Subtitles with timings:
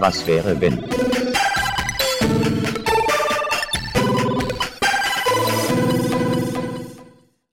[0.00, 0.82] Was wäre wenn?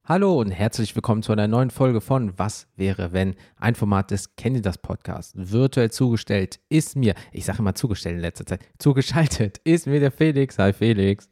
[0.04, 3.36] Hallo und herzlich willkommen zu einer neuen Folge von Was wäre wenn?
[3.57, 5.33] Ein Format des Kennt ihr das Podcast.
[5.36, 10.11] Virtuell zugestellt ist mir, ich sage immer zugestellt in letzter Zeit, zugeschaltet ist mir der
[10.11, 10.57] Felix.
[10.59, 11.27] Hi Felix.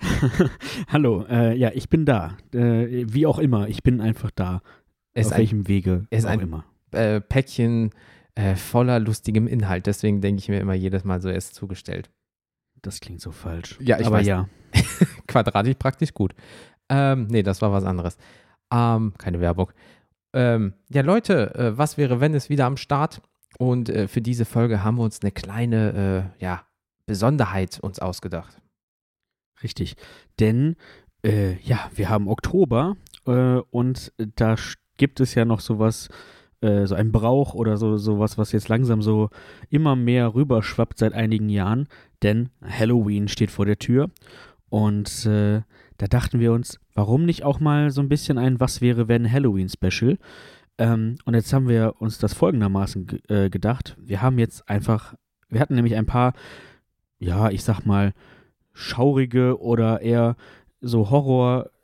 [0.88, 2.36] Hallo, äh, ja, ich bin da.
[2.52, 4.60] Äh, wie auch immer, ich bin einfach da.
[5.14, 6.64] Es Auf ist welchem Wege es ist auch ein- immer.
[6.92, 7.90] ein äh, Päckchen
[8.36, 9.86] äh, voller lustigem Inhalt.
[9.86, 12.10] Deswegen denke ich mir immer jedes Mal so, er ist zugestellt.
[12.82, 13.78] Das klingt so falsch.
[13.80, 14.26] Ja, ich Aber weiß.
[14.26, 14.48] ja,
[15.26, 16.34] Quadratisch praktisch gut.
[16.88, 18.16] Ähm, nee, das war was anderes.
[18.72, 19.72] Ähm, keine Werbung.
[20.34, 23.22] Ähm, ja, Leute, äh, was wäre, wenn es wieder am Start?
[23.58, 26.66] Und äh, für diese Folge haben wir uns eine kleine, äh, ja,
[27.06, 28.60] Besonderheit uns ausgedacht.
[29.62, 29.96] richtig.
[30.38, 30.76] Denn,
[31.24, 32.96] äh, ja, wir haben Oktober
[33.26, 34.56] äh, und da
[34.98, 36.08] gibt es ja noch sowas,
[36.66, 39.30] äh, so ein Brauch oder so sowas, was jetzt langsam so
[39.70, 41.88] immer mehr rüberschwappt seit einigen Jahren.
[42.22, 44.10] Denn Halloween steht vor der Tür
[44.68, 45.62] und äh,
[45.98, 49.30] da dachten wir uns, warum nicht auch mal so ein bisschen ein Was wäre wenn
[49.30, 50.18] Halloween Special?
[50.78, 53.96] Ähm, und jetzt haben wir uns das folgendermaßen ge- äh, gedacht.
[53.98, 55.14] Wir haben jetzt einfach,
[55.48, 56.34] wir hatten nämlich ein paar,
[57.18, 58.12] ja, ich sag mal,
[58.74, 60.36] schaurige oder eher
[60.82, 61.75] so Horror-Szenarien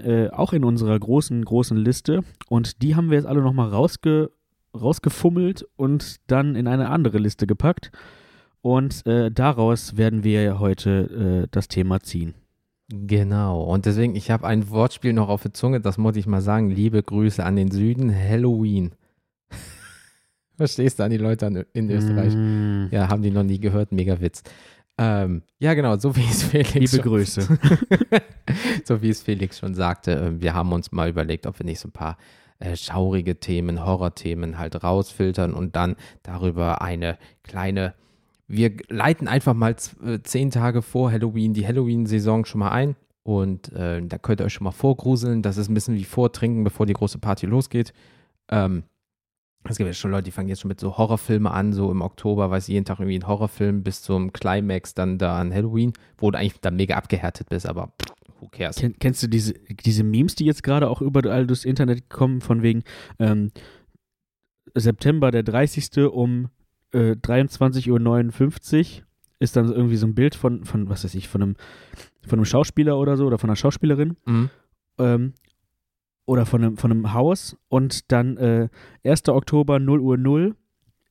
[0.00, 2.22] äh, auch in unserer großen, großen Liste.
[2.48, 4.30] Und die haben wir jetzt alle nochmal rausge
[4.74, 7.90] rausgefummelt und dann in eine andere Liste gepackt.
[8.62, 12.34] Und äh, daraus werden wir heute äh, das Thema ziehen.
[12.88, 13.64] Genau.
[13.64, 16.70] Und deswegen, ich habe ein Wortspiel noch auf der Zunge, das muss ich mal sagen.
[16.70, 18.14] Liebe Grüße an den Süden.
[18.14, 18.92] Halloween.
[20.56, 22.34] Verstehst du an die Leute in Österreich?
[22.34, 23.92] Mm, Ja, haben die noch nie gehört.
[23.92, 24.42] Mega Witz.
[24.98, 27.58] Ähm, ja, genau, so wie es Felix Liebe schon- Grüße.
[28.84, 31.80] so wie es Felix schon sagte, äh, wir haben uns mal überlegt, ob wir nicht
[31.80, 32.18] so ein paar
[32.58, 37.94] äh, schaurige Themen, Horrorthemen halt rausfiltern und dann darüber eine kleine,
[38.46, 43.72] wir leiten einfach mal äh, zehn Tage vor Halloween die Halloween-Saison schon mal ein und
[43.72, 45.42] äh, da könnt ihr euch schon mal vorgruseln.
[45.42, 47.92] Das ist ein bisschen wie vortrinken, bevor die große Party losgeht.
[48.50, 48.82] Ähm,
[49.64, 52.02] es gibt ja schon Leute, die fangen jetzt schon mit so Horrorfilmen an, so im
[52.02, 55.92] Oktober, weiß ich, jeden Tag irgendwie ein Horrorfilm bis zum Climax dann da an Halloween,
[56.18, 57.92] wo du eigentlich dann mega abgehärtet bist, aber
[58.40, 58.76] who cares?
[58.76, 62.62] Ken, kennst du diese, diese Memes, die jetzt gerade auch überall durchs Internet kommen, von
[62.62, 62.82] wegen
[63.18, 63.52] ähm,
[64.74, 65.98] September der 30.
[66.10, 66.48] um
[66.92, 69.02] äh, 23.59 Uhr
[69.38, 71.56] ist dann irgendwie so ein Bild von, von, was weiß ich, von einem,
[72.26, 74.50] von einem Schauspieler oder so oder von einer Schauspielerin Mhm.
[74.98, 75.34] ähm,
[76.26, 78.68] oder von einem, von einem Haus und dann äh,
[79.04, 79.28] 1.
[79.28, 80.54] Oktober 0 Uhr 0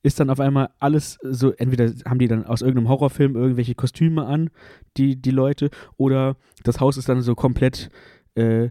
[0.02, 4.26] ist dann auf einmal alles so, entweder haben die dann aus irgendeinem Horrorfilm irgendwelche Kostüme
[4.26, 4.50] an,
[4.96, 7.88] die, die Leute, oder das Haus ist dann so komplett
[8.34, 8.70] äh,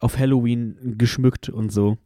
[0.00, 1.96] auf Halloween geschmückt und so.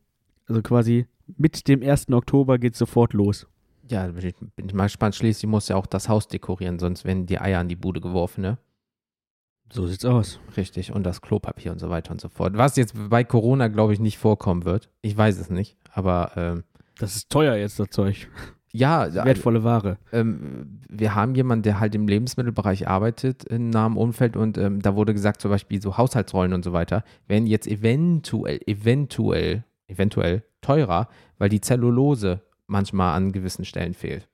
[0.47, 1.06] Also quasi
[1.37, 2.10] mit dem 1.
[2.10, 3.47] Oktober geht sofort los.
[3.91, 4.34] Ja, bin
[4.66, 5.15] ich mal gespannt.
[5.15, 8.43] Schließlich muss ja auch das Haus dekorieren, sonst werden die Eier an die Bude geworfen,
[8.43, 8.59] ne?
[9.71, 10.41] So sieht's aus.
[10.56, 10.93] Richtig.
[10.93, 12.56] Und das Klopapier und so weiter und so fort.
[12.56, 14.89] Was jetzt bei Corona, glaube ich, nicht vorkommen wird.
[15.03, 15.77] Ich weiß es nicht.
[15.93, 16.65] Aber ähm,
[16.99, 18.28] Das ist teuer jetzt, das Zeug.
[18.73, 19.99] ja, Wertvolle Ware.
[20.12, 24.95] ähm, wir haben jemanden, der halt im Lebensmittelbereich arbeitet in nahem Umfeld und ähm, da
[24.97, 31.09] wurde gesagt, zum Beispiel so Haushaltsrollen und so weiter, werden jetzt eventuell, eventuell, eventuell teurer,
[31.39, 34.28] weil die Zellulose manchmal an gewissen Stellen fehlt.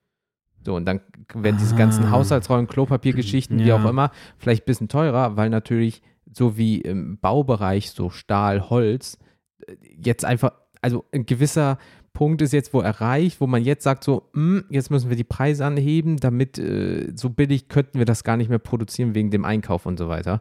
[0.65, 1.01] So, und dann
[1.35, 2.11] werden diese ganzen Ah.
[2.13, 3.77] Haushaltsrollen, Klopapiergeschichten, wie Ja.
[3.77, 6.03] auch immer, vielleicht ein bisschen teurer, weil natürlich
[6.33, 9.19] so wie im Baubereich so Stahl, Holz,
[9.67, 10.53] äh, jetzt einfach,
[10.83, 11.79] also ein gewisser
[12.13, 15.25] Punkt ist jetzt wo erreicht, wo man jetzt sagt so, hm, jetzt müssen wir die
[15.25, 19.45] Preise anheben, damit äh, so billig könnten wir das gar nicht mehr produzieren wegen dem
[19.45, 20.41] Einkauf und so weiter.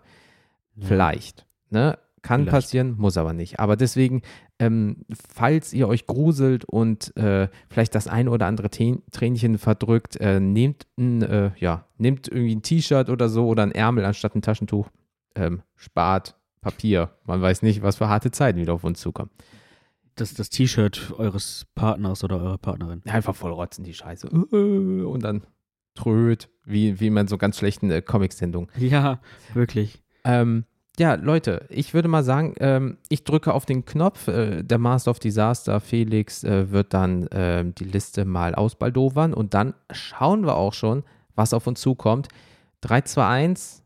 [0.79, 1.45] Vielleicht.
[1.69, 1.97] Ne?
[2.21, 2.51] Kann Vielleicht.
[2.51, 3.59] passieren, muss aber nicht.
[3.59, 4.21] Aber deswegen,
[4.65, 10.15] ähm, falls ihr euch gruselt und äh, vielleicht das ein oder andere Tä- Tränchen verdrückt,
[10.21, 14.35] äh, nehmt ein, äh, ja, nehmt irgendwie ein T-Shirt oder so oder ein Ärmel anstatt
[14.35, 14.89] ein Taschentuch.
[15.35, 17.09] Ähm, spart Papier.
[17.25, 19.31] Man weiß nicht, was für harte Zeiten wieder auf uns zukommen.
[20.15, 23.01] Das, das T-Shirt eures Partners oder eurer Partnerin.
[23.05, 24.27] Einfach voll rotzen die Scheiße.
[24.27, 25.41] Äh, Und dann
[25.95, 28.69] tröd, wie, wie man so ganz schlechten äh, Comic-Sendungen.
[28.77, 29.19] Ja,
[29.53, 30.03] wirklich.
[30.23, 30.65] Ähm,
[30.99, 34.27] ja, Leute, ich würde mal sagen, ähm, ich drücke auf den Knopf.
[34.27, 39.55] Äh, der Master of Disaster, Felix, äh, wird dann ähm, die Liste mal ausbaldowern und
[39.55, 41.03] dann schauen wir auch schon,
[41.35, 42.27] was auf uns zukommt.
[42.81, 43.83] 3, 2, 1,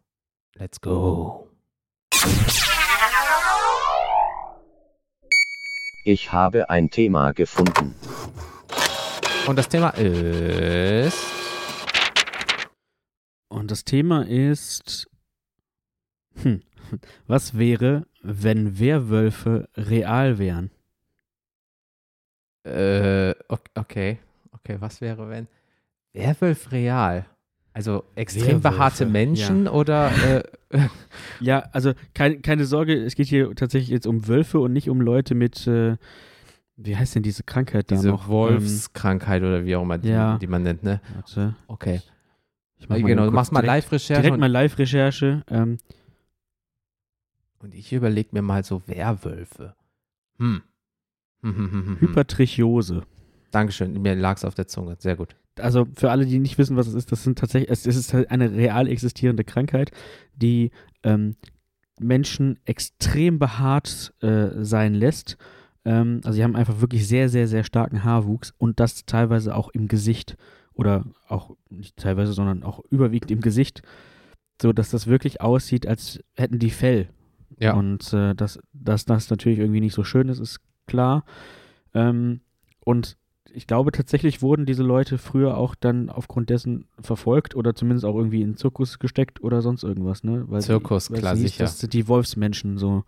[0.55, 1.47] let's go.
[6.03, 7.95] Ich habe ein Thema gefunden.
[9.47, 11.17] Und das Thema ist.
[13.49, 15.07] Und das Thema ist,
[16.43, 16.61] hm,
[17.27, 20.71] was wäre, wenn Werwölfe real wären?
[22.63, 24.19] Äh, ok- okay.
[24.51, 25.47] Okay, was wäre, wenn.
[26.13, 27.25] Werwolf real.
[27.73, 30.43] Also extrem Werwölfe, behaarte Menschen oder äh,
[31.39, 34.99] Ja, also kein, keine Sorge, es geht hier tatsächlich jetzt um Wölfe und nicht um
[34.99, 35.95] Leute mit, äh,
[36.75, 38.27] wie heißt denn diese Krankheit da diese noch?
[38.27, 40.37] Wolfskrankheit oder wie auch immer die, ja.
[40.39, 41.01] die man nennt, ne?
[41.07, 42.01] Ähm, warte, Okay.
[42.79, 45.43] ich mach genau, du kurz machst mal Live-Recherche Direkt mal Live-Recherche.
[45.49, 45.77] Ähm,
[47.59, 49.75] und ich überlege mir mal so Werwölfe.
[50.37, 50.61] Hm.
[51.41, 52.01] Hm, hm, hm, hm, hm.
[52.01, 53.03] Hypertrichiose.
[53.51, 54.95] Dankeschön, mir lag es auf der Zunge.
[54.99, 55.35] Sehr gut.
[55.59, 58.29] Also für alle, die nicht wissen, was es ist, das sind tatsächlich, es ist halt
[58.29, 59.91] eine real existierende Krankheit,
[60.35, 60.71] die
[61.03, 61.35] ähm,
[61.99, 65.37] Menschen extrem behaart äh, sein lässt.
[65.85, 69.69] Ähm, also sie haben einfach wirklich sehr, sehr, sehr starken Haarwuchs und das teilweise auch
[69.69, 70.37] im Gesicht
[70.73, 73.81] oder auch nicht teilweise, sondern auch überwiegend im Gesicht,
[74.61, 77.09] so dass das wirklich aussieht, als hätten die Fell.
[77.59, 77.73] Ja.
[77.73, 81.23] Und äh, dass, dass das natürlich irgendwie nicht so schön ist, ist klar.
[81.93, 82.41] Ähm,
[82.85, 83.17] und
[83.53, 88.15] ich glaube tatsächlich wurden diese Leute früher auch dann aufgrund dessen verfolgt oder zumindest auch
[88.15, 90.43] irgendwie in den Zirkus gesteckt oder sonst irgendwas, ne?
[90.47, 91.63] Weil Zirkus, die, klar, hieß, sicher.
[91.63, 93.03] Das sind die Wolfsmenschen so.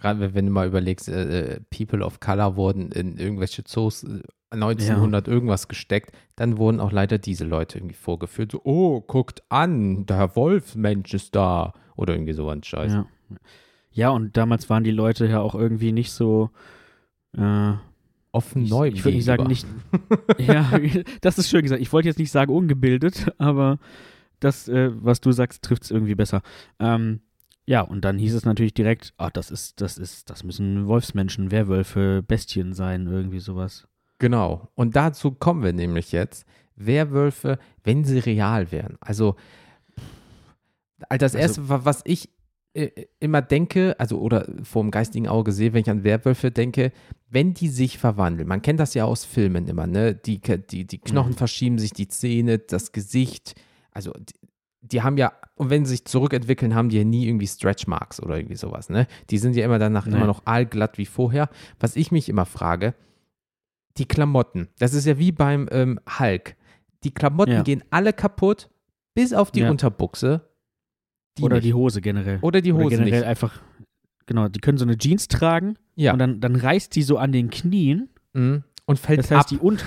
[0.00, 4.20] Gerade wenn- du mal überlegst, äh, äh, People of Color wurden in irgendwelche Zoos äh,
[4.50, 8.52] 1900 irgendwas gesteckt, dann wurden auch leider diese Leute irgendwie vorgeführt.
[8.52, 11.72] So, oh, guckt an, der Wolfsmensch ist da.
[11.96, 12.92] Oder irgendwie so ein Scheiß.
[12.94, 13.06] Ja.
[13.92, 16.50] Ja, und damals waren die Leute ja auch irgendwie nicht so.
[17.36, 17.72] Äh,
[18.34, 18.88] Offen ich, neu.
[18.88, 19.66] ich würde nicht sagen, nicht.
[20.38, 20.70] ja,
[21.20, 21.82] das ist schön gesagt.
[21.82, 23.78] Ich wollte jetzt nicht sagen ungebildet, aber
[24.40, 26.40] das, äh, was du sagst, trifft es irgendwie besser.
[26.78, 27.20] Ähm,
[27.66, 31.50] ja, und dann hieß es natürlich direkt, ah, das ist, das ist, das müssen Wolfsmenschen,
[31.50, 33.86] Werwölfe, Bestien sein, irgendwie sowas.
[34.18, 34.68] Genau.
[34.74, 36.46] Und dazu kommen wir nämlich jetzt.
[36.74, 38.96] Werwölfe, wenn sie real wären.
[39.00, 39.36] Also,
[41.10, 42.30] das Also- Erste, wa- was ich
[43.20, 46.92] immer denke, also oder vor dem geistigen Auge sehe, wenn ich an Werwölfe denke,
[47.28, 48.48] wenn die sich verwandeln.
[48.48, 50.14] Man kennt das ja aus Filmen immer, ne?
[50.14, 51.36] Die, die, die Knochen Mhm.
[51.36, 53.54] verschieben sich, die Zähne, das Gesicht.
[53.90, 54.34] Also, die,
[54.80, 58.22] die haben ja, und wenn sie sich zurückentwickeln, haben die ja nie irgendwie Stretch Marks
[58.22, 59.06] oder irgendwie sowas, ne?
[59.30, 60.16] Die sind ja immer danach Nee.
[60.16, 61.50] immer noch allglatt wie vorher.
[61.78, 62.94] Was ich mich immer frage,
[63.98, 66.56] die Klamotten, das ist ja wie beim ähm, Hulk.
[67.04, 67.62] Die Klamotten Ja.
[67.62, 68.70] gehen alle kaputt,
[69.14, 69.70] bis auf die Ja.
[69.70, 70.48] Unterbuchse.
[71.38, 71.66] Die oder nicht.
[71.66, 72.38] die Hose generell.
[72.42, 73.26] Oder die Oder Hose generell nicht.
[73.28, 73.60] einfach,
[74.26, 76.12] genau, die können so eine Jeans tragen Ja.
[76.12, 78.08] und dann, dann reißt die so an den Knien.
[78.34, 78.64] Mhm.
[78.86, 79.46] Und fällt Das heißt, ab.
[79.48, 79.78] die, Un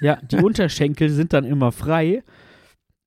[0.00, 2.22] ja, die Unterschenkel sind dann immer frei,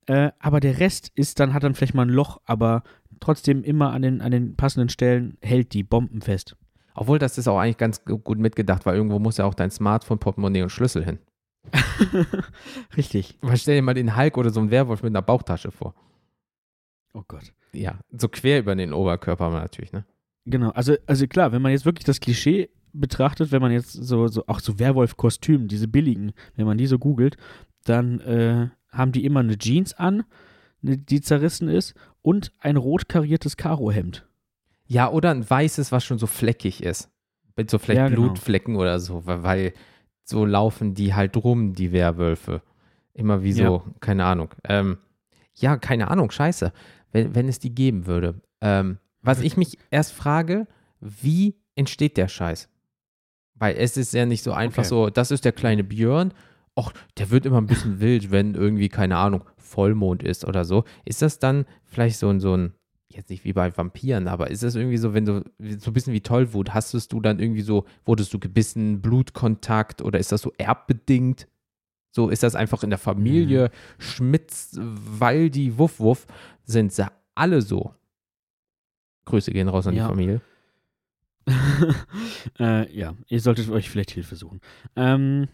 [0.06, 2.84] äh, aber der Rest ist dann, hat dann vielleicht mal ein Loch, aber
[3.20, 6.56] trotzdem immer an den, an den passenden Stellen hält die Bomben fest.
[6.94, 9.72] Obwohl, das ist auch eigentlich ganz gu- gut mitgedacht, weil irgendwo muss ja auch dein
[9.72, 11.20] Smartphone, Portemonnaie und Schlüssel hin.
[12.96, 13.38] Richtig.
[13.42, 15.94] Weil stell dir mal den Hulk oder so einen Werwolf mit einer Bauchtasche vor.
[17.14, 17.54] Oh Gott.
[17.74, 20.06] Ja, so quer über den Oberkörper natürlich, ne?
[20.46, 24.28] Genau, also, also klar, wenn man jetzt wirklich das Klischee betrachtet, wenn man jetzt so,
[24.28, 27.36] so auch so Werwolf-Kostümen, diese billigen, wenn man die so googelt,
[27.84, 30.24] dann äh, haben die immer eine Jeans an,
[30.82, 34.26] ne, die zerrissen ist und ein rot kariertes Karohemd.
[34.86, 37.10] Ja, oder ein weißes, was schon so fleckig ist.
[37.58, 38.22] Mit so vielleicht Ja, genau.
[38.22, 39.74] Blutflecken oder so, weil, weil
[40.24, 42.62] so laufen die halt rum, die Werwölfe.
[43.14, 43.84] Immer wie so, Ja.
[44.00, 44.50] keine Ahnung.
[44.64, 44.98] Ähm,
[45.56, 46.72] ja, keine Ahnung, scheiße.
[47.12, 48.42] Wenn, wenn es die geben würde.
[48.62, 50.68] Ähm, was ich mich erst frage,
[51.00, 52.70] wie entsteht der Scheiß?
[53.56, 54.90] Weil es ist ja nicht so einfach Okay.
[54.90, 56.34] so, das ist der kleine Björn.
[56.78, 60.84] Och, der wird immer ein bisschen wild, wenn irgendwie, keine Ahnung, Vollmond ist oder so.
[61.06, 62.74] Ist das dann vielleicht so ein, so ein,
[63.10, 65.44] jetzt nicht wie bei Vampiren, aber ist das irgendwie so, wenn du,
[65.80, 70.20] so ein bisschen wie Tollwut, hastest du dann irgendwie so, wurdest du gebissen, Blutkontakt oder
[70.20, 71.48] ist das so erbbedingt?
[72.18, 73.70] So ist das einfach in der Familie,
[74.00, 76.26] Schmitz, Waldi, Wuff, Wuff,
[76.64, 77.06] sind sie
[77.36, 77.94] alle so.
[79.26, 80.06] Grüße gehen raus an Ja.
[80.06, 80.42] die Familie.
[82.60, 84.62] äh, ja, ihr solltet euch vielleicht Hilfe suchen.
[84.96, 85.48] Ähm,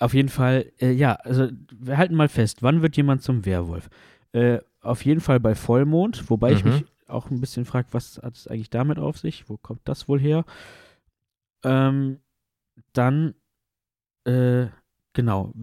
[0.00, 1.48] auf jeden Fall, äh, ja, also
[1.78, 3.88] wir halten mal fest, wann wird jemand zum Werwolf?
[4.32, 6.70] Äh, auf jeden Fall bei Vollmond, wobei ich Mhm.
[6.70, 9.48] mich auch ein bisschen frage, was hat es eigentlich damit auf sich?
[9.48, 10.44] Wo kommt das wohl her?
[11.62, 12.18] Ähm,
[12.94, 13.36] dann,
[14.24, 14.66] äh,
[15.16, 15.54] genau,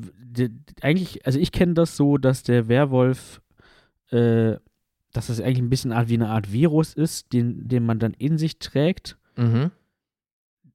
[0.81, 3.39] eigentlich, also ich kenne das so, dass der Werwolf,
[4.09, 4.57] äh,
[5.13, 8.37] dass das eigentlich ein bisschen wie eine Art Virus ist, den, den man dann in
[8.37, 9.71] sich trägt Mhm.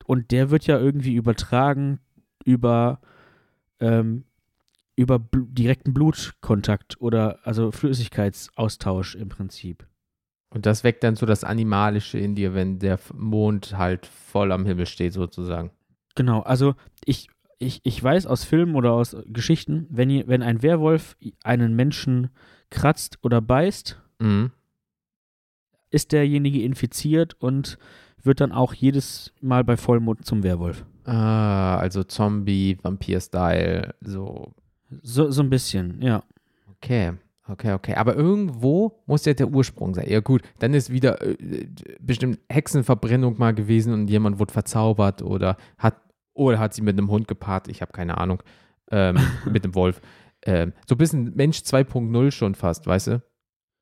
[0.06, 1.98] und der wird ja irgendwie übertragen
[2.44, 3.00] über,
[3.80, 4.24] ähm,
[4.96, 9.86] über bl direkten Blutkontakt oder also Flüssigkeitsaustausch im Prinzip.
[10.50, 14.64] Und das weckt dann so das Animalische in dir, wenn der Mond halt voll am
[14.66, 15.70] Himmel steht, sozusagen.
[16.14, 21.16] Genau, also ich, ich, ich weiß aus Filmen oder aus Geschichten, wenn, wenn ein Werwolf
[21.44, 22.30] einen Menschen
[22.70, 24.50] kratzt oder beißt, Mhm.
[25.90, 27.78] ist derjenige infiziert und
[28.22, 30.84] wird dann auch jedes Mal bei Vollmond zum Werwolf.
[31.04, 34.52] Ah, also Zombie, Vampir-Style, so.
[35.02, 36.22] So, so ein bisschen, ja.
[36.76, 37.12] Okay,
[37.46, 37.94] okay, okay.
[37.94, 40.08] Aber irgendwo muss ja der Ursprung sein.
[40.08, 41.66] Ja, gut, dann ist wieder äh,
[42.00, 45.96] bestimmt Hexenverbrennung mal gewesen und jemand wurde verzaubert oder hat,
[46.38, 47.68] oder hat sie mit einem Hund gepaart.
[47.68, 48.42] Ich habe keine Ahnung.
[48.90, 50.00] Ähm, mit einem Wolf.
[50.46, 53.22] Ähm, so ein bisschen Mensch 2.0 schon fast, weißt du?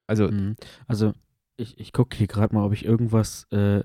[0.06, 0.56] Also, Mhm.
[0.88, 1.12] Also,
[1.56, 3.82] ich, ich gucke hier gerade mal, ob ich irgendwas äh,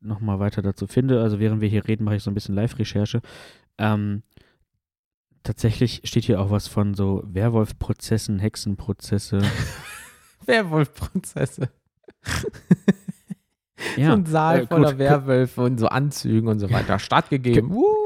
[0.00, 1.22] nochmal weiter dazu finde.
[1.22, 3.22] Also, während wir hier reden, mache ich so ein bisschen Live-Recherche.
[3.78, 4.22] Ähm,
[5.42, 9.40] tatsächlich steht hier auch was von so Werwolf-Prozessen, Hexenprozesse.
[10.46, 11.70] Werwolf-Prozesse.
[13.94, 17.70] so ja, ein Saal äh, voller Werwölfe und so Anzügen und so weiter stattgegeben.
[17.70, 18.02] Woo!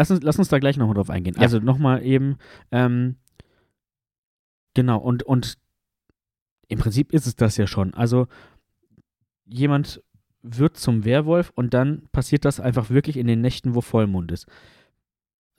[0.00, 1.34] lass uns, lass uns da gleich nochmal drauf eingehen.
[1.36, 1.42] Ja.
[1.42, 2.36] Also nochmal eben,
[2.70, 3.16] ähm,
[4.74, 5.58] genau, und, und
[6.68, 7.92] im Prinzip ist es das ja schon.
[7.94, 8.26] Also
[9.44, 10.02] jemand
[10.42, 14.46] wird zum Werwolf und dann passiert das einfach wirklich in den Nächten, wo Vollmond ist.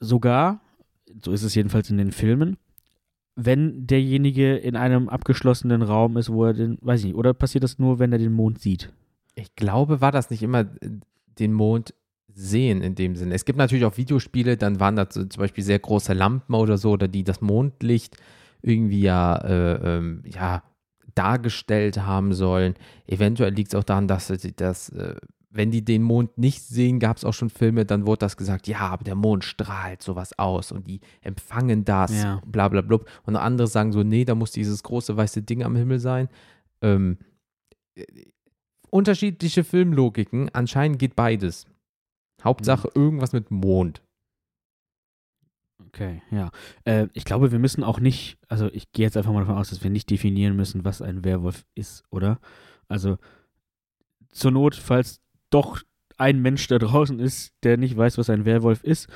[0.00, 0.60] Sogar,
[1.22, 2.56] so ist es jedenfalls in den Filmen,
[3.36, 7.62] wenn derjenige in einem abgeschlossenen Raum ist, wo er den, weiß ich nicht, oder passiert
[7.62, 8.92] das nur, wenn er den Mond sieht?
[9.34, 10.90] Ich glaube, war das nicht immer äh,
[11.38, 11.94] den Mond
[12.34, 13.34] sehen in dem Sinne.
[13.34, 16.92] Es gibt natürlich auch Videospiele, dann waren da zum Beispiel sehr große Lampen oder so,
[16.92, 18.16] oder die das Mondlicht
[18.62, 20.62] irgendwie ja, äh, ähm, ja
[21.14, 22.74] dargestellt haben sollen.
[23.06, 25.16] Eventuell liegt es auch daran, dass sie das, äh,
[25.50, 28.66] wenn die den Mond nicht sehen, gab es auch schon Filme, dann wurde das gesagt,
[28.66, 32.40] ja, aber der Mond strahlt sowas aus und die empfangen das, Ja.
[32.46, 33.06] bla bla blub.
[33.24, 36.28] Und andere sagen so, nee, da muss dieses große weiße Ding am Himmel sein.
[36.80, 37.18] Ähm,
[37.94, 38.04] äh,
[38.92, 41.66] unterschiedliche Filmlogiken, anscheinend geht beides.
[42.44, 44.02] Hauptsache irgendwas mit Mond.
[45.86, 46.50] Okay, ja.
[46.84, 49.70] Äh, ich glaube, wir müssen auch nicht, also ich gehe jetzt einfach mal davon aus,
[49.70, 52.38] dass wir nicht definieren müssen, was ein Werwolf ist, oder?
[52.88, 53.18] Also
[54.30, 55.20] zur Not, falls
[55.50, 55.82] doch
[56.18, 59.08] ein Mensch da draußen ist, der nicht weiß, was ein Werwolf ist,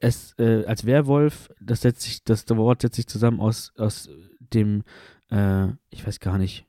[0.00, 4.08] es äh, als Werwolf, das setzt sich, das Wort setzt sich zusammen aus, aus
[4.40, 4.82] dem,
[5.30, 6.66] äh, ich weiß gar nicht,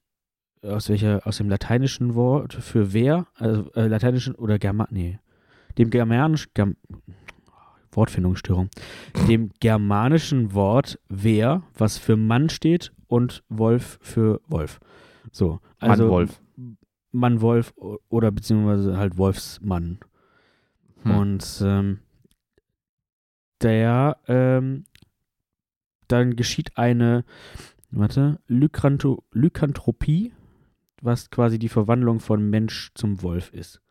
[0.62, 5.20] aus welcher, aus dem lateinischen Wort für wer, also äh, lateinischen oder German, nee,
[5.78, 6.76] dem germanischen, Germ,
[7.92, 8.70] Wortfindungsstörung,
[9.28, 14.80] dem germanischen Wort wer, was für Mann steht, und Wolf für Wolf.
[15.32, 16.42] So, also Mann-Wolf.
[17.12, 20.00] Mann-Wolf o- oder beziehungsweise halt Wolfsmann.
[21.04, 21.18] Hm.
[21.18, 22.00] Und ähm,
[23.62, 24.84] der, ähm,
[26.08, 27.24] dann geschieht eine,
[27.92, 30.34] warte, Lykranto, Lykanthropie,
[31.02, 33.82] was quasi die Verwandlung von Mensch zum Wolf ist.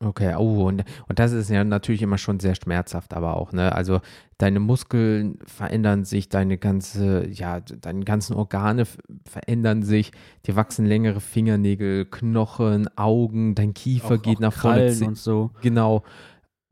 [0.00, 3.72] Okay, oh, und, und das ist ja natürlich immer schon sehr schmerzhaft, aber auch, ne?
[3.72, 4.00] Also
[4.38, 8.84] deine Muskeln verändern sich, deine ganze, ja, deine ganzen Organe
[9.24, 10.10] verändern sich,
[10.46, 14.76] dir wachsen längere Fingernägel, Knochen, Augen, dein Kiefer Auch- geht auch nach vorne.
[14.78, 15.50] Krallen zi- und so.
[15.62, 16.02] Genau.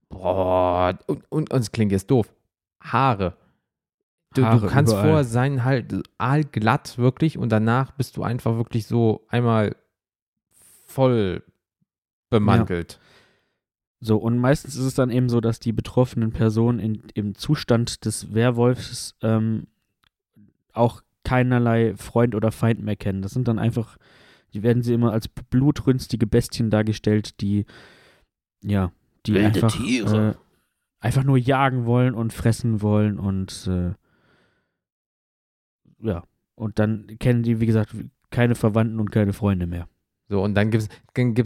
[0.09, 2.31] Boah, und, und, und es klingt jetzt doof.
[2.83, 3.35] Haare.
[4.35, 5.09] Du, du kannst überall.
[5.09, 9.77] vorher sein halt aalglatt wirklich und danach bist du einfach wirklich so einmal
[10.87, 11.43] voll
[12.31, 12.99] bemantelt.
[14.01, 18.05] So, und meistens ist es dann eben so, dass die betroffenen Personen in, im Zustand
[18.05, 19.69] des Werwolfs ähm,
[20.73, 23.23] auch keinerlei Freund oder Feind mehr kennen.
[23.23, 23.97] Das sind dann einfach,
[24.55, 27.65] die werden sie immer als blutrünstige Bestien dargestellt, die,
[28.61, 28.91] ja,
[29.25, 30.31] die Wilde einfach, Tiere.
[30.31, 30.35] Äh,
[30.99, 33.93] einfach nur jagen wollen und fressen wollen und, äh,
[36.03, 36.23] ja,
[36.55, 37.95] und dann kennen die, wie gesagt,
[38.31, 39.89] keine Verwandten und keine Freunde mehr.
[40.29, 40.89] So, und dann gibt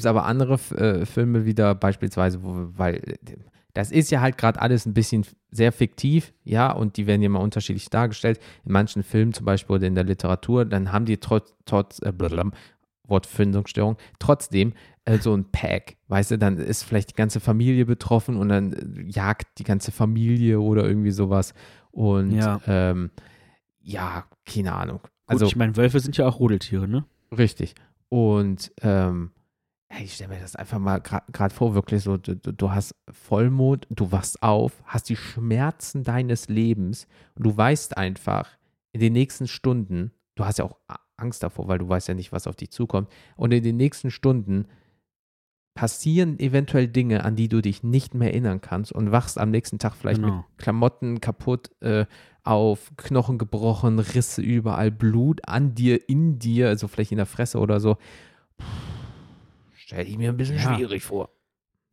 [0.01, 3.17] es aber andere äh, Filme wieder, beispielsweise, wo, weil äh,
[3.75, 7.29] das ist ja halt gerade alles ein bisschen sehr fiktiv, ja, und die werden ja
[7.29, 8.41] mal unterschiedlich dargestellt.
[8.65, 12.13] In manchen Filmen zum Beispiel oder in der Literatur, dann haben die trotz, trotz äh,
[12.13, 12.53] blablabla,
[13.09, 14.73] Wortfindungsstörung, trotzdem
[15.05, 18.73] äh, so ein Pack, weißt du, dann ist vielleicht die ganze Familie betroffen und dann
[18.73, 21.55] äh, jagt die ganze Familie oder irgendwie sowas.
[21.91, 22.61] Und Ja.
[22.67, 23.11] ähm,
[23.87, 24.99] ja, keine Ahnung.
[25.01, 27.05] Gut, Also ich meine, Wölfe sind ja auch Rudeltiere, ne?
[27.37, 27.75] Richtig.
[28.09, 29.31] Und ähm,
[30.01, 34.11] ich stelle mir das einfach mal gerade vor, wirklich so, du, du hast Vollmond, du
[34.11, 38.49] wachst auf, hast die Schmerzen deines Lebens und du weißt einfach,
[38.93, 40.77] in den nächsten Stunden, du hast ja auch
[41.17, 44.11] Angst davor, weil du weißt ja nicht, was auf dich zukommt, und in den nächsten
[44.11, 44.67] Stunden
[45.75, 49.79] passieren eventuell Dinge, an die du dich nicht mehr erinnern kannst und wachst am nächsten
[49.79, 50.37] Tag vielleicht Genau.
[50.37, 52.07] mit Klamotten kaputt äh,
[52.47, 57.59] auf, Knochen gebrochen, Risse überall, Blut an dir, in dir, also vielleicht in der Fresse
[57.59, 57.97] oder so.
[59.75, 60.75] Stell ich mir ein bisschen Ja.
[60.75, 61.31] schwierig vor.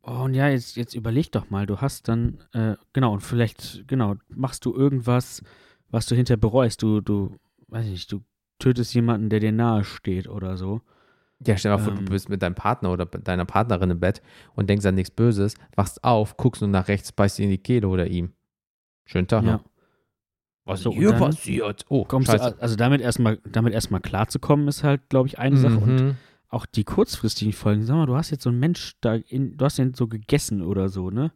[0.02, 3.84] Oh, und ja, jetzt, jetzt überleg doch mal, du hast dann, äh, genau, und vielleicht,
[3.86, 5.42] genau, machst du irgendwas,
[5.88, 6.82] was du hinterher bereust.
[6.82, 7.36] Du, du,
[7.68, 8.20] weiß ich nicht, du
[8.58, 10.82] tötest jemanden, der dir nahe steht oder so.
[11.46, 12.04] Ja, stell dir mal vor, Ähm.
[12.04, 14.20] du bist mit deinem Partner oder deiner Partnerin im Bett
[14.54, 17.58] und denkst an nichts Böses, wachst auf, guckst nur nach rechts, beißt dir in die
[17.58, 18.32] Kehle oder ihm.
[19.06, 19.52] Schönen Tag Ja.
[19.54, 19.64] noch.
[20.64, 21.84] Was So, ist hier passiert?
[21.88, 25.78] Oh, Kommst du, also damit erstmal damit erstmal klarzukommen, ist halt, glaube ich, eine Sache.
[25.78, 26.16] Und Mhm.
[26.48, 29.64] auch die kurzfristigen Folgen, sag mal, du hast jetzt so einen Mensch da, in, du
[29.64, 31.32] hast den so gegessen oder so, ne?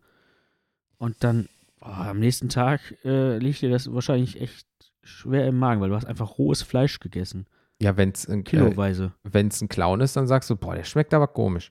[0.96, 1.48] Und dann
[1.80, 4.66] oh, am nächsten Tag äh, liegt dir das wahrscheinlich echt
[5.02, 7.46] schwer im Magen, weil du hast einfach rohes Fleisch gegessen.
[7.80, 9.12] Ja, wenn es ein, äh, Kiloweise.
[9.24, 11.70] wenn's ein Clown ist, dann sagst du, boah, der schmeckt aber komisch.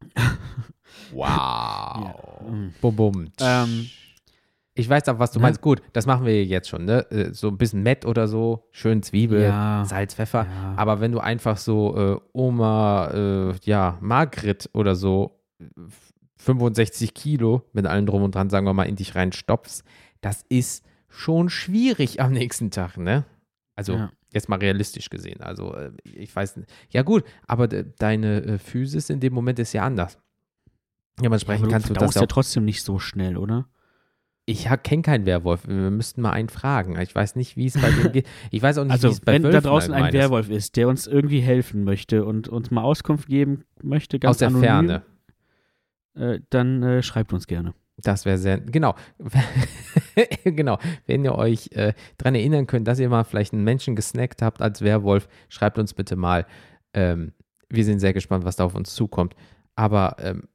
[1.12, 1.26] wow.
[2.46, 2.74] Ja, mm.
[2.80, 3.28] Bum, bum.
[3.40, 3.90] Ähm,
[4.74, 5.44] ich weiß auch, was du ne?
[5.44, 5.60] meinst.
[5.60, 7.10] Gut, das machen wir jetzt schon, ne?
[7.10, 10.46] Äh, So ein bisschen Mett oder so, schön Zwiebel, ja, Salz, Pfeffer.
[10.46, 10.74] ja.
[10.76, 15.64] Aber wenn du einfach so äh, Oma, äh, ja, Margret oder so, äh,
[16.38, 19.82] 65 Kilo mit allem drum und dran, sagen wir mal, in dich reinstopfst,
[20.22, 23.24] das ist schon schwierig am nächsten Tag, ne?
[23.74, 24.10] Also Ja.
[24.32, 25.40] jetzt mal realistisch gesehen.
[25.42, 26.70] Also äh, ich weiß nicht.
[26.90, 30.18] Ja gut, aber de, deine äh, Physis in dem Moment ist ja anders.
[31.20, 33.68] Dementsprechend Aber kannst du das ja ja trotzdem nicht so schnell, oder?
[34.50, 35.66] Ich kenne keinen Werwolf.
[35.66, 36.98] Wir müssten mal einen fragen.
[37.00, 38.26] Ich weiß nicht, wie es bei dem geht.
[38.50, 40.12] Ich weiß auch nicht, wie Also, es bei wenn da Wölfen draußen ein ist.
[40.12, 44.38] Werwolf ist, der uns irgendwie helfen möchte und uns mal Auskunft geben möchte, ganz Aus
[44.38, 45.02] der anonym, Ferne.
[46.14, 47.74] Äh, dann äh, schreibt uns gerne.
[47.96, 48.94] Das wäre sehr, genau.
[50.44, 50.78] genau.
[51.06, 54.62] Wenn ihr euch äh, daran erinnern könnt, dass ihr mal vielleicht einen Menschen gesnackt habt
[54.62, 56.46] als Werwolf, schreibt uns bitte mal.
[56.94, 57.32] Ähm,
[57.68, 59.34] wir sind sehr gespannt, was da auf uns zukommt.
[59.76, 60.48] Aber ähm,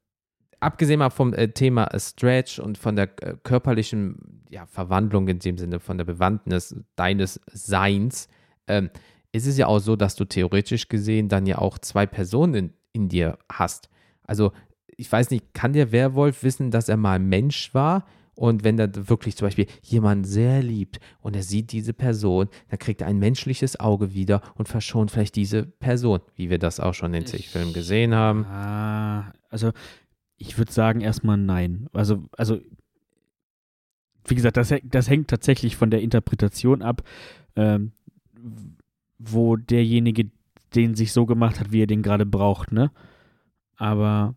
[0.65, 5.39] abgesehen mal vom äh, Thema äh, Stretch und von der äh, körperlichen ja, Verwandlung in
[5.39, 8.27] dem Sinne, von der Bewandtnis deines Seins,
[8.67, 8.89] ähm,
[9.31, 12.73] ist es ja auch so, dass du theoretisch gesehen dann ja auch zwei Personen in,
[12.93, 13.89] in dir hast.
[14.23, 14.51] Also
[14.97, 18.05] ich weiß nicht, kann der Werwolf wissen, dass er mal Mensch war?
[18.33, 22.79] Und wenn er wirklich zum Beispiel jemanden sehr liebt und er sieht diese Person, dann
[22.79, 26.93] kriegt er ein menschliches Auge wieder und verschont vielleicht diese Person, wie wir das auch
[26.93, 28.45] schon in zig Filmen gesehen haben.
[28.45, 29.71] Ah, also
[30.37, 31.87] ich würde sagen erstmal nein.
[31.93, 32.59] Also, also
[34.27, 37.03] wie gesagt, das, das hängt tatsächlich von der Interpretation ab,
[37.55, 37.91] ähm,
[39.17, 40.31] wo derjenige
[40.73, 42.91] den sich so gemacht hat, wie er den gerade braucht, ne?
[43.77, 44.35] Aber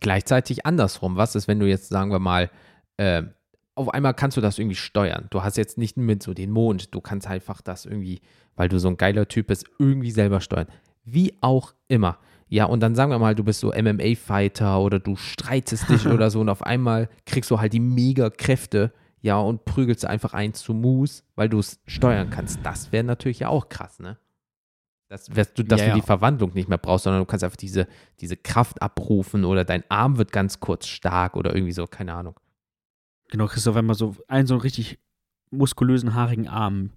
[0.00, 2.50] Gleichzeitig andersrum, was ist, wenn du jetzt, sagen wir mal,
[2.98, 3.30] ähm,
[3.74, 5.26] auf einmal kannst du das irgendwie steuern.
[5.30, 8.20] Du hast jetzt nicht mit so den Mond, du kannst einfach das irgendwie,
[8.56, 10.68] weil du so ein geiler Typ bist, irgendwie selber steuern.
[11.04, 12.18] Wie auch immer.
[12.48, 16.30] Ja, und dann sagen wir mal, du bist so MMA-Fighter oder du streitest dich oder
[16.30, 20.54] so und auf einmal kriegst du halt die mega Kräfte, ja, und prügelst einfach ein
[20.54, 22.60] zu Moose, weil du es steuern kannst.
[22.64, 24.18] Das wäre natürlich ja auch krass, ne?
[25.08, 27.86] Das, du, dass Ja, du die Verwandlung nicht mehr brauchst, sondern du kannst einfach diese,
[28.20, 32.34] diese Kraft abrufen oder dein Arm wird ganz kurz stark oder irgendwie so, keine Ahnung.
[33.28, 34.98] genau, du auf einmal so einen so einen richtig
[35.50, 36.90] muskulösen, haarigen Arm.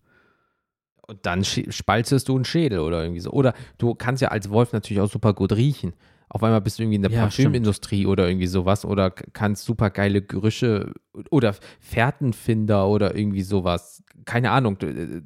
[1.10, 3.32] Und dann spaltest du einen Schädel oder irgendwie so.
[3.32, 5.94] Oder du kannst ja als Wolf natürlich auch super gut riechen.
[6.32, 9.90] Auf einmal bist du irgendwie in der Ja, Parfümindustrie oder irgendwie sowas oder kannst super
[9.90, 10.94] geile Gerüche
[11.32, 14.04] oder Fährtenfinder oder irgendwie sowas.
[14.26, 14.78] Keine Ahnung.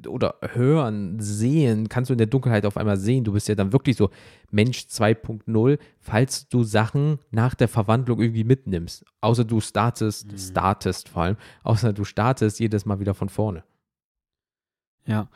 [0.08, 1.90] Oder hören, sehen.
[1.90, 3.22] Kannst du in der Dunkelheit auf einmal sehen.
[3.24, 4.08] Du bist ja dann wirklich so
[4.50, 9.04] Mensch 2.0, falls du Sachen nach der Verwandlung irgendwie mitnimmst.
[9.20, 10.38] Außer du startest, Mhm.
[10.38, 13.62] startest vor allem, außer du startest jedes Mal wieder von vorne.
[15.06, 15.28] Ja,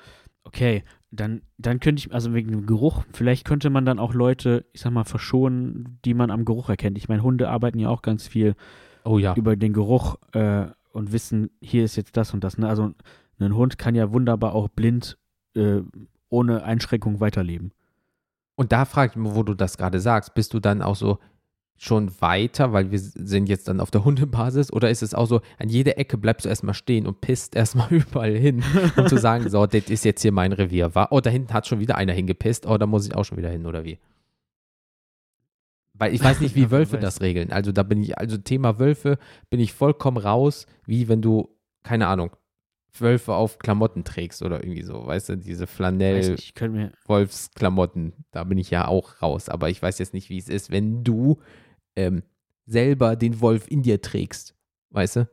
[0.48, 0.82] okay.
[1.10, 4.82] Dann, dann könnte ich, also wegen dem Geruch, vielleicht könnte man dann auch Leute, ich
[4.82, 6.98] sag mal, verschonen, die man am Geruch erkennt.
[6.98, 8.56] Ich meine, Hunde arbeiten ja auch ganz viel
[9.04, 9.34] Oh ja.
[9.34, 12.58] über den Geruch äh, und wissen, hier ist jetzt das und das.
[12.58, 12.68] Ne?
[12.68, 12.92] Also
[13.38, 15.16] ein Hund kann ja wunderbar auch blind
[15.54, 15.80] äh,
[16.28, 17.72] ohne Einschränkung weiterleben.
[18.54, 21.20] Und da frage ich mich, wo du das gerade sagst, bist du dann auch so
[21.78, 25.40] schon weiter, weil wir sind jetzt dann auf der Hundebasis, oder ist es auch so,
[25.58, 28.62] an jeder Ecke bleibst du erstmal stehen und pisst erstmal überall hin,
[28.96, 31.66] um zu sagen, so, das ist jetzt hier mein Revier, war, oh, da hinten hat
[31.66, 33.98] schon wieder einer hingepisst, oh, da muss ich auch schon wieder hin, oder wie?
[35.94, 37.50] Weil ich weiß nicht, wie Ja, Wölfe das regeln.
[37.52, 39.18] Also da bin ich, also Thema Wölfe
[39.50, 41.48] bin ich vollkommen raus, wie wenn du,
[41.82, 42.30] keine Ahnung,
[43.00, 46.18] Wölfe auf Klamotten trägst oder irgendwie so, weißt du, diese Flanell.
[46.18, 48.12] Weiß nicht, ich könnte mir, Wolfsklamotten.
[48.30, 49.48] Da bin ich ja auch raus.
[49.48, 51.38] Aber ich weiß jetzt nicht, wie es ist, wenn du
[51.98, 52.22] ähm,
[52.66, 54.54] selber den Wolf in dir trägst.
[54.90, 55.28] Weißt du?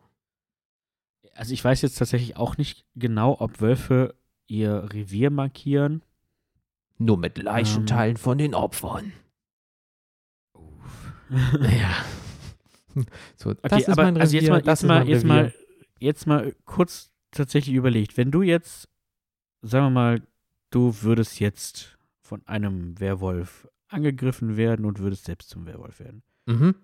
[1.35, 4.15] also ich weiß jetzt tatsächlich auch nicht genau, ob Wölfe
[4.47, 6.01] ihr Revier markieren.
[6.97, 9.11] Nur mit Leichenteilen von den Opfern.
[11.29, 11.95] Ja.
[13.35, 15.27] So, das Okay, ist aber mein also jetzt Revier, mal, das jetzt mal, jetzt Revier.
[15.27, 15.53] mal,
[15.99, 18.87] jetzt mal kurz tatsächlich überlegt, wenn du jetzt,
[19.61, 20.21] sagen wir mal,
[20.69, 26.23] du würdest jetzt von einem Werwolf angegriffen werden und würdest selbst zum Werwolf werden.
[26.45, 26.75] Mhm.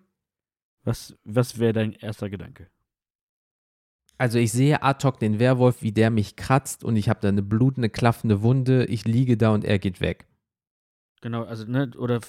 [0.83, 2.69] Was, was wäre dein erster Gedanke?
[4.17, 7.29] Also ich sehe ad hoc den Werwolf, wie der mich kratzt und ich habe da
[7.29, 8.85] eine blutende, klaffende Wunde.
[8.85, 10.27] Ich liege da und er geht weg.
[11.21, 12.19] Genau, also, ne, oder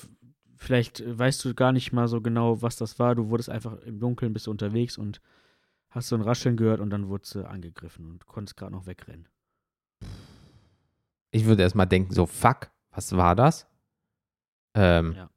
[0.57, 3.15] vielleicht weißt du gar nicht mal so genau, was das war.
[3.15, 5.21] Du wurdest einfach im Dunkeln, bist du unterwegs und
[5.91, 9.29] hast du ein Rascheln gehört und dann wurde sie angegriffen und konntest gerade noch wegrennen.
[11.31, 13.67] Ich würde erstmal denken, so, fuck, was war das?
[14.75, 15.31] Ähm, Ja.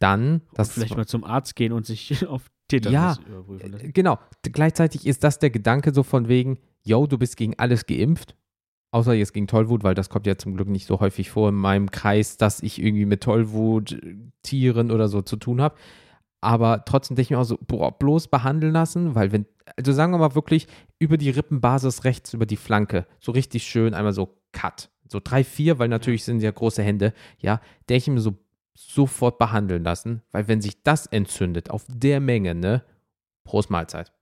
[0.00, 3.86] Dann, Das vielleicht mal zum Arzt gehen und sich auf Tetanus Ja, überprüfen lassen.
[3.86, 4.18] Äh, Genau.
[4.42, 8.34] Gleichzeitig ist das der Gedanke so von wegen, yo, du bist gegen alles geimpft.
[8.92, 11.54] Außer jetzt gegen Tollwut, weil das kommt ja zum Glück nicht so häufig vor in
[11.54, 15.76] meinem Kreis, dass ich irgendwie mit Tollwut, äh, Tieren oder so zu tun habe.
[16.40, 19.44] Aber trotzdem denke ich mir auch so, boah, bloß behandeln lassen, weil wenn,
[19.76, 20.66] also sagen wir mal wirklich
[20.98, 24.90] über die Rippenbasis rechts, über die Flanke, so richtig schön einmal so Cut.
[25.06, 28.38] So drei, vier, weil natürlich sind ja große Hände, ja, denke ich mir so
[28.88, 32.84] sofort behandeln lassen, weil wenn sich das entzündet auf der Menge, ne,
[33.44, 34.12] Prost Mahlzeit.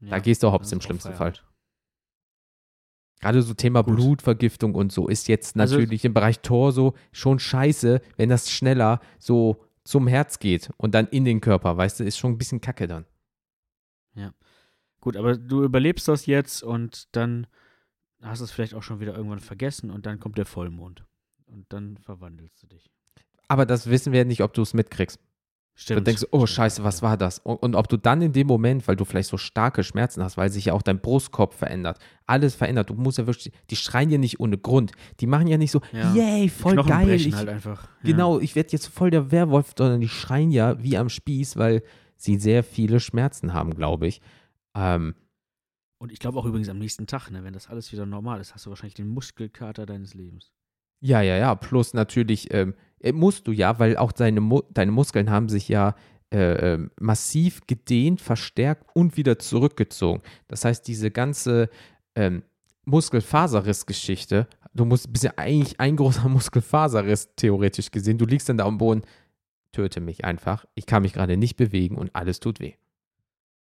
[0.00, 1.34] Da Ja, gehst du hops im schlimmsten Fall.
[3.20, 3.96] Gerade so Thema Gut.
[3.96, 9.00] Blutvergiftung und so ist jetzt Also- natürlich im Bereich Torso schon scheiße, wenn das schneller
[9.18, 12.60] so zum Herz geht und dann in den Körper, weißt du, ist schon ein bisschen
[12.60, 13.04] kacke dann.
[15.00, 17.46] Gut, aber du überlebst das jetzt und dann
[18.20, 21.04] hast du es vielleicht auch schon wieder irgendwann vergessen und dann kommt der Vollmond.
[21.46, 22.90] Und dann verwandelst du dich.
[23.48, 25.18] Aber das wissen wir ja nicht, ob du es mitkriegst.
[25.74, 26.00] Stimmt.
[26.00, 27.38] Du denkst, oh stimmt, scheiße, was war das?
[27.38, 30.36] Und, und ob du dann in dem Moment, weil du vielleicht so starke Schmerzen hast,
[30.36, 34.10] weil sich ja auch dein Brustkorb verändert, alles verändert, du musst ja wirklich, die schreien
[34.10, 34.90] ja nicht ohne Grund.
[35.20, 36.12] Die machen ja nicht so, Ja.
[36.14, 37.10] yay, voll Knochen geil.
[37.12, 37.84] Ich, halt einfach.
[38.02, 38.10] Ja.
[38.10, 41.82] Genau, ich werde jetzt voll der Werwolf, sondern die schreien ja wie am Spieß, weil
[42.16, 44.20] sie sehr viele Schmerzen haben, glaube ich.
[44.74, 45.14] Ähm,
[45.98, 48.52] Und ich glaube auch übrigens am nächsten Tag, ne, wenn das alles wieder normal ist,
[48.52, 50.50] hast du wahrscheinlich den Muskelkater deines Lebens.
[51.00, 51.54] ja, ja, ja.
[51.54, 52.76] Plus natürlich ähm, äh,
[53.12, 55.94] musst du ja, weil auch deine, Mu deine Muskeln haben sich ja
[56.30, 60.22] äh, ähm, massiv gedehnt, verstärkt und wieder zurückgezogen.
[60.46, 61.70] Das heißt, diese ganze
[62.14, 62.42] ähm,
[62.84, 68.18] Muskelfaserriss-Geschichte, du musst, bist ja eigentlich ein großer Muskelfaserriss theoretisch gesehen.
[68.18, 69.02] Du liegst dann da am Boden,
[69.72, 70.66] töte mich einfach.
[70.74, 72.74] Ich kann mich gerade nicht bewegen und alles tut weh.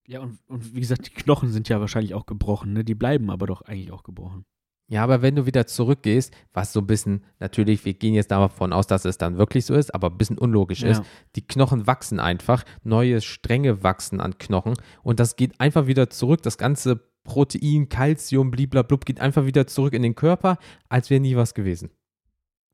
[0.07, 2.85] Ja, und, und wie gesagt, die Knochen sind ja wahrscheinlich auch gebrochen, ne?
[2.85, 4.45] Die bleiben aber doch eigentlich auch gebrochen.
[4.91, 8.73] Ja, aber wenn du wieder zurückgehst, was so ein bisschen, natürlich, wir gehen jetzt davon
[8.73, 11.03] aus, dass es dann wirklich so ist, aber ein bisschen unlogisch ist,
[11.37, 14.75] die Knochen wachsen einfach, neue Stränge wachsen an Knochen
[15.05, 16.43] und das geht einfach wieder zurück.
[16.43, 21.37] Das ganze Protein, Calcium, bliblablub geht einfach wieder zurück in den Körper, als wäre nie
[21.37, 21.91] was gewesen.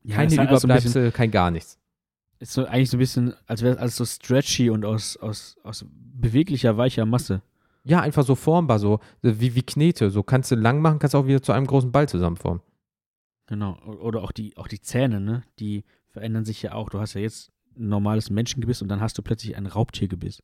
[0.02, 1.78] Ja, Keine halt also ein bisschen- Überbleibsel, kein gar nichts.
[2.38, 5.56] Ist so eigentlich so ein bisschen, als wäre es alles so stretchy und aus, aus,
[5.62, 7.42] aus beweglicher, weicher Masse.
[7.86, 10.10] Ja, einfach so formbar, so wie, wie Knete.
[10.10, 12.60] So kannst du lang machen, kannst auch wieder zu einem großen Ball zusammenformen.
[13.46, 13.78] Genau.
[14.00, 15.44] Oder auch die, auch die Zähne, ne?
[15.60, 16.90] Die verändern sich ja auch.
[16.90, 20.42] Du hast ja jetzt ein normales Menschengebiss und dann hast du plötzlich ein Raubtiergebiss.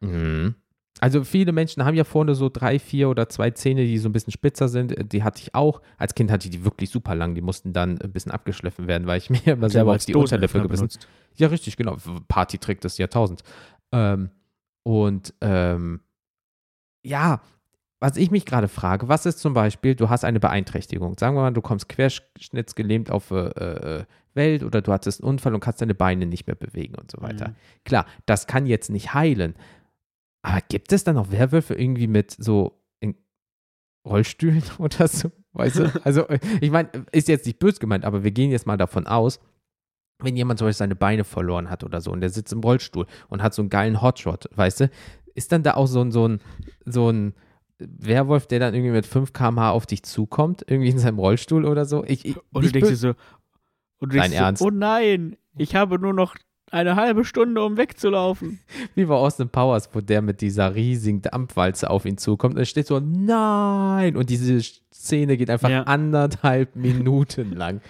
[0.00, 0.56] Mhm.
[0.98, 4.12] Also viele Menschen haben ja vorne so drei, vier oder zwei Zähne, die so ein
[4.12, 5.12] bisschen spitzer sind.
[5.12, 5.80] Die hatte ich auch.
[5.96, 7.36] Als Kind hatte ich die wirklich super lang.
[7.36, 10.54] Die mussten dann ein bisschen abgeschliffen werden, weil ich mir immer selber auf die Unterlippe
[10.58, 11.08] Dosenöffner gebissen benutzt.
[11.36, 11.96] Ja, richtig, genau.
[12.26, 13.44] Partytrick des Jahrtausends.
[13.92, 14.30] Ähm,
[14.82, 16.00] und ähm,
[17.02, 17.40] ja,
[18.00, 21.16] was ich mich gerade frage, was ist zum Beispiel, du hast eine Beeinträchtigung.
[21.18, 25.54] Sagen wir mal, du kommst querschnittsgelähmt auf äh, äh, Welt oder du hattest einen Unfall
[25.54, 27.48] und kannst deine Beine nicht mehr bewegen und so weiter.
[27.48, 27.54] Mhm.
[27.84, 29.54] Klar, das kann jetzt nicht heilen.
[30.42, 33.14] Aber gibt es dann auch Werwölfe irgendwie mit so in
[34.06, 35.30] Rollstühlen oder so?
[35.52, 35.92] Weißt du?
[36.04, 39.06] Also, äh, ich meine, ist jetzt nicht böse gemeint, aber wir gehen jetzt mal davon
[39.06, 39.40] aus,
[40.22, 43.06] wenn jemand zum Beispiel seine Beine verloren hat oder so und der sitzt im Rollstuhl
[43.28, 44.90] und hat so einen geilen Hotshot, weißt du,
[45.34, 46.40] ist dann da auch so ein, so ein,
[46.84, 47.34] so ein
[47.78, 51.84] Werwolf, der dann irgendwie mit 5 km/h auf dich zukommt, irgendwie in seinem Rollstuhl oder
[51.86, 52.04] so?
[52.04, 53.08] Ich, ich, Und du denkst dir so,
[53.98, 54.60] und du Dein denkst Ernst?
[54.60, 56.36] so, oh nein, ich habe nur noch
[56.70, 58.60] eine halbe Stunde, um wegzulaufen.
[58.94, 62.64] wie bei Austin Powers, wo der mit dieser riesigen Dampfwalze auf ihn zukommt und er
[62.66, 64.16] steht so, nein!
[64.16, 64.60] Und diese
[64.92, 65.82] Szene geht einfach Ja.
[65.84, 67.80] anderthalb Minuten lang.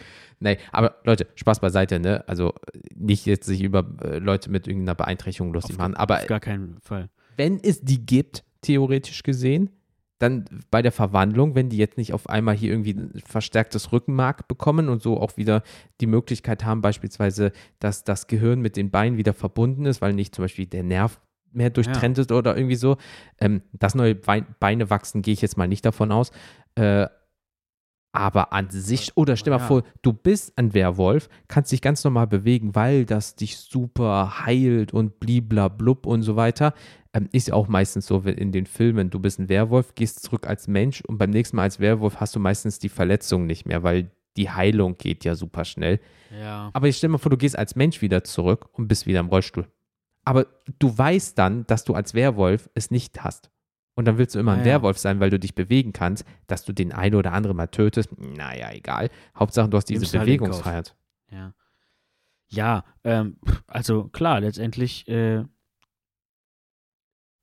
[0.43, 2.25] Nee, aber Leute, Spaß beiseite, ne?
[2.27, 2.55] Also
[2.95, 6.41] nicht jetzt sich über äh, Leute mit irgendeiner Beeinträchtigung lustig Auf- machen, aber Auf gar
[6.41, 7.11] keinen Fall.
[7.41, 9.71] Wenn es die gibt, theoretisch gesehen,
[10.19, 14.47] dann bei der Verwandlung, wenn die jetzt nicht auf einmal hier irgendwie ein verstärktes Rückenmark
[14.47, 15.63] bekommen und so auch wieder
[16.03, 20.35] die Möglichkeit haben, beispielsweise, dass das Gehirn mit den Beinen wieder verbunden ist, weil nicht
[20.35, 21.19] zum Beispiel der Nerv
[21.51, 22.99] mehr durchtrennt ist oder irgendwie so,
[23.41, 26.33] ähm, dass neue Bein Beine wachsen, gehe ich jetzt mal nicht davon aus.
[26.75, 27.07] Äh,
[28.13, 29.67] aber an sich, oder stell mal Ja.
[29.67, 34.93] vor, du bist ein Werwolf, kannst dich ganz normal bewegen, weil das dich super heilt
[34.93, 36.75] und bliblablub und so weiter.
[37.13, 40.47] Ähm, ist ja auch meistens so in den Filmen, du bist ein Werwolf, gehst zurück
[40.47, 43.83] als Mensch und beim nächsten Mal als Werwolf hast du meistens die Verletzung nicht mehr,
[43.83, 46.01] weil die Heilung geht ja super schnell.
[46.31, 46.71] Ja.
[46.73, 49.27] Aber ich stell mal vor, du gehst als Mensch wieder zurück und bist wieder im
[49.27, 49.67] Rollstuhl.
[50.25, 50.47] Aber
[50.79, 53.51] du weißt dann, dass du als Werwolf es nicht hast.
[53.95, 54.67] Und dann willst du immer ein ja.
[54.67, 58.11] Werwolf sein, weil du dich bewegen kannst, dass du den einen oder anderen mal tötest.
[58.19, 59.11] Naja, egal.
[59.37, 60.13] Hauptsache, du hast diese Nimmst.
[60.13, 60.95] Bewegungsfreiheit.
[61.31, 61.55] Ja,
[62.49, 65.45] ja ähm, also klar, letztendlich äh,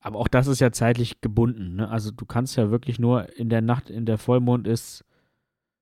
[0.07, 1.75] Aber auch das ist ja zeitlich gebunden.
[1.75, 1.89] Ne?
[1.89, 5.03] Also du kannst ja wirklich nur in der Nacht, in der Vollmond ist,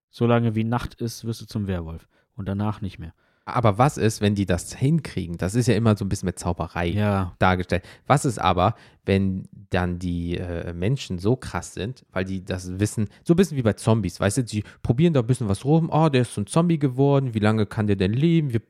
[0.09, 2.07] solange wie Nacht ist, wirst du zum Werwolf.
[2.35, 3.13] Und danach nicht mehr.
[3.45, 5.38] Aber was ist, wenn die das hinkriegen?
[5.38, 7.35] Das ist ja immer so ein bisschen mit Zauberei Ja.
[7.38, 7.83] dargestellt.
[8.07, 8.73] Was ist aber,
[9.05, 13.57] wenn dann die äh, Menschen so krass sind, weil die das wissen, so ein bisschen
[13.57, 16.33] wie bei Zombies, weißt du, die probieren da ein bisschen was rum, oh, der ist
[16.33, 18.51] so ein Zombie geworden, wie lange kann der denn leben?
[18.51, 18.61] Wir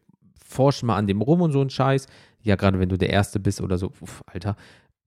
[0.45, 2.07] forschen mal an dem rum und so ein Scheiß.
[2.43, 4.57] Ja, gerade wenn du der Erste bist oder so, Uff, Alter.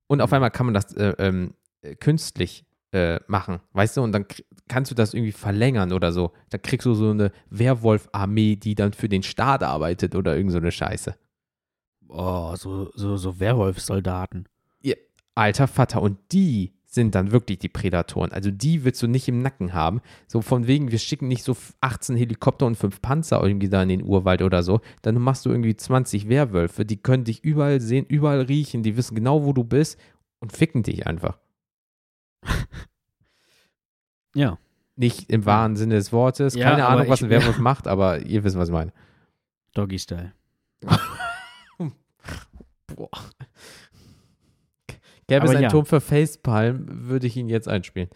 [0.09, 4.13] Und auf einmal kann man das äh, ähm, äh, künstlich äh, machen, weißt du, und
[4.13, 4.25] dann
[4.67, 6.33] kannst du das irgendwie verlängern oder so.
[6.51, 10.59] Da kriegst du so eine Werwolf-Armee, die dann für den Staat arbeitet oder irgend so
[10.59, 11.15] eine Scheiße.
[12.09, 14.49] Oh, so, so, so Werwolfsoldaten.
[15.39, 18.33] Alter Vater, und die sind dann wirklich die Prädatoren.
[18.33, 20.01] Also die willst du nicht im Nacken haben.
[20.27, 23.89] So von wegen, wir schicken nicht so 18 Helikopter und 5 Panzer irgendwie da in
[23.89, 24.81] den Urwald oder so.
[25.03, 29.15] Dann machst du irgendwie 20 Werwölfe, die können dich überall sehen, überall riechen, die wissen
[29.15, 29.97] genau, wo du bist
[30.41, 31.39] und ficken dich einfach.
[34.35, 34.59] Ja.
[34.95, 36.55] Nicht im wahren Sinne des Wortes.
[36.55, 38.93] Ja, Keine Ahnung, was ein Werwolf macht, aber ihr wisst, was ich meine.
[39.75, 40.33] Doggy-Style.
[42.87, 43.11] Boah.
[45.29, 45.69] Gäbe es Aber einen ja.
[45.69, 48.09] Turm für Facepalm, würde ich ihn jetzt einspielen.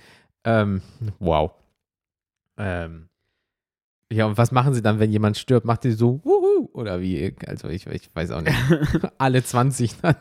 [0.44, 0.82] Ähm,
[1.18, 1.52] wow.
[2.56, 3.08] Ähm,
[4.10, 5.64] ja, und was machen sie dann, wenn jemand stirbt?
[5.66, 7.34] Macht die so, wuhu, oder wie?
[7.46, 8.56] Also, ich, ich weiß auch nicht.
[9.18, 10.16] Alle 20 dann.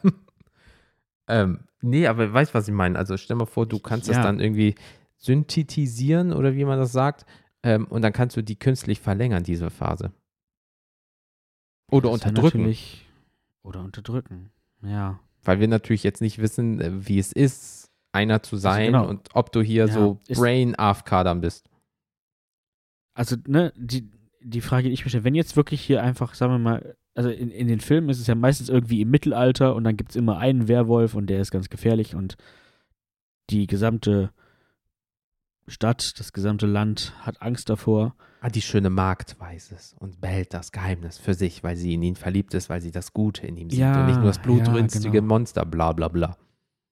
[1.27, 2.97] ähm, nee, aber weißt du, was ich meine?
[2.97, 4.23] Also, stell mal vor, du kannst das Ja.
[4.23, 4.75] dann irgendwie
[5.17, 7.25] synthetisieren oder wie man das sagt.
[7.63, 10.11] Ähm, und dann kannst du die künstlich verlängern, diese Phase.
[11.91, 12.73] Oder Das unterdrücken.
[13.63, 14.51] Oder unterdrücken.
[14.83, 15.19] Ja.
[15.43, 19.07] Weil wir natürlich jetzt nicht wissen, äh, wie es ist, einer zu sein genau.
[19.07, 21.69] und ob du hier Ja, so ist- Brain AFK dann bist.
[23.13, 24.09] Also, ne, die,
[24.41, 27.29] die Frage, die ich mir stelle, wenn jetzt wirklich hier einfach, sagen wir mal, also
[27.29, 30.15] in, in den Filmen ist es ja meistens irgendwie im Mittelalter und dann gibt es
[30.15, 32.37] immer einen Werwolf und der ist ganz gefährlich und
[33.49, 34.31] die gesamte
[35.67, 38.15] Stadt, das gesamte Land hat Angst davor.
[38.43, 42.01] Ah, die schöne Magd weiß es und behält das Geheimnis für sich, weil sie in
[42.01, 44.37] ihn verliebt ist, weil sie das Gute in ihm sieht Ja, und nicht nur das
[44.37, 45.27] ja, blutrünstige genau.
[45.27, 46.37] Monster, bla bla bla.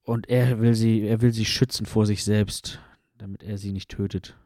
[0.03, 2.79] Und er will sie, er will sie schützen vor sich selbst,
[3.17, 4.37] damit er sie nicht tötet.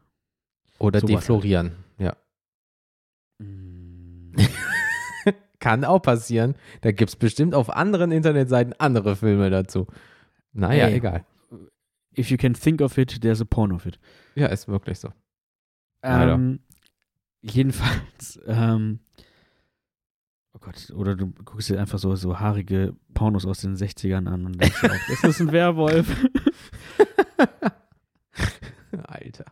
[0.78, 1.10] Oder halt.
[1.10, 2.16] deflorieren, ja.
[3.38, 4.32] Mm.
[5.58, 6.54] Kann auch passieren.
[6.80, 9.88] Da gibt es bestimmt auf anderen Internetseiten andere Filme dazu.
[10.54, 10.96] Naja, Ey.
[10.96, 11.26] egal.
[12.16, 13.98] If you can think of it, there's a porn of it.
[14.36, 15.12] Ja, ist wirklich so.
[16.02, 16.60] Ähm,
[17.44, 19.00] jedenfalls, ähm,
[20.54, 24.46] oh Gott, oder du guckst dir einfach so, so haarige Pornos aus den 60ern an
[24.46, 26.14] und denkst auch, das ist ein Werwolf.
[29.06, 29.44] Alter.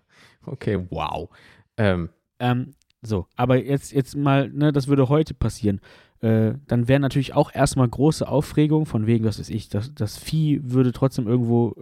[0.45, 1.29] Okay, wow.
[1.77, 5.81] Ähm, ähm, so, aber jetzt, jetzt mal, ne, das würde heute passieren.
[6.21, 10.19] Äh, dann wäre natürlich auch erstmal große Aufregung, von wegen, was weiß ich, das, das
[10.19, 11.75] Vieh würde trotzdem irgendwo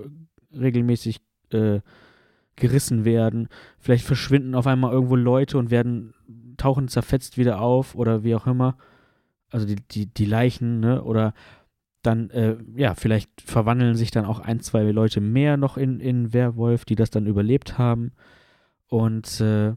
[0.52, 1.20] äh, regelmäßig
[1.52, 1.80] äh,
[2.60, 3.48] gerissen werden.
[3.78, 6.14] Vielleicht verschwinden auf einmal irgendwo Leute und werden,
[6.56, 8.76] tauchen zerfetzt wieder auf oder wie auch immer.
[9.50, 11.02] Also die, die, die Leichen, ne?
[11.02, 11.34] Oder
[12.02, 16.32] dann, äh, ja, vielleicht verwandeln sich dann auch ein, zwei Leute mehr noch in, in
[16.32, 18.12] Werwolf, die das dann überlebt haben.
[18.86, 19.74] Und äh,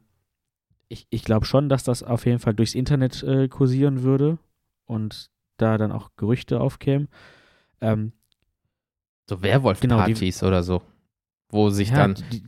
[0.88, 4.38] ich, ich glaube schon, dass das auf jeden Fall durchs Internet äh, kursieren würde
[4.86, 7.10] und da dann auch Gerüchte aufkämen.
[7.82, 8.13] Ähm,
[9.30, 10.82] so Werwolf-Partys oder so.
[11.50, 12.43] Wo sich ja, dann die,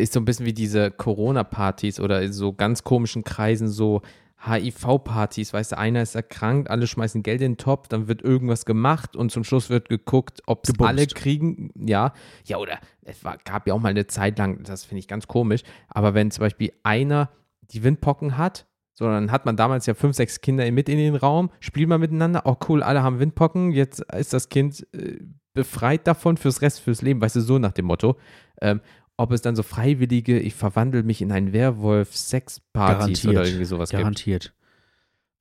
[0.00, 4.02] ist so ein bisschen wie diese Corona-Partys oder in so ganz komischen Kreisen so
[4.44, 8.64] HIV-Partys, weißt du, einer ist erkrankt, alle schmeißen Geld in den Topf, dann wird irgendwas
[8.64, 12.12] gemacht und zum Schluss wird geguckt, ob es alle kriegen, ja,
[12.44, 15.28] ja, oder es war, gab ja auch mal eine Zeit lang, das finde ich ganz
[15.28, 17.30] komisch, aber wenn zum Beispiel einer
[17.70, 21.14] die Windpocken hat, so, dann hat man damals ja fünf, sechs Kinder mit in den
[21.14, 25.18] Raum, spielt man miteinander, oh cool, alle haben Windpocken, jetzt ist das Kind äh,
[25.54, 28.16] befreit davon fürs Rest, fürs Leben, weißt du, so nach dem Motto.
[28.60, 28.80] Ähm,
[29.16, 33.46] ob es dann so freiwillige, ich verwandle mich in einen Werwolf, Sexpartys oder Garantiert.
[33.48, 34.00] irgendwie sowas gibt.
[34.00, 34.54] garantiert.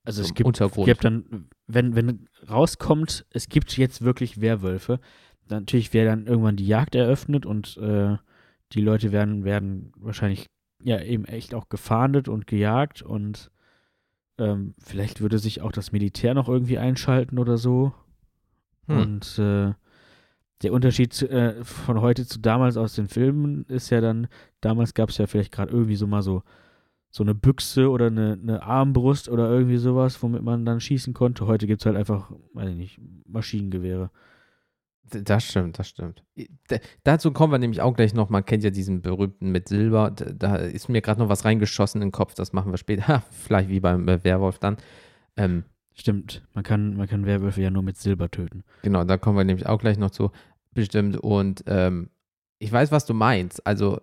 [0.03, 0.85] Also So es gibt, Untergrund.
[0.87, 4.99] gibt dann, wenn, wenn rauskommt, es gibt jetzt wirklich Werwölfe,
[5.47, 8.17] dann natürlich wäre dann irgendwann die Jagd eröffnet und äh,
[8.73, 10.47] die Leute werden, werden wahrscheinlich
[10.83, 13.51] ja eben echt auch gefahndet und gejagt und
[14.37, 17.93] ähm, vielleicht würde sich auch das Militär noch irgendwie einschalten oder so.
[18.87, 18.97] Hm.
[18.97, 19.73] Und äh,
[20.61, 24.27] der Unterschied äh, von heute zu damals aus den Filmen ist ja dann,
[24.61, 26.43] damals gab es ja vielleicht gerade irgendwie so mal so,
[27.09, 31.47] so eine Büchse oder eine, eine Armbrust oder irgendwie sowas, womit man dann schießen konnte.
[31.47, 34.11] Heute gibt es halt einfach, weiß ich nicht, Maschinengewehre.
[35.03, 36.23] Das stimmt, das stimmt.
[36.37, 38.29] D dazu kommen wir nämlich auch gleich noch.
[38.29, 40.09] Man kennt ja diesen berühmten mit Silber.
[40.09, 42.33] D da ist mir gerade noch was reingeschossen in den Kopf.
[42.33, 43.21] Das machen wir später.
[43.31, 44.77] Vielleicht wie beim äh, Werwolf dann.
[45.35, 48.63] Ähm, Stimmt, man kann, man kann Werwölfe ja nur mit Silber töten.
[48.81, 50.31] genau, da kommen wir nämlich auch gleich noch zu.
[50.73, 51.17] Bestimmt.
[51.17, 52.09] Und ähm,
[52.59, 53.65] ich weiß, was du meinst.
[53.65, 53.99] Also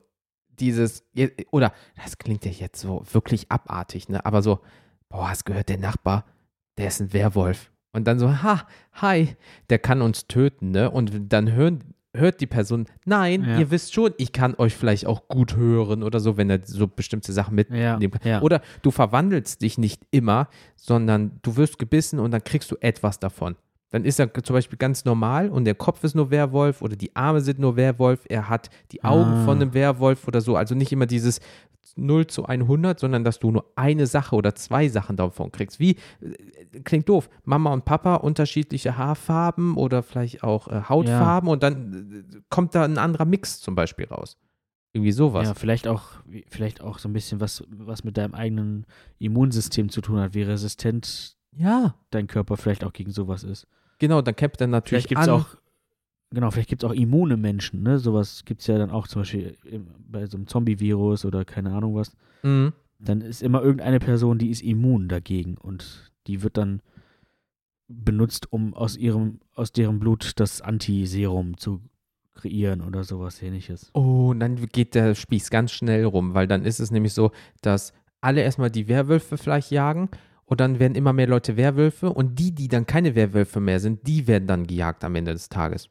[0.59, 1.05] dieses,
[1.51, 4.25] oder das klingt ja jetzt so wirklich abartig, ne?
[4.27, 4.61] Aber so,
[5.09, 6.25] boah, hast gehört, der Nachbar,
[6.77, 7.71] der ist ein Werwolf.
[7.93, 9.37] Und dann so, ha, hi,
[9.71, 10.91] der kann uns töten, ne?
[10.91, 13.59] Und dann hören, hört die Person, nein, Ja.
[13.59, 16.89] ihr wisst schon, ich kann euch vielleicht auch gut hören oder so, wenn er so
[16.89, 18.21] bestimmte Sachen mitnehmen Ja, kann.
[18.29, 18.43] ja.
[18.43, 23.21] Oder du verwandelst dich nicht immer, sondern du wirst gebissen und dann kriegst du etwas
[23.21, 23.57] davon.
[23.91, 27.15] Dann ist er zum Beispiel ganz normal und der Kopf ist nur Werwolf oder die
[27.17, 29.45] Arme sind nur Werwolf, er hat die Augen Ah.
[29.45, 30.57] von einem Werwolf oder so.
[30.57, 31.41] Also nicht immer dieses
[31.97, 35.81] 0 zu 100, sondern dass du nur eine Sache oder zwei Sachen davon kriegst.
[35.81, 41.63] Wie, äh, klingt doof, Mama und Papa unterschiedliche Haarfarben oder vielleicht auch äh, Hautfarben und
[41.63, 44.37] dann äh, kommt da ein anderer Mix zum Beispiel raus.
[44.93, 45.49] Irgendwie sowas.
[45.49, 46.13] Ja, vielleicht auch,
[46.49, 48.87] vielleicht auch so ein bisschen was, was mit deinem eigenen
[49.19, 51.95] Immunsystem zu tun hat, wie resistent ja.
[52.11, 53.67] dein Körper vielleicht auch gegen sowas ist.
[53.99, 55.35] Genau, dann kämpft er natürlich Vielleicht gibt es an.
[55.35, 55.47] auch,
[56.31, 57.99] genau, vielleicht gibt es auch immune Menschen, ne?
[57.99, 59.57] Sowas gibt es ja dann auch zum Beispiel
[60.09, 62.17] bei so einem Zombie-Virus oder keine Ahnung was.
[62.43, 62.73] Mhm.
[63.01, 66.83] Dann ist immer irgendeine Person, die ist immun dagegen und die wird dann
[67.89, 71.81] benutzt, um aus ihrem, aus deren Blut das Antiserum zu
[72.35, 73.91] kreieren oder sowas ähnliches.
[73.95, 77.33] Oh, und dann geht der Spieß ganz schnell rum, weil dann ist es nämlich so,
[77.63, 80.09] dass alle erstmal die Werwölfe vielleicht jagen
[80.49, 84.07] und dann werden immer mehr Leute Werwölfe und die, die dann keine Werwölfe mehr sind,
[84.07, 85.91] die werden dann gejagt am Ende des Tages.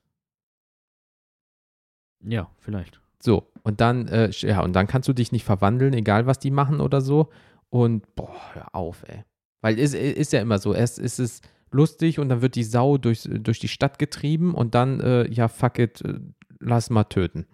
[2.23, 2.99] Ja, vielleicht.
[3.19, 6.49] So, und dann, äh, ja, und dann kannst du dich nicht verwandeln, egal was die
[6.49, 7.29] machen oder so.
[7.69, 9.23] Und boah, hör auf, ey.
[9.61, 12.97] Weil es ist ja immer so, erst ist es lustig und dann wird die Sau
[12.97, 16.19] durch, durch die Stadt getrieben und dann, äh, ja, fuck it, äh,
[16.59, 17.45] lass mal töten.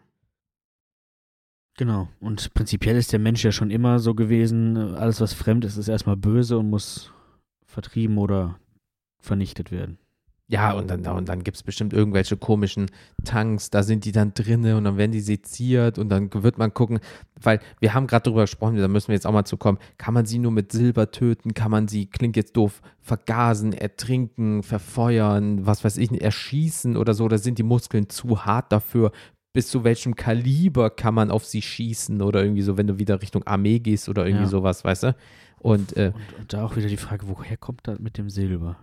[1.78, 2.08] Genau.
[2.20, 5.88] Und prinzipiell ist der Mensch ja schon immer so gewesen, alles was fremd ist, ist
[5.88, 7.12] erstmal böse und muss
[7.66, 8.60] vertrieben oder
[9.20, 9.98] vernichtet werden.
[10.48, 12.92] Ja, und dann, und dann gibt es bestimmt irgendwelche komischen
[13.24, 16.74] Tanks, da sind die dann drinne und dann werden die seziert und dann wird man
[16.74, 17.00] gucken,
[17.42, 20.14] weil wir haben gerade darüber gesprochen, da müssen wir jetzt auch mal zu kommen, kann
[20.14, 25.66] man sie nur mit Silber töten, kann man sie, klingt jetzt doof, vergasen, ertrinken, verfeuern,
[25.66, 29.12] was weiß ich, erschießen oder so, oder sind die Muskeln zu hart dafür?
[29.54, 33.22] Bis zu welchem Kaliber kann man auf sie schießen oder irgendwie so, wenn du wieder
[33.22, 34.50] Richtung Armee gehst oder irgendwie Ja.
[34.50, 35.16] sowas, weißt du?
[35.60, 38.76] Und äh, Und, und da auch wieder die Frage, woher kommt das mit dem Silber?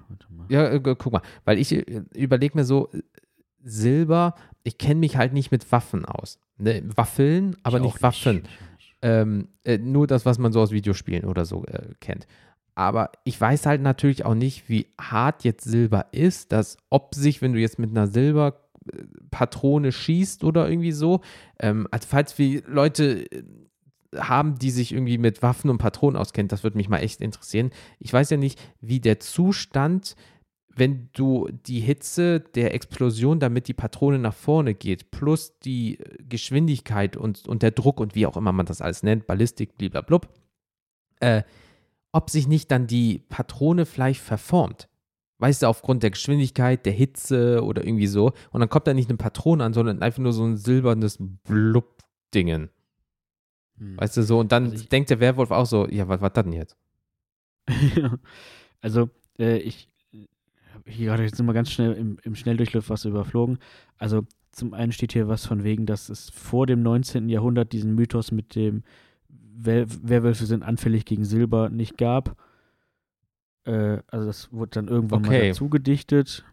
[0.49, 3.03] Ja, äh, guck mal, weil ich äh, überlege mir so, äh,
[3.63, 6.39] Silber, ich kenne mich halt nicht mit Waffen aus.
[6.57, 6.83] Ne?
[6.95, 8.37] Waffeln, aber Ich nicht Waffen.
[8.37, 8.49] Nicht.
[9.03, 12.27] Ähm, äh, nur das, was man so aus Videospielen oder so äh, kennt.
[12.77, 17.43] Aber ich weiß halt natürlich auch nicht, wie hart jetzt Silber ist, dass ob sich,
[17.43, 18.07] wenn du jetzt mit einer
[18.85, 21.21] Silberpatrone schießt oder irgendwie so,
[21.59, 23.43] ähm, als falls wir Leute äh,
[24.17, 27.71] haben, die sich irgendwie mit Waffen und Patronen auskennen, das würde mich mal echt interessieren.
[27.99, 30.17] Ich weiß ja nicht, wie der Zustand,
[30.75, 36.17] wenn du die Hitze der Explosion, damit die Patrone nach vorne geht, plus die äh,
[36.29, 40.21] Geschwindigkeit und, und der Druck und wie auch immer man das alles nennt, Ballistik, blablabla,
[41.21, 41.43] äh,
[42.13, 44.90] ob sich nicht dann die Patrone vielleicht verformt.
[45.41, 48.33] Weißt du, aufgrund der Geschwindigkeit, der Hitze oder irgendwie so.
[48.51, 52.69] Und dann kommt da nicht eine Patrone an, sondern einfach nur so ein silbernes Blub-Dingen.
[53.79, 53.97] Hm.
[53.99, 54.39] Weißt du so?
[54.39, 56.77] Und dann Also denkt der Werwolf auch so, ja, was war das denn jetzt?
[58.81, 59.89] also, äh, ich
[60.75, 63.59] habe hier gerade jetzt nur mal ganz schnell im, im Schnelldurchlauf was überflogen.
[63.97, 67.29] Also, zum einen steht hier was von wegen, dass es vor dem 19.
[67.29, 68.83] Jahrhundert diesen Mythos mit dem
[69.63, 72.37] Wer Werwölfe sind anfällig gegen Silber nicht gab.
[73.65, 75.49] Äh, also, das wurde dann irgendwann mal Okay.
[75.49, 76.45] dazu gedichtet.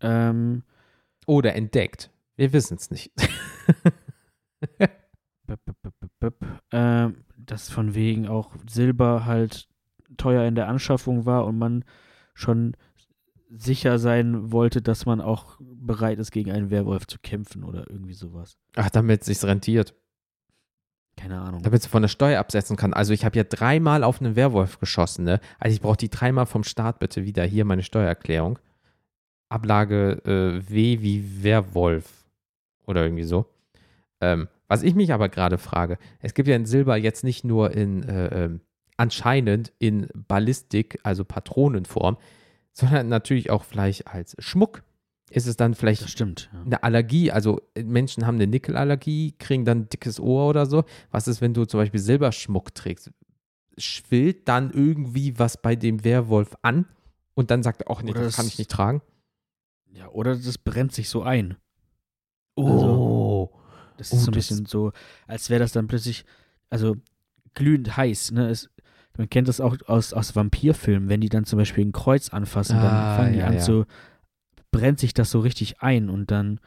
[0.00, 0.62] Ähm,
[1.26, 2.10] Oder entdeckt.
[2.36, 3.12] Wir wissen es nicht.
[6.72, 9.68] Ähm, dass von wegen auch Silber halt
[10.16, 11.84] teuer in der Anschaffung war und man
[12.32, 12.76] schon
[13.50, 18.14] sicher sein wollte, dass man auch bereit ist, gegen einen Werwolf zu kämpfen oder irgendwie
[18.14, 18.56] sowas.
[18.74, 19.94] Ach, damit es sich rentiert.
[21.16, 21.62] Keine Ahnung.
[21.62, 22.92] Damit sie von der Steuer absetzen kann.
[22.92, 25.40] Also ich habe ja dreimal auf einen Werwolf geschossen, ne?
[25.58, 27.44] Also ich brauche die dreimal vom Staat bitte wieder.
[27.44, 28.58] Hier meine Steuererklärung.
[29.48, 32.24] Ablage äh, W wie Werwolf.
[32.86, 33.46] Oder irgendwie so.
[34.20, 37.70] Ähm, was ich mich aber gerade frage, es gibt ja in Silber jetzt nicht nur
[37.72, 38.60] in, äh, ähm,
[38.96, 42.16] anscheinend in Ballistik, also Patronenform,
[42.72, 44.82] sondern natürlich auch vielleicht als Schmuck.
[45.30, 46.50] Ist es dann vielleicht das stimmt.
[46.52, 46.62] Ja.
[46.62, 50.84] eine Allergie, also äh, Menschen haben eine Nickelallergie, kriegen dann ein dickes Ohr oder so.
[51.10, 53.10] Was ist, wenn du zum Beispiel Silberschmuck trägst?
[53.78, 56.86] Schwillt dann irgendwie was bei dem Werwolf an
[57.34, 59.02] und dann sagt er, ach nee, das es- kann ich nicht tragen?
[59.92, 61.56] ja, oder das brennt sich so ein.
[62.56, 63.50] Oh.
[63.96, 64.92] Das ist Oh, so ein das- bisschen so,
[65.26, 66.24] als wäre das dann plötzlich,
[66.70, 66.96] also
[67.54, 68.32] glühend heiß.
[68.32, 68.48] Ne?
[68.48, 68.68] Es,
[69.16, 72.76] man kennt das auch aus, aus Vampirfilmen, wenn die dann zum Beispiel ein Kreuz anfassen,
[72.76, 73.60] Ah, dann fangen die ja, an ja.
[73.60, 73.84] zu,
[74.78, 76.60] brennt sich das so richtig ein und dann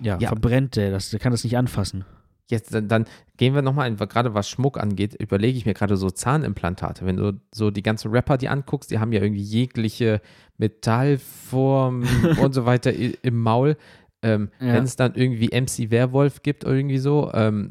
[0.00, 0.28] ja, Ja.
[0.28, 2.04] verbrennt der, das, der kann das nicht anfassen.
[2.50, 3.04] Jetzt, dann, dann
[3.36, 7.04] gehen wir nochmal, gerade was Schmuck angeht, überlege ich mir gerade so Zahnimplantate.
[7.04, 10.22] Wenn du so die ganzen Rapper die anguckst, die haben ja irgendwie jegliche
[10.56, 12.04] Metallform
[12.40, 13.76] und so weiter im Maul.
[14.22, 14.74] Ähm, Ja.
[14.74, 17.70] Wenn es dann irgendwie MC Werwolf gibt oder irgendwie so, ähm,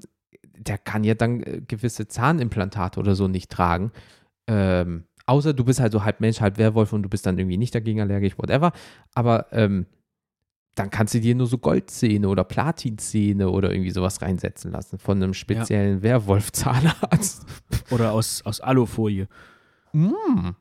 [0.58, 3.92] der kann ja dann äh, gewisse Zahnimplantate oder so nicht tragen.
[4.48, 7.58] Ähm, außer du bist halt so halb Mensch, halb Werwolf und du bist dann irgendwie
[7.58, 8.72] nicht dagegen allergisch, whatever.
[9.14, 9.86] Aber ähm,
[10.78, 15.22] dann kannst du dir nur so Goldzähne oder Platinzähne oder irgendwie sowas reinsetzen lassen von
[15.22, 17.46] einem speziellen Werwolf-Zahnarzt.
[17.92, 19.28] Oder aus, aus Alufolie.
[19.94, 20.52] Mm.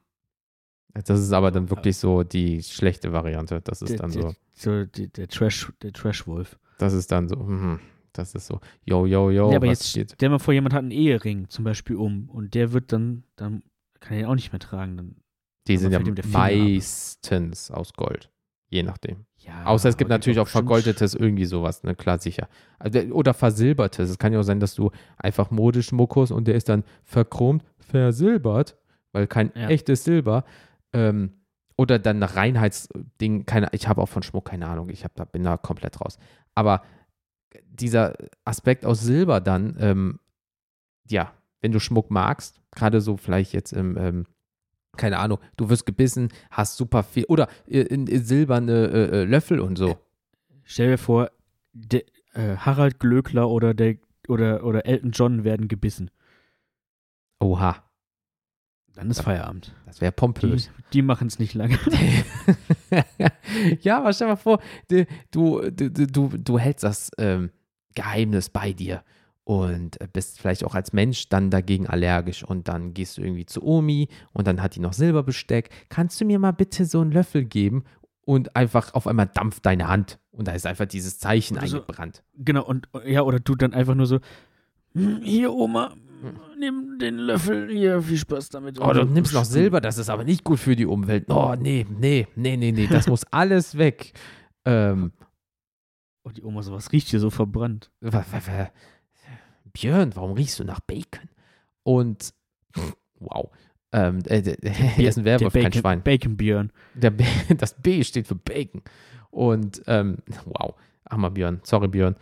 [1.05, 3.61] Das ist aber dann wirklich so die schlechte Variante.
[3.61, 6.59] Das ist Der, dann so, so der, der Trash, der Trash-Wolf.
[6.79, 7.81] das ist dann so, mhm.
[8.13, 10.13] das ist so, yo, yo, yo, ja, aber jetzt geht?
[10.13, 13.63] stell mal vor, jemand hat einen Ehering zum Beispiel um und der wird dann, dann
[14.07, 14.97] kann er den auch nicht mehr tragen.
[14.97, 15.17] Dann,
[15.67, 16.27] Die sind ja Finger ab.
[16.33, 18.31] meistens aus Gold.
[18.69, 19.27] Je nachdem.
[19.39, 22.49] ja, Außer es gibt natürlich auch vergoldetes irgendwie sowas, ne, klar, sicher.
[22.81, 24.11] Also, Oder versilbertes.
[24.11, 27.63] Es kann ja auch sein, dass du einfach Modeschmuck hast und der ist dann verchromt,
[27.79, 28.77] versilbert,
[29.13, 29.69] weil kein Ja.
[29.69, 30.45] echtes Silber.
[30.93, 31.35] Ähm,
[31.79, 35.25] oder dann ein Reinheitsding, keine, ich habe auch von Schmuck keine Ahnung, ich hab, da,
[35.25, 36.19] bin da komplett raus.
[36.57, 36.83] Aber
[37.69, 40.19] dieser Aspekt aus Silber dann, ähm,
[41.09, 44.27] ja, wenn du Schmuck magst, gerade so vielleicht jetzt im, ähm,
[44.97, 49.25] keine Ahnung, du wirst gebissen, hast super viel, oder äh, in, in silberne äh, äh,
[49.25, 49.99] Löffel und so.
[50.65, 51.31] Stell dir vor,
[51.73, 52.03] der,
[52.35, 53.97] äh, Harald Glöckler oder, der,
[54.29, 56.11] oder, oder Elton John werden gebissen.
[57.39, 57.85] Oha,
[58.95, 59.21] Dann ist.
[59.21, 59.75] Feierabend.
[59.85, 60.71] das wäre Die, pompös.
[60.93, 61.79] die machen es nicht lange.
[63.81, 67.51] ja, aber stell mal vor, du, du, du, du, du hältst das ähm,
[67.95, 69.03] Geheimnis bei dir
[69.49, 73.47] und äh, bist vielleicht auch als Mensch dann dagegen allergisch und dann gehst du irgendwie
[73.47, 75.71] zu Omi und dann hat die noch Silberbesteck.
[75.89, 77.85] Kannst du mir mal bitte so einen Löffel geben?
[78.23, 81.77] Und einfach auf einmal dampft deine Hand und da ist einfach dieses Zeichen Oder so-
[81.77, 82.25] eingebrannt.
[82.35, 84.19] genau, und ja, oder du dann einfach nur so,
[84.95, 85.95] "Hm, hier Oma,
[86.59, 88.81] nimm den Löffel, hier, viel Spaß damit.
[88.81, 91.27] Oh, du nimmst noch Silber, das ist aber nicht gut für die Umwelt.
[91.29, 94.13] Oh, nee, nee, nee, nee, nee, das muss alles weg.
[94.65, 95.13] Ähm,
[96.25, 97.93] Und Oh, die Oma so, was riecht hier so verbrannt?
[99.77, 101.29] Björn, warum riechst du nach Bacon?
[101.83, 102.33] Und,
[103.19, 103.51] wow,
[103.93, 104.43] ähm, äh,
[104.97, 106.03] hier ist ein Werwolf, kein Schwein.
[106.03, 106.73] Bacon Björn.
[106.95, 107.13] Der
[107.57, 108.83] das B steht für Bacon.
[109.31, 110.75] Und, ähm, wow,
[111.15, 112.17] mal Björn, sorry Björn.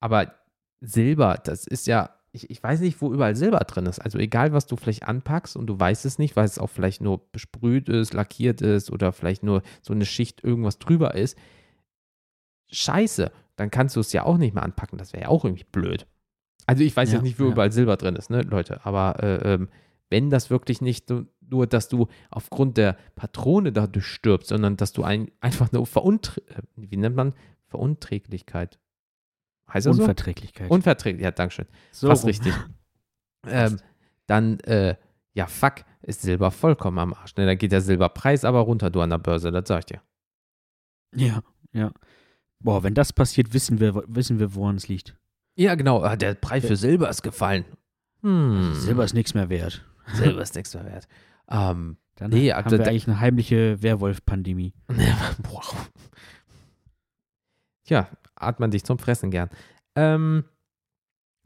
[0.00, 0.34] Aber
[0.80, 3.98] Silber, das ist ja, ich, ich weiß nicht, wo überall Silber drin ist.
[3.98, 7.02] Also egal, was du vielleicht anpackst und du weißt es nicht, weil es auch vielleicht
[7.02, 11.36] nur besprüht ist, lackiert ist oder vielleicht nur so eine Schicht irgendwas drüber ist.
[12.70, 14.98] Scheiße, dann kannst du es ja auch nicht mehr anpacken.
[14.98, 16.06] Das wäre ja auch irgendwie blöd.
[16.66, 17.52] Also ich weiß Ja, jetzt nicht, wo ja.
[17.52, 18.84] überall Silber drin ist, ne, Leute.
[18.84, 19.68] Aber äh, ähm,
[20.10, 24.92] wenn das wirklich nicht so, nur, dass du aufgrund der Patrone dadurch stirbst, sondern dass
[24.92, 27.34] du ein, einfach eine Veruntr äh, wie nennt man
[27.66, 28.78] Verunträglichkeit.
[29.72, 30.02] Heißt das so?
[30.02, 30.70] Unverträglichkeit.
[30.70, 31.66] Unverträglich, ja, Dankeschön.
[31.90, 32.28] so Fast rum.
[32.28, 32.54] richtig.
[33.46, 33.78] ähm,
[34.26, 34.96] dann, äh,
[35.34, 37.34] ja, fuck, ist Silber vollkommen am Arsch.
[37.36, 37.46] Ne?
[37.46, 40.02] Dann geht der Silberpreis aber runter, du an der Börse, das sag ich dir.
[41.14, 41.42] Ja,
[41.72, 41.92] ja.
[42.60, 45.16] Boah, wenn das passiert, wissen wir, wissen wir, woran es liegt.
[45.54, 47.64] Ja, genau, ah, der Preis für Silber ist gefallen.
[48.22, 48.74] Hm.
[48.74, 49.84] Silber ist nichts mehr wert.
[50.14, 51.06] Silber ist nichts mehr wert.
[51.50, 54.74] Ähm, Dann Nee, haben wir da- eigentlich eine heimliche Werwolf-Pandemie.
[55.50, 55.90] wow.
[57.88, 59.50] Ja, atmen dich zum Fressen gern.
[59.96, 60.44] Ähm,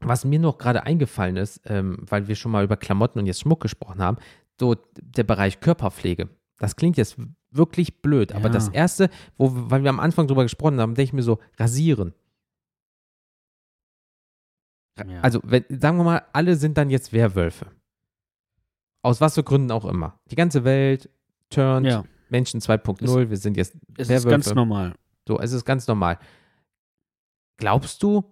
[0.01, 3.41] was mir noch gerade eingefallen ist, ähm, weil wir schon mal über Klamotten und jetzt
[3.41, 4.19] Schmuck gesprochen haben,
[4.61, 6.29] so der Bereich Körperpflege.
[6.59, 7.17] Das klingt jetzt
[7.51, 8.51] wirklich blöd, aber Ja.
[8.53, 12.13] das erste, wo, weil wir am Anfang drüber gesprochen haben, denke ich mir so, rasieren.
[14.99, 15.21] Ja.
[15.21, 17.67] Also, wenn, sagen wir mal, alle sind dann jetzt Werwölfe.
[19.03, 20.19] Aus was für Gründen auch immer.
[20.31, 21.11] Die ganze Welt
[21.51, 24.31] turnt, ja, Menschen 2.0, wir sind jetzt es ist Werwölfe.
[24.31, 24.95] ganz normal.
[25.29, 26.19] So, es ist ganz normal.
[27.59, 28.25] Glaubst du,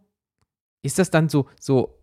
[0.83, 1.99] ist das dann so, so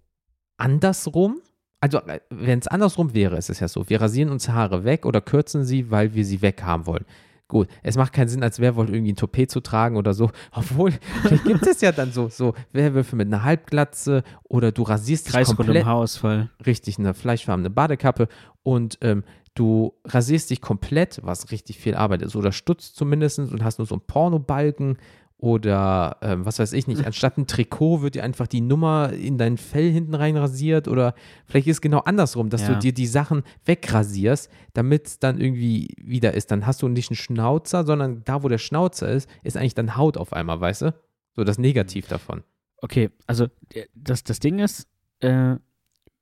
[0.57, 1.41] andersrum?
[1.80, 1.99] Also,
[2.30, 3.89] wenn es andersrum wäre, ist es ja so.
[3.89, 7.05] Wir rasieren uns Haare weg oder kürzen sie, weil wir sie weg haben wollen.
[7.52, 10.32] Gut, es macht keinen Sinn, als Werwolf irgendwie ein Toupet zu tragen oder so.
[10.54, 15.28] Obwohl, vielleicht gibt es ja dann so, so Werwölfe mit einer Halbglatze oder du rasierst
[15.28, 16.49] dich komplett Haarausfall.
[16.66, 18.30] richtig eine fleischfarbene Badekappe
[18.64, 23.66] und ähm, du rasierst dich komplett, was richtig viel Arbeit ist, oder stutzt zumindest und
[23.66, 24.97] hast nur so einen Pornobalken
[25.42, 29.38] oder ähm, was weiß ich nicht, anstatt ein Trikot wird dir einfach die Nummer in
[29.39, 31.16] dein Fell hinten rein rasiert oder
[31.48, 32.74] vielleicht ist es genau andersrum, dass Ja.
[32.76, 36.52] du dir die Sachen wegrasierst, damit es dann irgendwie wieder ist.
[36.52, 39.98] Dann hast du nicht einen Schnauzer, sondern da, wo der Schnauzer ist, ist eigentlich dann
[39.98, 40.94] Haut auf einmal, weißt du?
[41.36, 42.44] So das Negativ davon.
[42.78, 44.88] Okay, also äh, das, das Ding ist,
[45.22, 45.56] äh,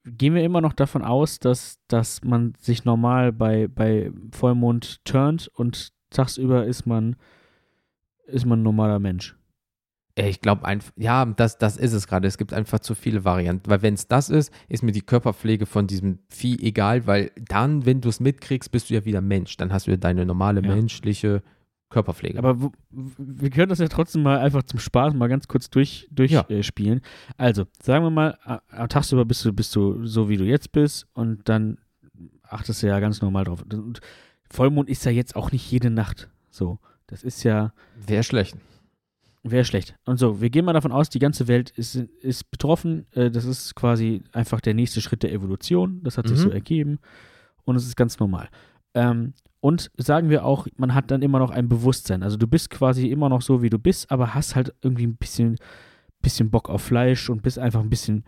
[0.05, 5.49] gehen wir immer noch davon aus, dass, dass man sich normal bei, bei Vollmond turnt
[5.53, 7.17] und tagsüber ist man,
[8.31, 9.35] ist man ein normaler Mensch.
[10.15, 12.27] Ich glaube einfach, ja, das, das ist es gerade.
[12.27, 13.69] Es gibt einfach zu viele Varianten.
[13.69, 17.85] Weil wenn es das ist, ist mir die Körperpflege von diesem Vieh egal, weil dann,
[17.85, 19.55] wenn du es mitkriegst, bist du ja wieder Mensch.
[19.55, 20.75] Dann hast du ja deine normale Ja.
[20.75, 21.41] menschliche
[21.89, 22.37] Körperpflege.
[22.37, 26.07] Aber wo, wir können das ja trotzdem mal einfach zum Spaß mal ganz kurz durch,
[26.11, 26.43] Ja.
[26.43, 26.59] durchspielen.
[26.59, 27.01] Äh, spielen.
[27.37, 28.37] also, sagen wir mal,
[28.71, 31.77] am tagsüber bist du, bist du so, wie du jetzt bist und dann
[32.43, 33.63] achtest du ja ganz normal drauf.
[33.71, 34.01] Und
[34.51, 36.79] Vollmond ist ja jetzt auch nicht jede Nacht so.
[37.09, 37.73] Das ist ja,
[38.05, 38.55] Wäre schlecht.
[39.43, 39.95] wäre schlecht.
[40.05, 43.05] Und so, wir gehen mal davon aus, die ganze Welt ist, ist betroffen.
[43.13, 46.01] Äh, das ist quasi einfach der nächste Schritt der Evolution.
[46.03, 46.41] Das hat sich Mhm.
[46.43, 46.99] so ergeben.
[47.65, 48.49] Und es ist ganz normal.
[48.93, 52.21] Ähm, und sagen wir auch, man hat dann immer noch ein Bewusstsein.
[52.23, 55.15] Also du bist quasi immer noch so, wie du bist, aber hast halt irgendwie ein
[55.17, 55.57] bisschen,
[56.21, 58.23] bisschen Bock auf Fleisch und bist einfach ein bisschen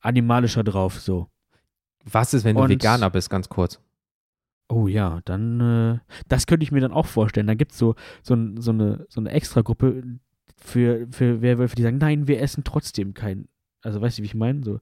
[0.00, 1.00] animalischer drauf.
[1.00, 1.28] So.
[2.04, 3.80] Was ist, wenn du Und- Veganer bist, ganz kurz?
[4.68, 5.98] Oh ja, dann, äh,
[6.28, 7.46] das könnte ich mir dann auch vorstellen.
[7.46, 10.02] Dann gibt es so, so, ein- so, eine, so eine Extragruppe
[10.56, 13.46] für, für Werwölfe, die sagen, nein, wir essen trotzdem kein,
[13.82, 14.64] also weißt du, wie ich meine?
[14.64, 14.80] So,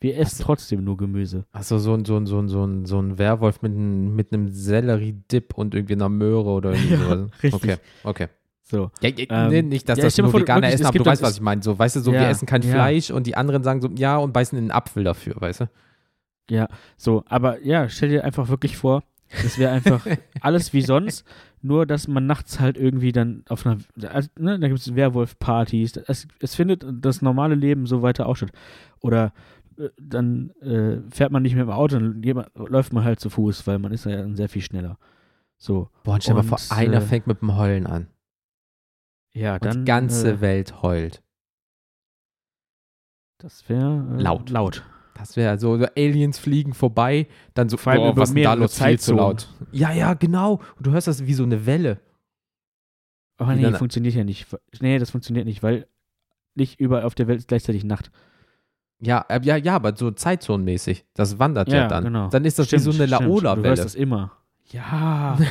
[0.00, 0.44] wir essen so.
[0.44, 1.46] trotzdem nur Gemüse.
[1.50, 4.32] Achso, so ein, so ein, so ein, so ein, so ein Werwolf mit, einem- mit
[4.32, 7.30] einem Sellerie-Dip und irgendwie einer Möhre oder irgendwie Ja, sowas.
[7.42, 7.72] richtig.
[7.72, 8.28] Okay, okay.
[8.62, 8.90] So.
[9.02, 10.92] Ja, ja, Ähm, nee, nicht, dass ja, das nur vor, Veganer wirklich, essen, es aber
[10.98, 11.62] du gibt weißt, was ich meine.
[11.62, 12.70] So, weißt du, so, wir Ja, essen kein ja.
[12.70, 15.68] Fleisch und die anderen sagen so, ja, und beißen in den Apfel dafür, weißt du?
[16.96, 20.06] So, aber ja, stell dir einfach wirklich vor, es wäre einfach
[20.40, 21.26] alles wie sonst,
[21.62, 23.78] nur dass man nachts halt irgendwie dann auf einer,
[24.10, 28.36] also, ne, da gibt es Werwolf-Partys, es, es findet das normale Leben so weiter auch
[28.36, 28.52] statt.
[29.00, 29.32] Oder
[29.78, 32.22] äh, dann äh, fährt man nicht mehr im Auto, dann
[32.54, 34.98] läuft man halt zu Fuß, weil man ist ja dann sehr viel schneller.
[35.56, 38.08] So, Boah, und stell mal vor, einer äh, fängt mit dem Heulen an.
[39.32, 39.78] ja, Und dann.
[39.80, 41.22] die ganze äh, Welt heult.
[43.38, 44.50] Das wäre äh, Laut.
[44.50, 44.84] laut.
[45.14, 48.44] Das wäre so, so Aliens fliegen vorbei, dann so, Vor allem boah, über was ist
[48.44, 48.78] da los?
[48.82, 49.48] Viel zu laut.
[49.72, 50.60] Ja, ja, genau.
[50.76, 52.00] Und du hörst das wie so eine Welle.
[53.40, 54.46] Die nee, dann- funktioniert ja nicht.
[54.80, 55.86] Nee, das funktioniert nicht, weil
[56.54, 58.10] nicht überall auf der Welt ist gleichzeitig Nacht.
[59.00, 61.04] Ja, äh, ja, ja, aber so zeitzonenmäßig.
[61.14, 62.04] Das wandert ja, Ja, dann.
[62.04, 62.28] genau.
[62.28, 63.10] Dann ist das wie so eine stimmt.
[63.22, 63.76] Du hörst Laola-Welle.
[63.76, 64.32] das immer.
[64.70, 65.36] Ja.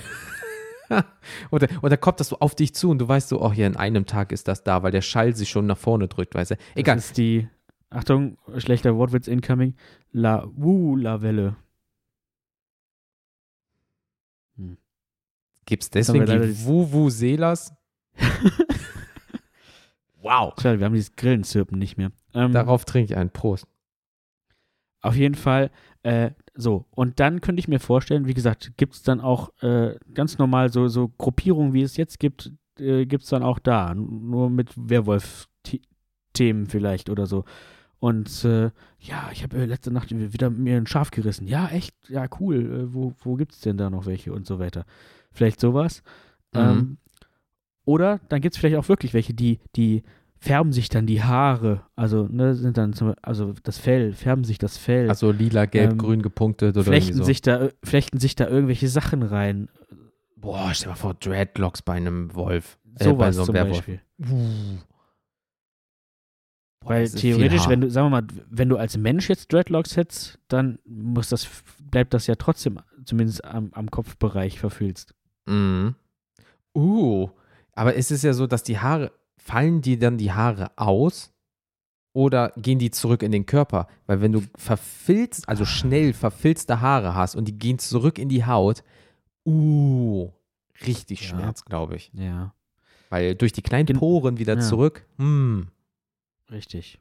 [1.50, 3.78] Oder, oder kommt das so auf dich zu und du weißt so, oh, hier in
[3.78, 6.56] einem Tag ist das da, weil der Schall sich schon nach vorne drückt, weißt du?
[6.76, 6.98] Egal.
[6.98, 7.48] Das ist die,
[7.94, 9.76] Achtung, schlechter Wortwitz incoming,
[10.12, 11.56] La Wula-Welle.
[15.66, 17.74] Gibt's haben wir deswegen die Wuvuselas?
[20.22, 20.54] wow.
[20.60, 22.12] Schade, wir haben dieses Grillenzirpen nicht mehr.
[22.34, 23.30] Ähm, Darauf trinke ich einen.
[23.30, 23.68] Prost.
[25.02, 25.70] Auf jeden Fall,
[26.04, 26.86] äh, so.
[26.92, 30.72] Und dann könnte ich mir vorstellen, wie gesagt, gibt es dann auch äh, ganz normal
[30.72, 33.94] so, so Gruppierungen, wie es jetzt gibt, äh, gibt es dann auch da.
[33.94, 37.44] Nur mit Werwolf-Themen vielleicht oder so.
[38.04, 41.48] Und äh, ja, ich habe äh, letzte Nacht wieder mir ein Schaf gerissen.
[41.48, 41.96] Ja, echt?
[42.10, 42.58] Ja, cool.
[42.58, 44.84] Äh, wo wo gibt es denn da noch welche und so weiter?
[45.32, 46.04] Vielleicht sowas.
[46.54, 46.60] Mhm.
[46.60, 46.98] Ähm,
[47.86, 50.04] oder dann gibt es vielleicht auch wirklich welche, die, die
[50.38, 51.84] färben sich dann die Haare.
[51.96, 55.08] Also, ne, sind dann zum, also das Fell, färben sich das Fell.
[55.08, 57.24] Also lila, gelb, Ähm, grün gepunktet oder flechten, so.
[57.24, 59.70] sich da, flechten sich da irgendwelche Sachen rein.
[60.36, 62.78] Boah, stell dir mal vor, Dreadlocks bei einem Wolf.
[63.00, 63.78] Äh, bei Sowas so einem zum Werwolf.
[63.78, 64.02] Beispiel.
[66.84, 70.40] Boah, Weil theoretisch, wenn du, sagen wir mal, wenn du als Mensch jetzt Dreadlocks hättest,
[70.48, 71.48] dann muss das,
[71.80, 75.14] bleibt das ja trotzdem zumindest am, am Kopfbereich verfüllst.
[75.46, 75.96] Mhm.
[76.76, 77.30] Uh,
[77.74, 81.32] aber ist es ja so, dass die Haare, fallen die dann die Haare aus
[82.14, 83.88] oder gehen die zurück in den Körper?
[84.06, 88.46] Weil wenn du verfilzt, also schnell verfilzte Haare hast und die gehen zurück in die
[88.46, 88.84] Haut,
[89.46, 90.30] uh,
[90.86, 91.28] richtig Ja.
[91.28, 92.12] Schmerz, glaube ich.
[92.14, 92.54] Ja,
[93.10, 94.62] Weil durch die kleinen Poren wieder ja.
[94.62, 95.68] zurück, hm.
[96.54, 97.00] Richtig.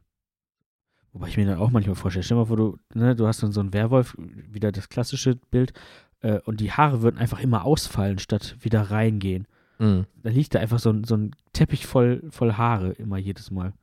[1.12, 3.52] Wobei ich mir dann auch manchmal vorstelle, stell mal vor, du, ne, du hast dann
[3.52, 5.72] so einen Werwolf, wieder das klassische Bild,
[6.20, 9.46] äh, und die Haare würden einfach immer ausfallen, statt wieder reingehen.
[9.78, 10.06] hm.
[10.22, 13.74] Da liegt da einfach so ein, so ein Teppich voll, voll Haare immer jedes Mal.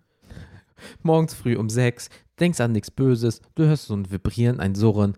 [1.03, 2.09] Morgens früh um sechs,
[2.39, 5.15] denkst an nichts Böses, du hörst so ein Vibrieren, ein Surren.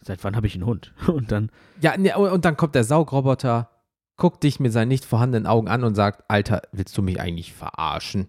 [0.00, 0.94] Seit wann habe ich einen Hund?
[1.08, 1.50] Und dann,
[1.80, 3.70] Ja, ne, und dann kommt der Saugroboter,
[4.16, 7.52] guckt dich mit seinen nicht vorhandenen Augen an und sagt, Alter, willst du mich eigentlich
[7.52, 8.28] verarschen?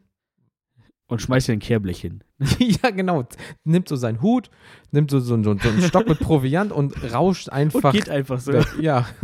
[1.08, 2.24] Und schmeißt dir ein Kehrblech hin.
[2.60, 3.26] ja, genau.
[3.64, 4.50] Nimmt so seinen Hut,
[4.92, 7.92] nimmt so, so, so, einen Stock mit Proviant und rauscht Und einfach.
[7.92, 8.54] geht einfach so.
[8.54, 8.68] weg.
[8.80, 9.08] Ja.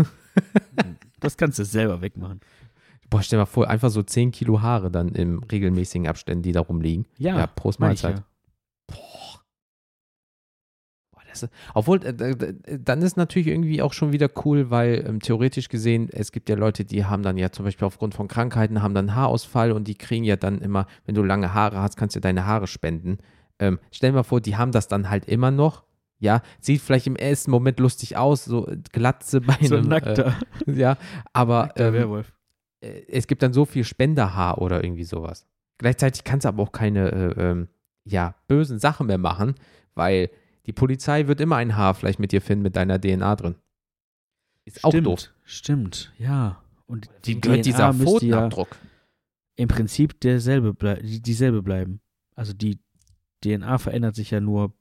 [1.19, 2.39] Das kannst du selber wegmachen.
[3.09, 6.53] Boah, stell dir mal vor, einfach so 10 Kilo Haare dann im regelmäßigen Abständen, die
[6.53, 7.07] da rumliegen.
[7.17, 8.19] Ja, Ja, Prost Mahlzeit.
[8.19, 8.23] ja.
[8.87, 9.41] Boah,
[11.29, 15.19] das ist, obwohl, äh, äh, dann ist natürlich irgendwie auch schon wieder cool, weil ähm,
[15.19, 18.81] theoretisch gesehen, es gibt ja Leute, die haben dann ja zum Beispiel aufgrund von Krankheiten,
[18.81, 22.15] haben dann Haarausfall und die kriegen ja dann immer, wenn du lange Haare hast, kannst
[22.15, 23.17] du deine Haare spenden.
[23.59, 25.83] Ähm, stell dir mal vor, die haben das dann halt immer noch.
[26.21, 30.35] Ja, sieht vielleicht im ersten Moment lustig aus, so Glatze bei So nackter,
[30.67, 30.97] Äh, ja,
[31.31, 32.33] aber nackter ähm, Werwolf.
[32.81, 35.45] äh, es gibt dann so viel Spenderhaar oder irgendwie sowas.
[35.77, 37.67] Gleichzeitig kannst du aber auch keine äh, ähm,
[38.03, 39.55] ja, bösen Sachen mehr machen,
[39.95, 40.29] weil
[40.69, 43.55] die Polizei wird immer ein Haar vielleicht mit dir finden mit deiner DNA drin.
[44.65, 45.33] Ist auch stimmt, doof.
[45.43, 46.63] Stimmt, ja.
[46.85, 48.67] Und die Wie gehört DNA dieser müsste ja Pfotenabdruck?
[49.55, 52.01] im Prinzip derselbe blei die- dieselbe bleiben.
[52.35, 52.77] Also die
[53.43, 54.73] DNA verändert sich ja nur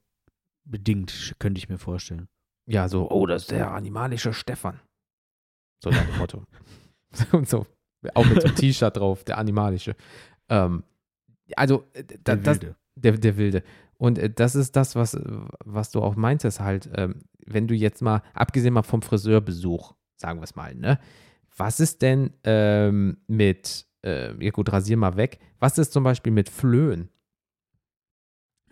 [0.65, 2.29] bedingt, könnte ich mir vorstellen.
[2.67, 4.79] Ja, so, oh, das ist der animalische Stefan.
[5.83, 6.45] So nach dem Motto.
[7.33, 7.67] Und so.
[8.13, 9.97] Auch mit so einem T-Shirt drauf, der animalische.
[10.51, 10.85] Ähm,
[11.57, 12.77] also, äh, da, Der das, Wilde.
[12.95, 13.63] Der, der Wilde.
[13.99, 15.19] Und äh, das ist das, was,
[15.65, 20.41] was du auch meintest, halt, ähm, wenn du jetzt mal, abgesehen mal vom Friseurbesuch, sagen
[20.41, 20.99] wir es mal, ne?
[21.57, 26.33] Was ist denn ähm, mit, äh, ja gut, rasier mal weg, was ist zum Beispiel
[26.33, 27.09] mit Flöhen?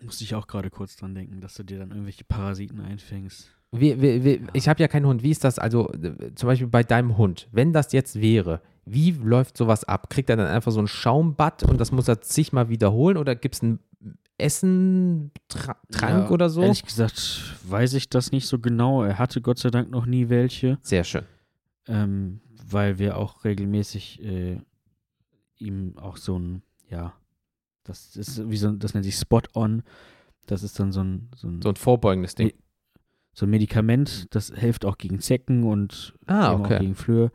[0.01, 3.51] Musste ich auch gerade kurz dran denken, dass du dir dann irgendwelche Parasiten einfängst.
[3.73, 4.49] Wie, wie, wie, Ja.
[4.53, 5.23] Ich habe ja keinen Hund.
[5.25, 7.49] Wie ist das also äh, zum Beispiel bei deinem Hund?
[7.51, 10.09] Wenn das jetzt wäre, wie läuft sowas ab?
[10.11, 13.57] Kriegt er dann einfach so ein Schaumbad und das muss er zigmal wiederholen oder gibt
[13.57, 13.81] es ein
[14.39, 16.63] Essen, Tra Trank Ja, oder so?
[16.63, 19.03] Ehrlich gesagt weiß ich das nicht so genau.
[19.03, 21.25] Er hatte Gott sei Dank noch nie welche, Sehr schön.
[21.87, 24.61] ähm, weil wir auch regelmäßig äh,
[25.59, 27.15] ihm auch so ein, ja,
[27.85, 29.83] das ist wie so ein, das nennt sich Spot-On.
[30.47, 32.53] Das ist dann so ein, so ein, So ein vorbeugendes Ding.
[33.33, 36.79] so ein Medikament, das hilft auch gegen Zecken und Ah, eben auch okay.
[36.81, 37.31] gegen Flöhe.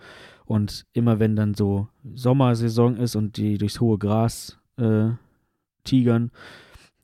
[0.45, 5.09] Und immer wenn dann so Sommersaison ist und die durchs hohe Gras äh,
[5.83, 6.31] tigern,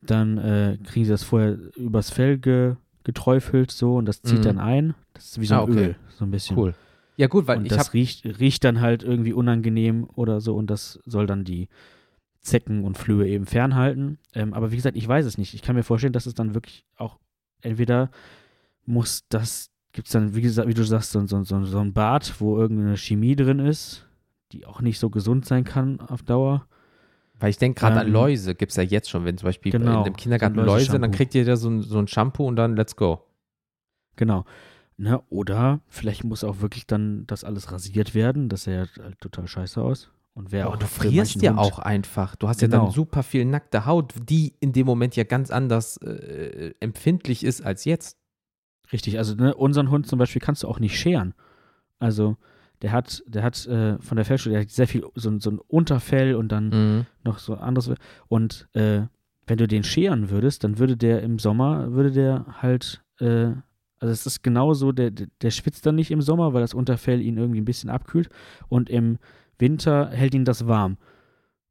[0.02, 4.44] dann äh, kriegen sie das vorher übers Fell ge, geträufelt so und das zieht Mhm.
[4.44, 4.96] dann ein.
[5.14, 5.86] Das ist wie so ein Ah, okay.
[5.86, 6.58] Öl, so ein bisschen.
[6.58, 6.76] Cool.
[7.16, 10.70] Ja gut, weil und ich das riecht, riecht dann halt irgendwie unangenehm oder so und
[10.70, 11.68] das soll dann die
[12.42, 14.20] Zecken und Flöhe eben fernhalten.
[14.34, 15.54] Ähm, aber wie gesagt, ich weiß es nicht.
[15.54, 17.18] Ich kann mir vorstellen, dass es dann wirklich auch
[17.62, 18.12] entweder
[18.86, 21.92] muss das, gibt es dann, wie gesagt, wie du sagst, so, so, so, so ein
[21.94, 24.06] Bad, wo irgendeine Chemie drin ist,
[24.54, 26.68] die auch nicht so gesund sein kann auf Dauer.
[27.40, 29.24] Weil ich denke gerade an Ähm, Läuse, gibt es ja jetzt schon.
[29.26, 31.82] Wenn zum Beispiel Genau, in dem Kindergarten so ein Läuse, dann kriegt ihr so ein,
[31.84, 33.22] so ein Shampoo und dann let's go.
[34.16, 34.46] Genau.
[35.00, 38.50] Ne, oder vielleicht muss auch wirklich dann das alles rasiert werden.
[38.50, 40.10] Das sähe halt total scheiße aus.
[40.34, 42.36] Und wäre Ja, auch du frierst ja Hund- auch einfach.
[42.36, 42.92] Du hast ja dann Genau.
[42.92, 47.86] super viel nackte Haut, die in dem Moment ja ganz anders äh, empfindlich ist als
[47.86, 48.18] jetzt.
[48.92, 51.36] Richtig, also ne, unseren Hund zum Beispiel kannst du auch nicht scheren.
[52.00, 52.38] Also
[52.82, 55.50] der hat, der hat äh, von der Fellstelle, der hat sehr viel, so, ein- so
[55.52, 57.06] ein Unterfell und dann Mhm.
[57.24, 57.92] noch so anderes.
[58.28, 59.02] Und äh,
[59.48, 63.52] wenn du den scheren würdest, dann würde der im Sommer, würde der halt, äh,
[64.00, 67.38] also es ist genauso, der, der schwitzt dann nicht im Sommer, weil das Unterfell ihn
[67.38, 68.30] irgendwie ein bisschen abkühlt
[68.70, 69.18] und im
[69.58, 70.98] Winter hält ihn das warm.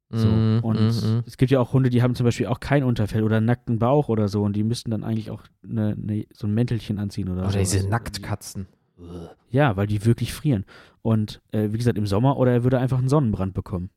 [0.09, 0.29] So.
[0.29, 1.23] Mhm, und mhm.
[1.25, 3.77] es gibt ja auch Hunde, die haben zum Beispiel auch kein Unterfell oder einen nackten
[3.77, 7.27] Bauch oder so und die müssten dann eigentlich auch ne, ne, so ein Mäntelchen anziehen
[7.27, 7.59] oder, Oder so.
[7.59, 8.67] diese Also, Nacktkatzen.
[9.49, 10.65] Ja, weil die wirklich frieren.
[11.01, 13.89] Und äh, wie gesagt, im Sommer oder er würde einfach einen Sonnenbrand bekommen.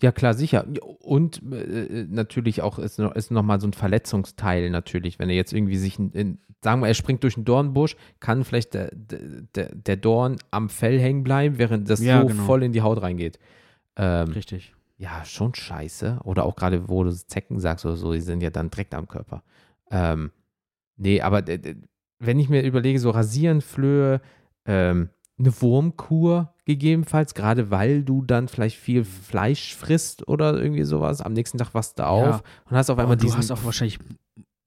[0.00, 0.64] Ja, klar, sicher.
[1.00, 5.18] Und äh, natürlich auch ist noch, ist noch mal so ein Verletzungsteil natürlich.
[5.18, 8.44] Wenn er jetzt irgendwie sich, in, in, sagen wir, er springt durch einen Dornbusch, kann
[8.44, 12.44] vielleicht der, der, der Dorn am Fell hängen bleiben, während das Ja, so genau.
[12.44, 13.40] voll in die Haut reingeht.
[13.96, 14.72] Ähm, Richtig.
[14.98, 16.20] ja, schon scheiße.
[16.22, 19.08] Oder auch gerade, wo du Zecken sagst oder so, die sind ja dann direkt am
[19.08, 19.42] Körper.
[19.90, 20.30] Ähm,
[20.96, 21.76] nee, aber d- d-
[22.18, 24.20] wenn ich mir überlege, so Rasieren, Flöhe,
[24.64, 31.20] ähm, eine Wurmkur gegebenenfalls, gerade weil du dann vielleicht viel Fleisch frisst oder irgendwie sowas.
[31.20, 33.38] Am nächsten Tag wachst du auf und hast auf einmal du diesen.
[33.38, 33.98] hast auch wahrscheinlich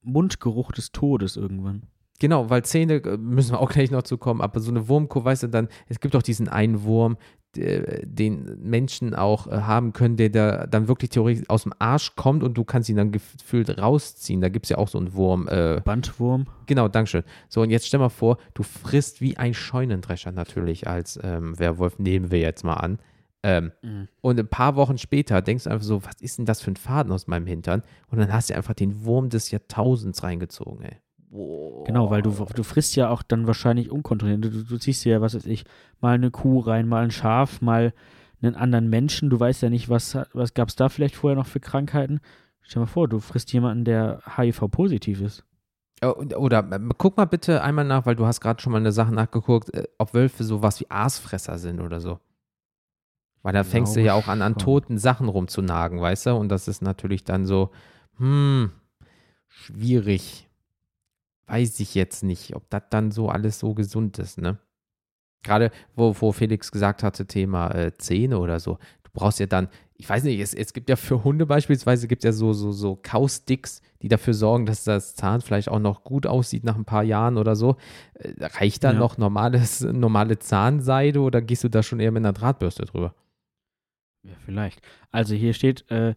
[0.01, 1.83] Mundgeruch des Todes irgendwann.
[2.19, 5.25] Genau, weil Zähne äh, müssen wir auch gleich noch zu kommen, aber so eine Wurmkur,
[5.25, 7.17] weißt du, dann, es gibt auch diesen einen Wurm,
[7.55, 12.43] den Menschen auch äh, haben können, der da dann wirklich theoretisch aus dem Arsch kommt
[12.43, 14.41] und du kannst ihn dann gefühlt rausziehen.
[14.41, 15.47] Da gibt es ja auch so einen Wurm.
[15.47, 16.45] Äh, Bandwurm.
[16.65, 17.23] genau, Dankeschön.
[17.49, 21.99] So, und jetzt stell mal vor, du frisst wie ein Scheunendrescher natürlich als ähm, Werwolf,
[21.99, 22.99] nehmen wir jetzt mal an.
[23.43, 24.07] Ähm, Mhm.
[24.21, 26.75] und ein paar Wochen später denkst du einfach so, was ist denn das für ein
[26.75, 27.81] Faden aus meinem Hintern?
[28.11, 30.97] Und dann hast du einfach den Wurm des Jahrtausends reingezogen, ey.
[31.31, 31.85] Boah.
[31.85, 34.43] Genau, weil du, du frisst ja auch dann wahrscheinlich unkontrolliert.
[34.43, 35.63] Du, du ziehst dir ja, was weiß ich,
[36.01, 37.93] mal eine Kuh rein, mal ein Schaf, mal
[38.41, 39.29] einen anderen Menschen.
[39.29, 42.19] Du weißt ja nicht, was, was gab es da vielleicht vorher noch für Krankheiten.
[42.61, 45.45] Stell dir mal vor, du frisst jemanden, der HIV-positiv ist.
[46.03, 48.91] Und- Oder äh, guck mal bitte einmal nach, weil du hast gerade schon mal eine
[48.91, 52.19] Sache nachgeguckt, äh, ob Wölfe sowas wie Aasfresser sind oder so.
[53.43, 56.35] Weil da fängst du Glaube ja auch an, an toten Sachen rumzunagen, weißt du?
[56.35, 57.71] Und das ist natürlich dann so,
[58.17, 58.71] hm,
[59.47, 60.47] schwierig.
[61.51, 64.57] Weiß ich jetzt nicht, ob das dann so alles so gesund ist, ne?
[65.43, 68.77] Gerade, wo, wo Felix gesagt hatte, Thema äh, Zähne oder so.
[69.03, 72.23] Du brauchst ja dann, ich weiß nicht, es, es gibt ja für Hunde beispielsweise, gibt
[72.23, 76.63] ja so, so, so Kausticks, die dafür sorgen, dass das Zahnfleisch auch noch gut aussieht
[76.63, 77.75] nach ein paar Jahren oder so.
[78.13, 78.99] Äh, reicht da Ja.
[78.99, 83.13] noch normales, normale Zahnseide oder gehst du da schon eher mit einer Drahtbürste drüber?
[84.23, 84.81] Ja, vielleicht.
[85.11, 86.13] Also hier steht, äh,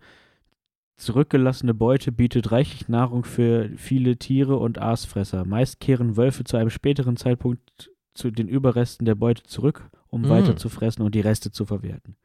[0.96, 5.44] zurückgelassene Beute bietet reichlich Nahrung für viele Tiere und Aasfresser.
[5.44, 10.28] Meist kehren Wölfe zu einem späteren Zeitpunkt zu den Überresten der Beute zurück, um Mm.
[10.28, 12.16] weiter zu fressen und die Reste zu verwerten.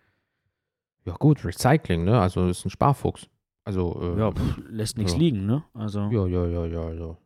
[1.06, 2.20] Ja, gut, Recycling, ne?
[2.20, 3.28] Also ist ein Sparfuchs.
[3.64, 5.20] Also, äh, Ja, pff, lässt nichts ja.
[5.20, 5.64] liegen, ne?
[5.74, 7.18] Also, ja, ja, ja, ja, ja.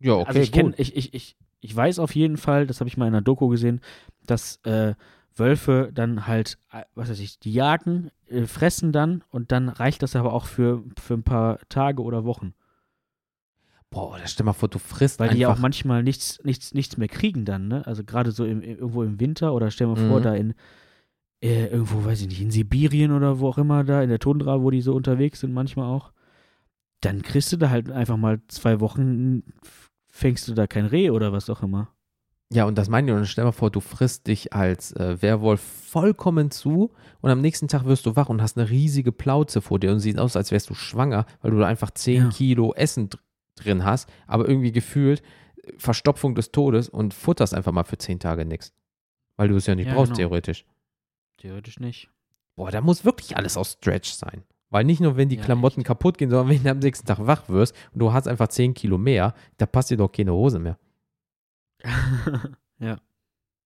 [0.00, 2.88] Ja, okay, also ich, kenn, ich, ich, ich, ich weiß auf jeden Fall, das habe
[2.88, 3.80] ich mal in einer Doku gesehen,
[4.26, 4.94] dass äh,
[5.38, 10.02] Wölfe dann halt, äh, was weiß ich, die jagen, äh, fressen dann und dann reicht
[10.02, 12.54] das aber auch für, für ein paar Tage oder Wochen.
[13.90, 15.34] Boah, stell mal vor, du frisst Weil einfach.
[15.36, 17.86] die ja auch manchmal nichts, nichts, nichts mehr kriegen dann, ne?
[17.86, 20.22] Also gerade so im, irgendwo im Winter oder stell mal vor, Mhm.
[20.22, 20.54] da in
[21.40, 24.60] äh, irgendwo, weiß ich nicht, in Sibirien oder wo auch immer da, in der Tundra,
[24.60, 26.12] wo die so unterwegs sind, manchmal auch,
[27.00, 29.44] dann kriegst du da halt einfach mal zwei Wochen,
[30.08, 31.88] fängst du da kein Reh oder was auch immer.
[32.50, 33.16] Ja, und das meine ich.
[33.16, 37.68] Und stell mal vor, du frisst dich als äh, Werwolf vollkommen zu und am nächsten
[37.68, 40.50] Tag wirst du wach und hast eine riesige Plauze vor dir und sieht aus, als
[40.50, 42.28] wärst du schwanger, weil du da einfach 10 Ja.
[42.30, 43.20] Kilo Essen dr
[43.56, 45.20] drin hast, aber irgendwie gefühlt
[45.64, 48.72] äh, Verstopfung des Todes und futterst einfach mal für 10 Tage nichts.
[49.36, 50.28] Weil du es ja nicht Ja, brauchst, genau.
[50.28, 50.64] theoretisch.
[51.38, 52.08] Theoretisch nicht.
[52.56, 54.42] Boah, da muss wirklich alles aus Stretch sein.
[54.70, 57.18] Weil nicht nur, wenn die Ja, Klamotten kaputt gehen, sondern wenn du am nächsten Tag
[57.26, 60.58] wach wirst und du hast einfach 10 Kilo mehr, da passt dir doch keine Hose
[60.58, 60.78] mehr.
[62.78, 62.98] ja.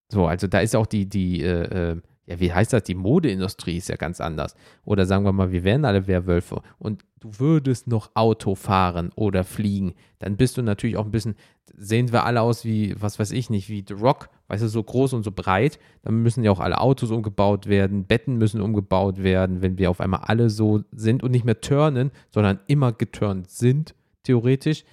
[0.09, 3.77] So, also da ist auch die, die, äh, äh, ja, wie heißt das, die Modeindustrie
[3.77, 4.55] ist ja ganz anders.
[4.85, 9.43] Oder sagen wir mal, wir wären alle Werwölfe und du würdest noch Auto fahren oder
[9.43, 11.35] fliegen, dann bist du natürlich auch ein bisschen,
[11.75, 14.83] sehen wir alle aus wie, was weiß ich nicht, wie The Rock, weißt du, so
[14.83, 15.79] groß und so breit.
[16.03, 19.99] Dann müssen ja auch alle Autos umgebaut werden, Betten müssen umgebaut werden, wenn wir auf
[19.99, 24.85] einmal alle so sind und nicht mehr turnen, sondern immer geturnt sind, theoretisch.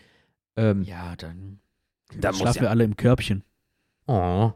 [0.57, 1.61] Ähm, Ja, dann,
[2.19, 3.45] Da schlafen ja- wir alle im Körbchen.
[4.07, 4.53] Oh.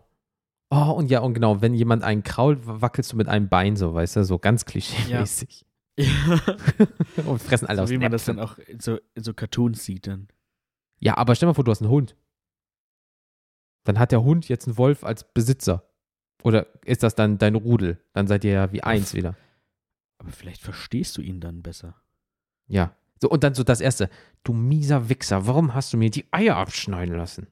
[0.71, 3.95] Oh, und ja, und genau, wenn jemand einen krault, wackelst du mit einem Bein so,
[3.95, 5.65] weißt du, so ganz klischee-mäßig.
[7.27, 9.85] und fressen alle so aus wie man das dann auch in so, in so Cartoons
[9.85, 10.27] sieht dann.
[10.99, 12.17] Ja, aber stell mal vor, du hast einen Hund.
[13.85, 15.89] Dann hat der Hund jetzt einen Wolf als Besitzer.
[16.43, 18.01] Oder ist das dann dein Rudel?
[18.13, 19.37] Dann seid ihr ja wie eins wieder.
[20.19, 21.95] Aber vielleicht verstehst du ihn dann besser.
[22.67, 22.97] Ja.
[23.21, 24.11] So, und dann so das erste.
[24.43, 27.47] Du mieser Wichser, warum hast du mir die Eier abschneiden lassen?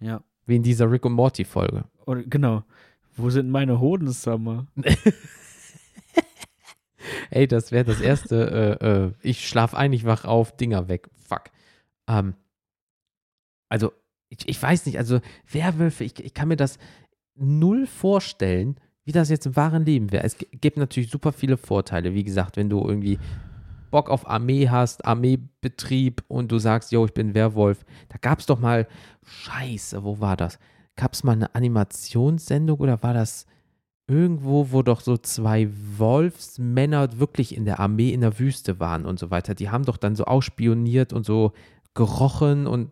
[0.00, 0.22] Ja.
[0.46, 1.84] Wie in dieser Rick und Morty Folge.
[2.06, 2.64] Oder genau.
[3.16, 4.66] Wo sind meine Hoden, Summer?
[7.30, 11.08] Ey, das wäre das erste, äh, äh, ich schlaf ein, ich wach auf, Dinger weg.
[11.28, 11.44] Fuck.
[12.08, 12.34] Ähm,
[13.68, 13.92] also,
[14.28, 15.20] ich, ich weiß nicht, also
[15.50, 16.78] Werwölfe, ich, ich kann mir das
[17.36, 20.24] null vorstellen, wie das jetzt im wahren Leben wäre.
[20.24, 22.14] Es gibt natürlich super viele Vorteile.
[22.14, 23.18] Wie gesagt, wenn du irgendwie
[23.90, 27.84] Bock auf Armee hast, Armeebetrieb und du sagst, yo, ich bin Werwolf.
[28.08, 28.86] Da gab es doch mal,
[29.24, 30.58] scheiße, wo war das?
[30.96, 33.46] Gab es mal eine Animationssendung oder war das
[34.06, 39.18] irgendwo, wo doch so zwei Wolfsmänner wirklich in der Armee in der Wüste waren und
[39.18, 39.54] so weiter.
[39.54, 41.52] Die haben doch dann so ausspioniert und so
[41.94, 42.90] gerochen und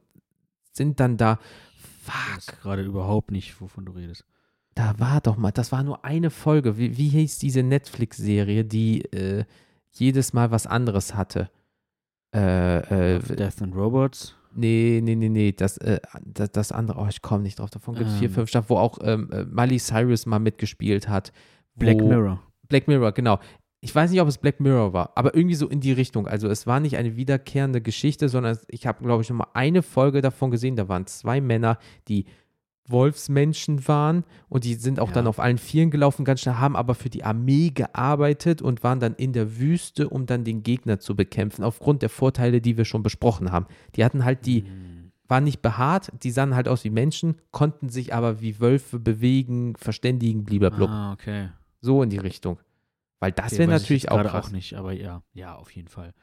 [0.72, 1.38] sind dann da.
[1.76, 4.24] Ich weiß Fuck, gerade überhaupt nicht, wovon du redest.
[4.74, 6.78] da war doch mal, das war nur eine Folge.
[6.78, 9.44] Wie, wie hieß diese Netflix-Serie, die äh,
[9.92, 11.50] jedes Mal was anderes hatte?
[12.34, 14.34] Äh, äh, Death and Robots.
[14.54, 17.70] Nee, nee, nee, nee, das, äh, das, das andere, oh, ich komme nicht drauf.
[17.70, 18.34] Davon gibt es vier, Ähm.
[18.34, 21.32] fünf Staffeln, wo auch ähm, äh, Miley Cyrus mal mitgespielt hat.
[21.76, 22.42] Black Mirror.
[22.68, 23.38] Black Mirror, genau.
[23.80, 26.26] Ich weiß nicht, ob es Black Mirror war, aber irgendwie so in die Richtung.
[26.26, 29.82] Also es war nicht eine wiederkehrende Geschichte, sondern ich habe, glaube ich, noch mal eine
[29.82, 30.74] Folge davon gesehen.
[30.74, 31.78] Da waren zwei Männer,
[32.08, 32.26] die
[32.90, 35.14] Wolfsmenschen waren und die sind auch Ja.
[35.14, 39.00] dann auf allen Vieren gelaufen, ganz schnell, haben aber für die Armee gearbeitet und waren
[39.00, 42.84] dann in der Wüste, um dann den Gegner zu bekämpfen, aufgrund der Vorteile, die wir
[42.84, 43.66] schon besprochen haben.
[43.96, 45.12] Die hatten halt die, Hm.
[45.28, 49.74] waren nicht behaart, die sahen halt aus wie Menschen, konnten sich aber wie Wölfe bewegen,
[49.76, 50.86] verständigen, blablabla.
[50.86, 51.50] Ah, okay.
[51.80, 52.58] So in die Richtung.
[53.20, 54.46] Weil das Okay, wäre natürlich auch krass.
[54.46, 56.14] auch nicht, aber ja, ja, auf jeden Fall.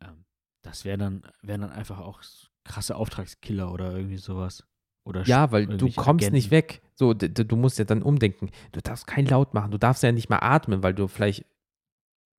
[0.00, 0.24] Ähm,
[0.62, 2.20] das wären dann, wären dann einfach auch
[2.64, 4.64] krasse Auftragskiller oder irgendwie sowas.
[5.04, 6.34] Oder Ja, weil du kommst Agenten.
[6.34, 6.82] nicht weg.
[6.94, 8.50] So, du musst ja dann umdenken.
[8.72, 9.70] Du darfst kein Laut machen.
[9.70, 11.44] Du darfst ja nicht mal atmen, weil du vielleicht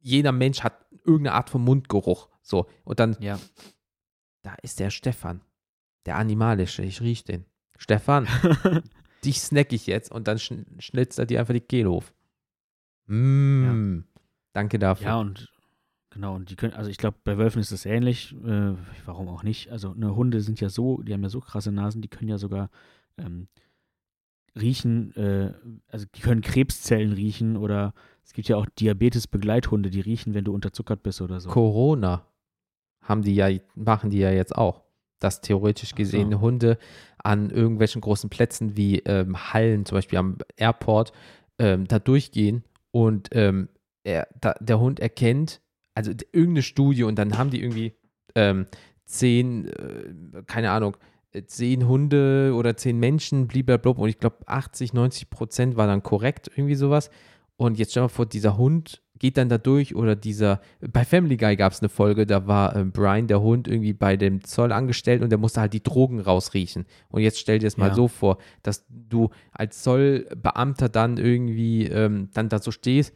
[0.01, 2.29] jeder Mensch hat irgendeine Art von Mundgeruch.
[2.41, 3.39] So und dann Ja.
[4.43, 5.41] da ist der Stefan,
[6.05, 6.83] der animalische.
[6.83, 7.45] Ich riech den.
[7.77, 8.27] Stefan,
[9.25, 12.13] dich snack ich jetzt und dann schn schnitzt er dir einfach die Kehle auf.
[13.07, 14.01] Mm,
[14.53, 15.07] Danke dafür.
[15.07, 15.49] ja, und
[16.09, 18.35] genau, und die können, also ich glaube, bei Wölfen ist es ähnlich.
[18.45, 19.71] Äh, warum auch nicht?
[19.71, 22.37] Also, ne, Hunde sind ja so, die haben ja so krasse Nasen, die können ja
[22.37, 22.69] sogar
[23.17, 23.47] ähm,
[24.59, 25.53] riechen, äh,
[25.87, 27.93] also die können Krebszellen riechen oder
[28.23, 31.49] es gibt ja auch Diabetes-Begleithunde, die riechen, wenn du unterzuckert bist oder so.
[31.49, 32.25] Corona
[33.01, 34.83] haben die ja, machen die ja jetzt auch.
[35.19, 36.03] Dass theoretisch Ach so.
[36.03, 36.77] gesehen Hunde
[37.17, 41.11] an irgendwelchen großen Plätzen wie ähm, Hallen, zum Beispiel am Airport,
[41.57, 43.67] ähm, da durchgehen und ähm,
[44.03, 45.59] er, da, der Hund erkennt,
[46.07, 47.93] also irgendeine Studie und dann haben die irgendwie
[48.35, 48.65] ähm,
[49.05, 50.97] zehn, äh, keine Ahnung,
[51.31, 56.03] äh, zehn Hunde oder zehn Menschen, blablabla, und ich glaube 80, 90 Prozent war dann
[56.03, 57.09] korrekt, irgendwie sowas.
[57.57, 61.35] Und jetzt stell mal vor, dieser Hund geht dann da durch oder dieser, bei Family
[61.35, 64.71] Guy gab es eine Folge, da war äh, Brian, der Hund, irgendwie bei dem Zoll
[64.71, 66.85] angestellt und der musste halt die Drogen rausriechen.
[67.09, 67.95] Und jetzt stell dir das mal Ja.
[67.95, 73.13] so vor, dass du als Zollbeamter dann irgendwie ähm, dann da so stehst.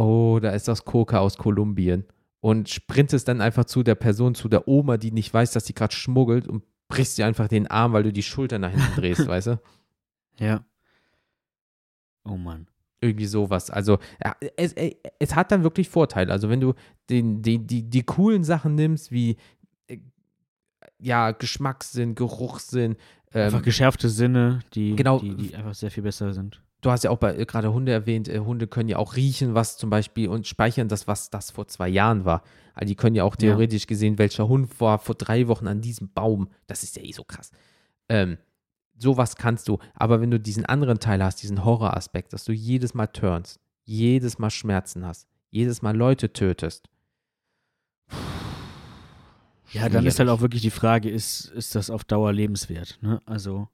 [0.00, 2.04] Oh, da ist das Coca aus Kolumbien.
[2.40, 5.74] Und sprintest dann einfach zu der Person, zu der Oma, die nicht weiß, dass sie
[5.74, 9.26] gerade schmuggelt und brichst dir einfach den Arm, weil du die Schulter nach hinten drehst,
[9.28, 9.60] weißt du?
[10.38, 10.64] Ja.
[12.24, 12.66] Oh Mann.
[13.02, 13.70] Irgendwie sowas.
[13.70, 16.32] Also ja, es, es, es hat dann wirklich Vorteile.
[16.32, 16.74] Also wenn du
[17.10, 19.36] den, die, die, die coolen Sachen nimmst, wie
[19.86, 19.98] äh,
[20.98, 22.96] ja, Geschmackssinn, Geruchssinn,
[23.32, 25.18] ähm, Einfach geschärfte Sinne, die, Genau.
[25.20, 26.62] die, die einfach sehr viel besser sind.
[26.80, 29.54] Du hast ja auch bei, äh, gerade Hunde erwähnt, äh, Hunde können ja auch riechen,
[29.54, 32.42] was zum Beispiel und speichern das, was das vor zwei Jahren war.
[32.74, 33.48] Also die können ja auch Ja.
[33.50, 36.48] theoretisch gesehen, welcher Hund war vor drei Wochen an diesem Baum.
[36.66, 37.50] Das ist ja eh so krass.
[38.08, 38.38] Ähm,
[38.96, 39.78] sowas kannst du.
[39.94, 44.38] Aber wenn du diesen anderen Teil hast, diesen Horroraspekt, dass du jedes Mal turnst, jedes
[44.38, 46.88] Mal Schmerzen hast, jedes Mal Leute tötest.
[49.72, 52.98] Ja, dann ist halt auch wirklich die Frage, ist, ist das auf Dauer lebenswert?
[53.02, 53.20] Ne?
[53.24, 53.68] Also,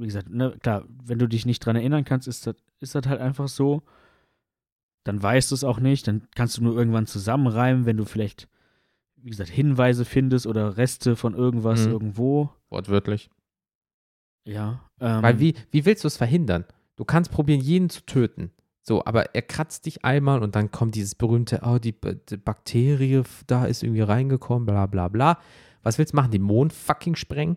[0.00, 3.06] wie gesagt, ne, klar, wenn du dich nicht dran erinnern kannst, ist das, ist das
[3.06, 3.82] halt einfach so.
[5.04, 6.06] Dann weißt du es auch nicht.
[6.08, 8.48] Dann kannst du nur irgendwann zusammenreimen, wenn du vielleicht,
[9.16, 11.92] wie gesagt, Hinweise findest oder Reste von irgendwas Mhm.
[11.92, 12.50] irgendwo.
[12.70, 13.30] Wortwörtlich.
[14.44, 14.80] Ja.
[15.00, 16.64] Ähm, Weil wie, wie willst du es verhindern?
[16.96, 18.50] Du kannst probieren, jeden zu töten.
[18.82, 21.94] So, aber er kratzt dich einmal und dann kommt dieses berühmte, oh, die,
[22.30, 25.38] die Bakterie da ist irgendwie reingekommen, bla bla bla.
[25.82, 26.30] Was willst du machen?
[26.30, 27.56] Den Mond fucking sprengen?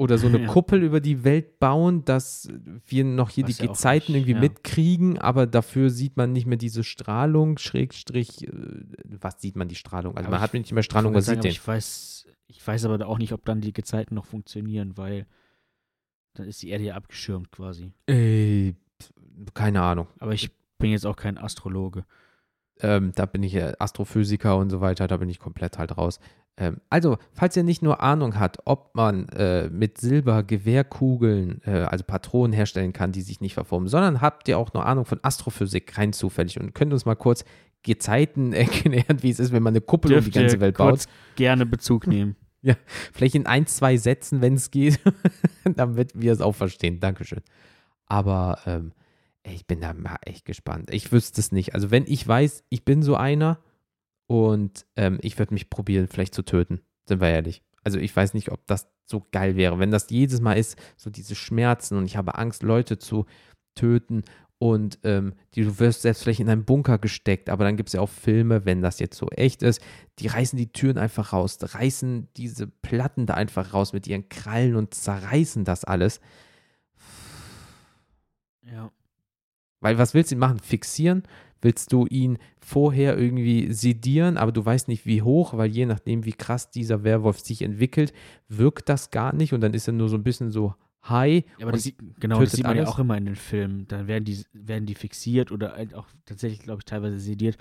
[0.00, 0.46] Oder so eine Ja.
[0.46, 2.48] Kuppel über die Welt bauen, dass
[2.86, 4.40] wir noch hier Was die ja Gezeiten nicht, irgendwie ja.
[4.40, 8.50] mitkriegen, aber dafür sieht man nicht mehr diese Strahlung, Schrägstrich, äh,
[9.04, 10.16] was sieht man die Strahlung?
[10.16, 11.50] Also Aber man hat nicht mehr Strahlung, sagen, sieht den.
[11.50, 15.26] ich weiß, ich weiß aber auch nicht, ob dann die Gezeiten noch funktionieren, weil
[16.32, 17.92] dann ist die Erde ja abgeschirmt quasi.
[18.08, 18.72] Äh,
[19.52, 20.06] keine Ahnung.
[20.18, 22.06] Aber ich bin jetzt auch kein Astrologe.
[22.82, 26.20] Ähm, da bin ich äh, Astrophysiker und so weiter, da bin ich komplett halt raus.
[26.56, 31.82] Ähm, also, falls ihr nicht nur Ahnung hat, ob man äh, mit Silber Gewehrkugeln, äh,
[31.82, 35.20] also Patronen herstellen kann, die sich nicht verformen, sondern habt ihr auch noch Ahnung von
[35.22, 37.44] Astrophysik rein zufällig und könnt uns mal kurz
[37.82, 41.04] Gezeiten erklären, wie es ist, wenn man eine Kuppel um die ganze Welt baut.
[41.36, 42.36] gerne Bezug nehmen.
[43.12, 45.00] Vielleicht in ein, zwei Sätzen, wenn es geht,
[45.76, 47.00] damit wir es auch verstehen.
[47.00, 47.40] Dankeschön.
[48.06, 48.92] Aber ähm,
[49.42, 50.92] ich bin da mal echt gespannt.
[50.92, 51.74] Ich wüsste es nicht.
[51.74, 53.58] Also wenn ich weiß, ich bin so einer
[54.26, 56.80] und ähm, ich würde mich probieren, vielleicht zu töten.
[57.06, 57.62] Sind wir ehrlich.
[57.82, 59.78] Also ich weiß nicht, ob das so geil wäre.
[59.78, 63.26] Wenn das jedes Mal ist, so diese Schmerzen und ich habe Angst, Leute zu
[63.74, 64.22] töten
[64.58, 67.94] und ähm, die, du wirst selbst vielleicht in einen Bunker gesteckt, aber dann gibt es
[67.94, 69.80] ja auch Filme, wenn das jetzt so echt ist,
[70.18, 74.76] die reißen die Türen einfach raus, reißen diese Platten da einfach raus mit ihren Krallen
[74.76, 76.20] und zerreißen das alles.
[78.62, 78.92] Ja.
[79.80, 80.58] Weil was willst du ihn machen?
[80.58, 81.22] Fixieren?
[81.62, 86.24] Willst du ihn vorher irgendwie sedieren, aber du weißt nicht wie hoch, weil je nachdem,
[86.24, 88.12] wie krass dieser Werwolf sich entwickelt,
[88.48, 90.74] wirkt das gar nicht und dann ist er nur so ein bisschen so
[91.06, 91.44] high.
[91.58, 92.94] Ja, aber das, sieht- genau, das sieht man ja alles?
[92.94, 93.86] auch immer in den Filmen.
[93.88, 97.58] Dann werden die, werden die fixiert oder halt auch tatsächlich, glaube ich, teilweise sediert.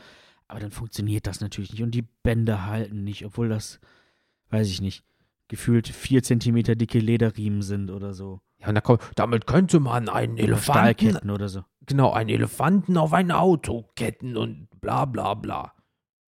[0.47, 1.83] Aber dann funktioniert das natürlich nicht.
[1.83, 3.79] Und die Bänder halten nicht, obwohl das,
[4.49, 5.03] weiß ich nicht,
[5.49, 8.39] gefühlt vier Zentimeter dicke Lederriemen sind oder so.
[8.59, 11.63] ja, und da kommt, damit könnte man einen Elefanten, Stahlketten oder so.
[11.89, 15.73] Genau, einen Elefanten auf ein Auto ketten und bla bla bla.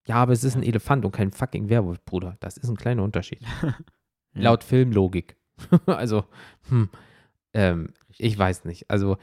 [0.08, 2.36] Ja, aber es ist ein Elefant und kein fucking Werwolf, Bruder.
[2.42, 3.42] Das ist ein kleiner Unterschied.
[4.34, 4.44] Ja.
[4.44, 5.36] Laut Filmlogik.
[5.86, 6.24] also,
[6.70, 6.88] hm,
[7.54, 8.90] ähm, ich weiß nicht.
[8.90, 9.18] Also,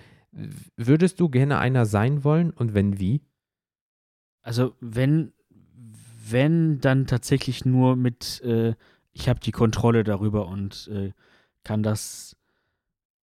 [0.77, 3.23] würdest du gerne einer sein wollen und wenn wie?
[4.43, 5.33] Also wenn,
[6.29, 8.75] wenn dann tatsächlich nur mit, äh,
[9.13, 11.13] ich habe die Kontrolle darüber und äh,
[11.65, 12.37] kann das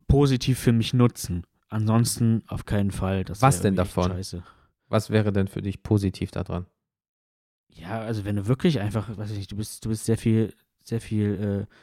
[0.08, 1.46] positiv für mich nutzen.
[1.75, 3.25] Ansonsten auf keinen Fall.
[3.25, 4.12] Das Was denn davon?
[4.12, 4.45] Scheiße.
[4.89, 6.66] Was wäre denn für dich positiv daran?
[7.66, 10.55] Ja, also wenn du wirklich einfach, weiß ich nicht, du bist, du bist sehr viel,
[10.85, 11.75] sehr viel äh,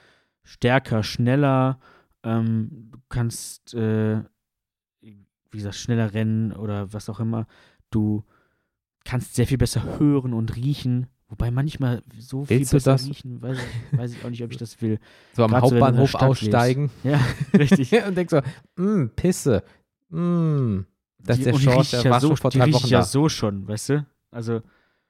[0.44, 1.78] stärker, schneller,
[2.24, 4.22] ähm, du kannst, äh,
[5.02, 7.46] wie gesagt, schneller rennen oder was auch immer.
[7.90, 8.24] Du
[9.04, 11.08] kannst sehr viel besser hören und riechen.
[11.28, 14.58] Wobei manchmal so viel Willst besser riechen, weiß ich, weiß ich auch nicht, ob ich
[14.58, 15.00] das will.
[15.34, 17.20] So am so, der Hauptbahnhof Stadt aussteigen Ja,
[17.54, 17.92] richtig.
[18.06, 19.64] und denkst so, mm, Pisse,
[20.12, 20.86] mm.
[21.24, 22.88] Das ist Die- der Schorsch, riech ich der ja war so, schon vor drei Wochen
[22.88, 23.06] ja da.
[23.06, 24.06] so schon, weißt du?
[24.32, 24.62] Also,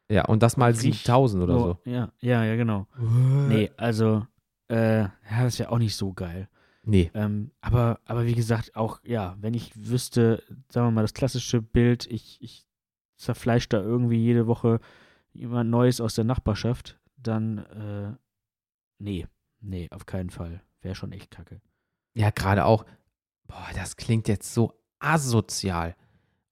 [0.10, 1.78] Ja, und das mal die riecht 7000 oder so.
[1.86, 2.88] Ja, ja, ja, genau.
[3.48, 4.26] Nee, also,
[4.70, 5.10] äh, ja,
[5.44, 6.50] das ist ja auch nicht so geil.
[6.84, 7.12] Nee.
[7.14, 11.62] Ähm, aber, aber wie gesagt, auch, ja, wenn ich wüsste, sagen wir mal, das klassische
[11.62, 12.66] Bild, ich, ich
[13.18, 14.80] zerfleisch da irgendwie jede Woche
[15.32, 18.18] jemand Neues aus der Nachbarschaft, dann, äh,
[18.98, 19.28] nee,
[19.62, 20.62] nee, auf keinen Fall.
[20.82, 21.62] Wäre schon echt kacke.
[22.16, 22.84] Ja, gerade auch,
[23.48, 25.96] boah, das klingt jetzt so asozial.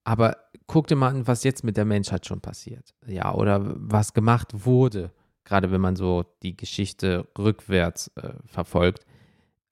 [0.03, 0.37] Aber
[0.67, 2.93] guck dir mal an, was jetzt mit der Menschheit schon passiert.
[3.05, 5.11] Ja, oder was gemacht wurde,
[5.43, 9.05] gerade wenn man so die Geschichte rückwärts äh, verfolgt.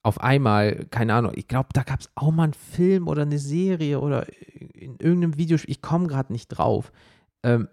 [0.03, 3.39] Auf einmal, keine Ahnung, ich glaube, da gab es auch mal einen Film oder eine
[3.39, 4.25] Serie oder
[4.73, 6.91] in irgendeinem Video, ich komme gerade nicht drauf.
[7.43, 7.67] Ähm,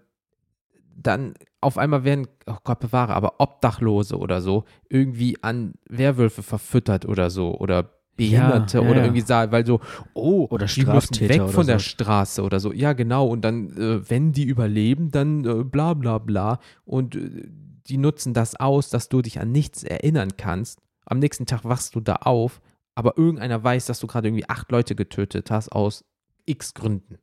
[0.95, 7.05] dann auf einmal werden, oh Gott bewahre, aber Obdachlose oder so irgendwie an Werwölfe verfüttert
[7.05, 9.81] oder so oder Behinderte Ja, ja, oder irgendwie sagen, weil so,
[10.13, 11.83] oh, Oder die müssen weg von der so.
[11.83, 12.71] Straße oder so.
[12.71, 13.27] Ja, genau.
[13.27, 16.59] Und dann, äh, wenn die überleben, dann äh, bla bla bla.
[16.85, 17.49] Und äh,
[17.87, 20.79] die nutzen das aus, dass du dich an nichts erinnern kannst.
[21.05, 22.61] Am nächsten Tag wachst du da auf,
[22.95, 26.05] aber irgendeiner weiß, dass du gerade irgendwie acht Leute getötet hast aus
[26.45, 27.17] x Gründen.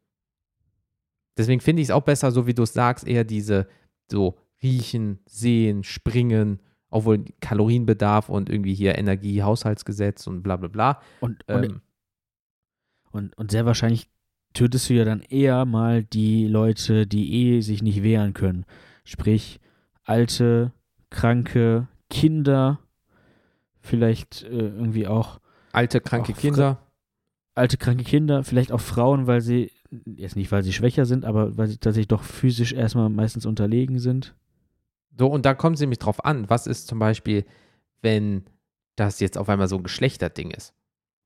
[1.36, 3.66] Deswegen finde ich es auch besser, so wie du es sagst, eher diese
[4.10, 6.60] so riechen, sehen, springen,
[6.92, 11.00] obwohl Kalorienbedarf und irgendwie hier Energie, Haushaltsgesetz und bla bla bla.
[11.20, 11.80] Und, und, Ähm,
[13.10, 14.08] und, und sehr wahrscheinlich
[14.54, 18.64] tötest du ja dann eher mal die Leute, die eh sich nicht wehren können.
[19.04, 19.60] Sprich,
[20.04, 20.72] alte,
[21.10, 22.78] kranke, Kinder,
[23.80, 25.40] vielleicht äh, irgendwie auch
[25.72, 26.78] alte, kranke Auch Kinder.
[27.54, 29.70] alte, kranke Kinder, vielleicht auch Frauen, weil sie,
[30.04, 33.98] jetzt nicht, weil sie schwächer sind, aber weil sie tatsächlich doch physisch erstmal meistens unterlegen
[33.98, 34.34] sind.
[35.18, 37.44] So, und da kommt es nämlich drauf an, was ist zum Beispiel,
[38.00, 38.44] wenn
[38.96, 40.74] das jetzt auf einmal so ein Geschlechterding ist.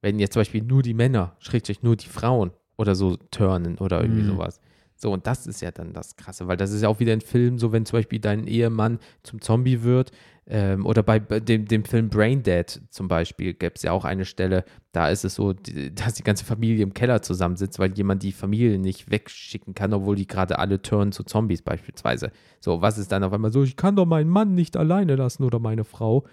[0.03, 4.01] Wenn jetzt zum Beispiel nur die Männer, schrägstrich nur die Frauen oder so turnen oder
[4.03, 4.27] irgendwie Mhm.
[4.29, 4.61] sowas.
[4.97, 7.21] So, und das ist ja dann das Krasse, weil das ist ja auch wieder ein
[7.21, 10.11] Film, so wenn zum Beispiel dein Ehemann zum Zombie wird,
[10.49, 14.65] ähm, oder bei dem, dem Film Braindead zum Beispiel gäbe es ja auch eine Stelle,
[14.93, 15.53] da ist es so,
[15.95, 20.17] dass die ganze Familie im Keller zusammensitzt, weil jemand die Familie nicht wegschicken kann, obwohl
[20.17, 22.31] die gerade alle turnen zu Zombies beispielsweise.
[22.61, 25.43] So, was ist dann auf einmal so, ich kann doch meinen Mann nicht alleine lassen
[25.43, 26.25] oder meine Frau.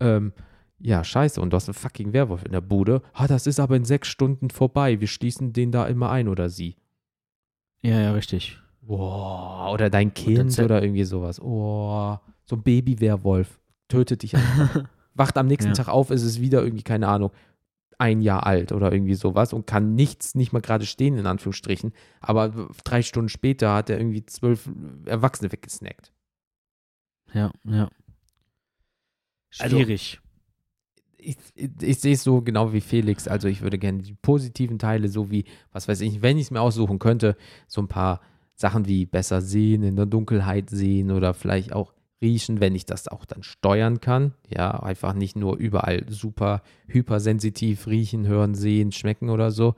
[0.00, 0.32] Ähm,
[0.78, 3.02] ja, scheiße, und du hast einen fucking Werwolf in der Bude.
[3.14, 5.00] Ah, das ist aber in sechs Stunden vorbei.
[5.00, 6.76] Wir schließen den da immer ein oder sie.
[7.82, 8.58] Ja, ja, richtig.
[8.82, 11.40] Boah, oder dein Kind oder irgendwie sowas.
[11.40, 13.60] Oh, so ein Baby-Werwolf.
[13.88, 14.84] Tötet dich einfach.
[15.14, 15.74] Wacht am nächsten Ja.
[15.74, 17.32] Tag auf, ist es wieder irgendwie, keine Ahnung,
[17.98, 21.92] ein Jahr alt oder irgendwie sowas und kann nichts, nicht mal gerade stehen, in Anführungsstrichen.
[22.20, 24.68] Aber drei Stunden später hat er irgendwie zwölf
[25.04, 26.12] Erwachsene weggesnackt.
[27.32, 27.88] Ja, ja.
[29.58, 29.76] Also-
[31.24, 31.36] Ich,
[31.80, 33.28] ich sehe es so genau wie Felix.
[33.28, 36.50] Also ich würde gerne die positiven Teile, so wie, was weiß ich, wenn ich es
[36.50, 37.36] mir aussuchen könnte,
[37.68, 38.20] so ein paar
[38.54, 43.08] Sachen wie besser sehen, in der Dunkelheit sehen oder vielleicht auch riechen, wenn ich das
[43.08, 44.34] auch dann steuern kann.
[44.48, 49.74] Ja, einfach nicht nur überall super hypersensitiv riechen, hören, sehen, schmecken oder so.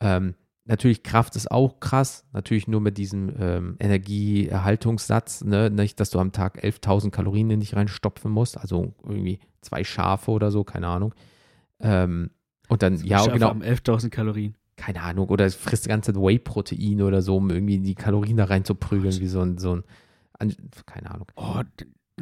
[0.00, 0.34] Ähm,
[0.68, 2.24] natürlich Kraft ist auch krass.
[2.32, 5.42] Natürlich nur mit diesem ähm, Energieerhaltungssatz.
[5.42, 5.70] Ne?
[5.70, 8.58] Nicht, dass du am Tag 11.000 Kalorien in dich reinstopfen musst.
[8.58, 11.14] Also irgendwie zwei Schafe oder so, keine Ahnung.
[11.80, 12.30] Ähm,
[12.68, 14.54] und dann, ja, Schafe genau, haben 11.000 Kalorien.
[14.76, 15.28] keine Ahnung.
[15.28, 19.26] Oder es frisst die ganze Whey-Protein oder so, um irgendwie die Kalorien da reinzuprügeln, wie
[19.26, 19.80] so ein, so
[20.38, 20.54] ein,
[20.86, 21.26] keine Ahnung.
[21.34, 21.62] Oh,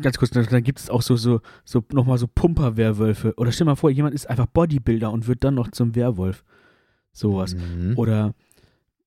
[0.01, 3.35] ganz kurz, dann, dann gibt es auch so, so, so nochmal so Pumper-Werwölfe.
[3.37, 6.45] Oder stell mal vor, jemand ist einfach Bodybuilder und wird dann noch zum Werwolf.
[7.17, 7.55] Sowas.
[7.55, 7.95] Mhm.
[7.97, 8.35] Oder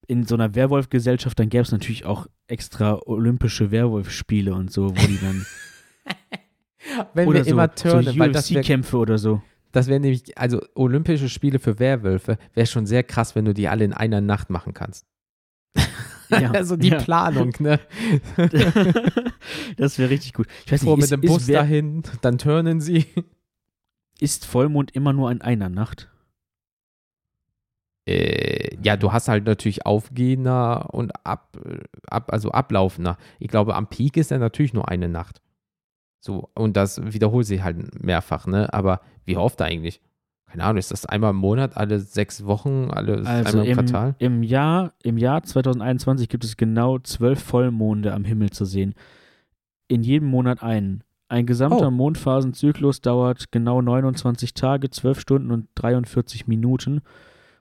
[0.07, 5.07] in so einer Werwolf-Gesellschaft, dann gäbe es natürlich auch extra olympische Werwolf-Spiele und so, wo
[5.07, 5.45] die dann.
[7.13, 9.41] Wenn oder wir so, immer turnen, so UFC-Kämpfe oder so.
[9.71, 13.67] Das wäre nämlich, also Olympische Spiele für Werwölfe wäre schon sehr krass, wenn du die
[13.67, 15.05] alle in einer Nacht machen kannst.
[16.31, 16.99] Ja, also die ja.
[16.99, 17.79] Planung, ne?
[19.77, 20.45] das wäre richtig gut.
[20.63, 23.07] Ich weiß Vor nicht, mit ist, dem Bus dahin, dann turnen sie.
[24.19, 26.07] ist Vollmond immer nur in einer Nacht?
[28.09, 31.57] Äh, ja, du hast halt natürlich aufgehender und ab,
[32.07, 33.17] ab, also ablaufender.
[33.37, 35.41] Ich glaube, am Peak ist er natürlich nur eine Nacht.
[36.19, 38.73] So, und das wiederholt sich halt mehrfach, ne?
[38.73, 40.01] Aber wie oft eigentlich?
[40.47, 43.85] Keine Ahnung, ist das einmal im Monat, alle sechs Wochen, alle Also einmal im, im,
[43.85, 44.15] Quartal?
[44.17, 48.95] im, Jahr, im Jahr 2021 gibt es genau zwölf Vollmonde am Himmel zu sehen.
[49.87, 51.03] In jedem Monat einen.
[51.27, 51.91] Ein gesamter Oh.
[51.91, 57.01] Mondphasenzyklus dauert genau 29 Tage, 12 Stunden und 43 Minuten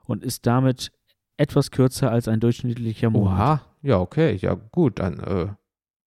[0.09, 0.91] und ist damit
[1.37, 3.33] etwas kürzer als ein durchschnittlicher Monat.
[3.39, 5.47] Oha, ja, okay, ja gut, dann äh,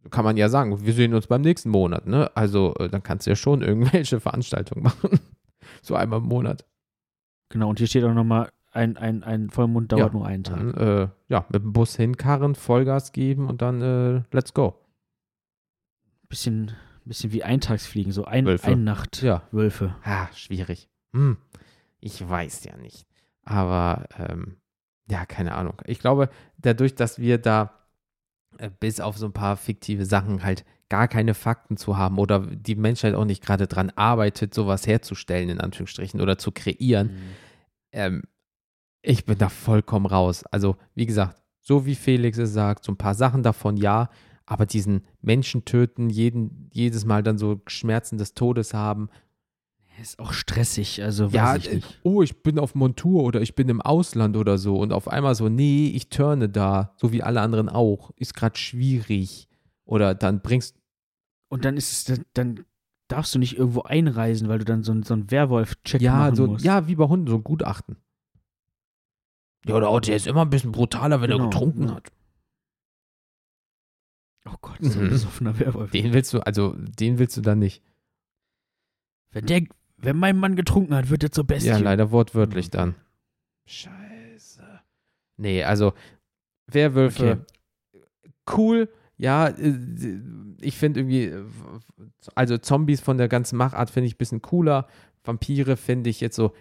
[0.09, 2.29] kann man ja sagen, wir sehen uns beim nächsten Monat, ne?
[2.35, 5.19] Also äh, dann kannst du ja schon irgendwelche Veranstaltungen machen.
[5.81, 6.65] so einmal im Monat.
[7.49, 10.57] Genau, und hier steht auch nochmal, ein, ein, ein Vollmond dauert Ja, nur einen Tag.
[10.57, 14.75] Dann, äh, ja, mit dem Bus hinkarren, Vollgas geben und dann äh, let's go.
[16.29, 16.71] Bisschen,
[17.05, 18.67] bisschen wie Eintagsfliegen, so ein, Wölfe.
[18.71, 19.43] ein Nacht Ja.
[19.51, 19.95] Wölfe.
[20.03, 20.89] Ah, schwierig.
[21.13, 21.37] Hm.
[21.99, 23.05] Ich weiß ja nicht.
[23.43, 24.57] Aber ähm,
[25.09, 25.81] ja, keine Ahnung.
[25.85, 27.87] Ich glaube, dadurch, dass wir da
[28.57, 32.39] äh, bis auf so ein paar fiktive Sachen halt gar keine Fakten zu haben oder
[32.39, 37.19] die Menschheit auch nicht gerade dran arbeitet, sowas herzustellen, in Anführungsstrichen, oder zu kreieren, Mhm.
[37.93, 38.23] ähm,
[39.01, 40.43] ich bin da vollkommen raus.
[40.51, 44.09] Also, wie gesagt, so wie Felix es sagt, so ein paar Sachen davon ja,
[44.45, 49.09] aber diesen Menschen töten, jeden, jedes Mal dann so Schmerzen des Todes haben.
[50.01, 51.99] Ist auch stressig, also weiß Ja, ich äh, nicht.
[52.03, 55.35] oh, ich bin auf Montur oder ich bin im Ausland oder so und auf einmal
[55.35, 58.11] so, nee, ich turne da, so wie alle anderen auch.
[58.15, 59.47] Ist gerade schwierig.
[59.85, 60.75] Oder dann bringst
[61.49, 62.65] Und dann ist es, dann,
[63.09, 66.35] darfst du nicht irgendwo einreisen, weil du dann so, ein- so einen Werwolf-Check ja, machen
[66.35, 66.65] so, musst.
[66.65, 67.97] ja, wie bei Hunden, so ein Gutachten.
[69.67, 72.11] Ja, der ist immer ein bisschen brutaler, wenn Genau, er getrunken hat.
[74.45, 75.09] Oh Gott, so ein Mhm.
[75.11, 75.91] besoffener Werwolf.
[75.91, 77.83] Den willst du, also den willst du dann nicht.
[79.33, 79.61] Wenn, der,
[80.01, 81.69] wenn mein Mann getrunken hat, wird er zur Bestie.
[81.69, 82.71] Ja, leider wortwörtlich Mhm.
[82.71, 82.95] dann.
[83.65, 84.63] Scheiße.
[85.37, 85.93] Nee, also
[86.67, 87.45] Werwölfe,
[88.55, 88.89] cool.
[89.17, 89.75] Ja, äh,
[90.61, 91.43] ich finde irgendwie, äh,
[92.35, 94.87] also Zombies von der ganzen Machart finde ich ein bisschen cooler.
[95.23, 96.53] Vampire finde ich jetzt so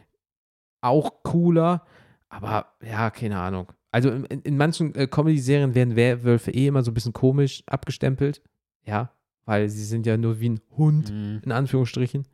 [0.82, 1.84] auch cooler.
[2.28, 3.72] Aber ja, keine Ahnung.
[3.90, 8.42] Also in, in manchen äh, Comedy-Serien werden Werwölfe eh immer so ein bisschen komisch abgestempelt.
[8.84, 9.12] Ja,
[9.46, 11.40] weil sie sind ja nur wie ein Hund Mhm.
[11.44, 12.26] in Anführungsstrichen.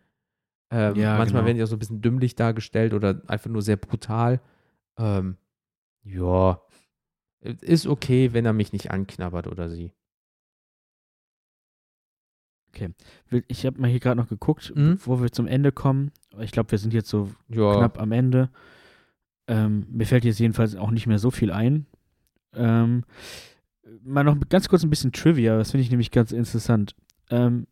[0.71, 1.47] Ähm, Ja, manchmal genau.
[1.47, 4.41] werden die auch so ein bisschen dümmlich dargestellt oder einfach nur sehr brutal.
[4.99, 5.37] Ähm,
[6.03, 6.61] ja,
[7.41, 9.93] ist okay, wenn er mich nicht anknabbert oder sie.
[13.31, 14.93] Will- Ich habe mal hier gerade noch geguckt, Mhm.
[14.97, 16.13] bevor wir zum Ende kommen.
[16.41, 18.51] Ich glaube, wir sind jetzt so Ja, knapp am Ende.
[19.49, 21.87] Ähm, mir fällt jetzt jedenfalls auch nicht mehr so viel ein.
[22.53, 23.05] Ähm,
[24.03, 26.95] mal noch ganz kurz ein bisschen Trivia, das finde ich nämlich ganz interessant.
[27.31, 27.67] Ähm,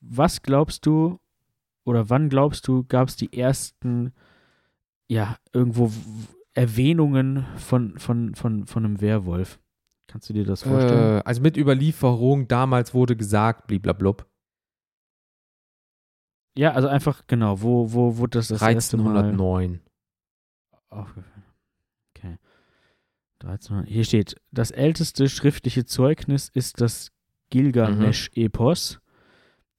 [0.00, 1.18] was glaubst du
[1.88, 4.12] oder wann glaubst du, gab es die ersten,
[5.08, 5.90] ja, irgendwo
[6.52, 9.58] Erwähnungen von, von, von, von einem Werwolf?
[10.06, 11.18] Kannst du dir das vorstellen?
[11.18, 14.26] äh, also mit Überlieferung, damals wurde gesagt, bliblablub.
[16.56, 19.80] ja, also einfach, genau, wo, wo wurde das das erste Mal 1309.
[20.90, 21.44] aufgefallen?
[22.14, 22.36] Okay.
[23.40, 23.88] 1300.
[23.88, 27.12] Hier steht, das älteste schriftliche Zeugnis ist das
[27.50, 29.00] Gilgamesch-Epos,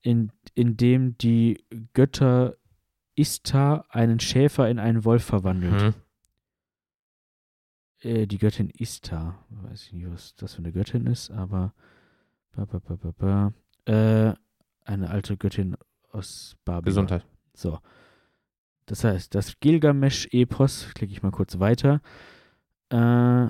[0.02, 2.56] in, in dem die Götter
[3.16, 5.82] Istar einen Schäfer in einen Wolf verwandelt.
[5.82, 5.94] Mhm.
[8.02, 9.46] Äh, die Göttin Istar.
[9.50, 11.74] Weiß ich nicht, was das für eine Göttin ist, aber
[12.56, 13.54] ba, ba, ba, ba, ba.
[13.86, 14.34] Äh,
[14.86, 15.76] eine alte Göttin
[16.12, 16.86] aus Babylon.
[16.86, 17.26] Gesundheit.
[17.54, 17.80] So.
[18.86, 22.02] Das heißt, das Gilgamesch-Epos, klicke ich mal kurz weiter,
[22.90, 23.48] äh,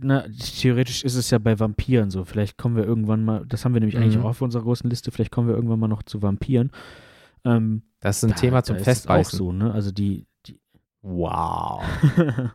[0.00, 0.24] na,
[0.60, 2.24] theoretisch ist es ja bei Vampiren so.
[2.24, 4.22] Vielleicht kommen wir irgendwann mal, das haben wir nämlich eigentlich Mhm.
[4.24, 6.70] auch auf unserer großen Liste, vielleicht kommen wir irgendwann mal noch zu Vampiren.
[7.44, 9.36] Ähm, Das ist ein da- Thema zum da ist es auch Festbeißen.
[9.38, 9.72] so, ne?
[9.72, 10.26] Also die
[11.02, 11.82] Wow.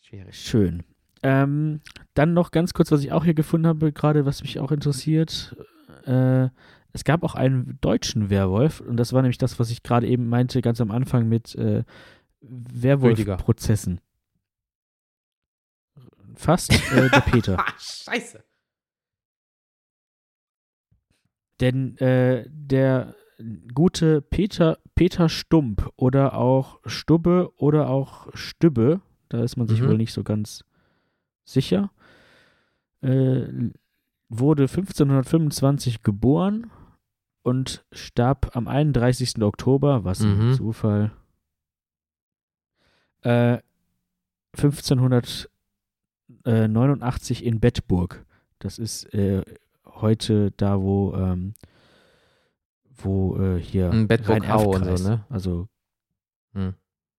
[0.00, 0.38] Schwierig.
[0.38, 0.84] Schön.
[1.22, 1.80] Ähm,
[2.14, 5.56] dann noch ganz kurz, was ich auch hier gefunden habe, gerade was mich auch interessiert.
[6.04, 6.48] Äh,
[6.92, 10.28] es gab auch einen deutschen Werwolf und das war nämlich das, was ich gerade eben
[10.28, 11.84] meinte, ganz am Anfang mit äh,
[12.40, 14.00] Werwolf-Prozessen.
[16.34, 17.64] Fast äh, der Peter.
[17.78, 18.44] Scheiße.
[21.60, 23.14] Denn äh, der
[23.72, 29.00] gute Peter, Peter Stump oder auch Stubbe oder auch Stübbe,
[29.30, 29.88] da ist man sich Mhm.
[29.88, 30.62] wohl nicht so ganz
[31.44, 31.90] sicher,
[33.00, 33.48] äh,
[34.28, 36.70] wurde 1525 geboren
[37.42, 39.42] und starb am 31.
[39.42, 40.54] Oktober, was ein Mhm.
[40.54, 41.10] Zufall,
[43.22, 43.58] äh,
[44.56, 48.24] 1589 in Bedburg.
[48.60, 49.42] Das ist äh,
[49.84, 51.54] heute da, wo, ähm,
[53.04, 55.24] wo äh, hier In Bedburg-Hau und so, ne?
[55.28, 55.68] Also
[56.54, 56.74] Hm.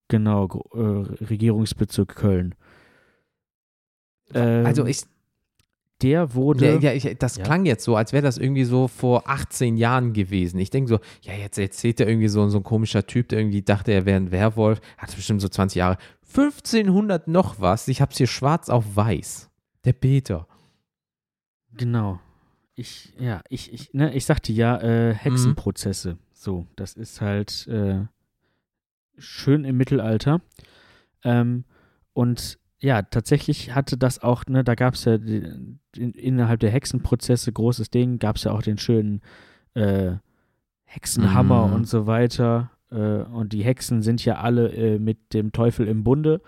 [0.08, 2.54] genau, äh, Regierungsbezirk Köln.
[4.32, 5.02] Ähm, Also ich,
[6.02, 7.44] der wurde, ja, ja, ich, das Ja.
[7.44, 10.58] klang jetzt so, als wäre das irgendwie so vor 18 Jahren gewesen.
[10.58, 13.62] Ich denke so, ja, jetzt erzählt er irgendwie so, so ein komischer Typ, der irgendwie
[13.62, 14.80] dachte, er wäre ein Werwolf.
[14.98, 15.96] Hat bestimmt so 20 Jahre.
[16.36, 17.86] 1500 noch was.
[17.88, 19.50] Ich hab's hier schwarz auf weiß.
[19.84, 20.46] Der Peter.
[21.76, 22.20] Genau.
[22.76, 26.18] Ich, ja, ich, ich, ne, ich sagte ja, äh, Hexenprozesse.
[26.32, 28.00] So, das ist halt äh,
[29.16, 30.40] schön im Mittelalter.
[31.22, 31.64] Ähm,
[32.12, 35.46] und ja, tatsächlich hatte das auch, ne, da gab es ja die,
[35.96, 39.20] in, innerhalb der Hexenprozesse, großes Ding, gab es ja auch den schönen
[39.74, 40.14] äh,
[40.84, 41.72] Hexenhammer Mhm.
[41.74, 42.70] und so weiter.
[42.90, 46.42] Äh, und die Hexen sind ja alle äh, mit dem Teufel im Bunde.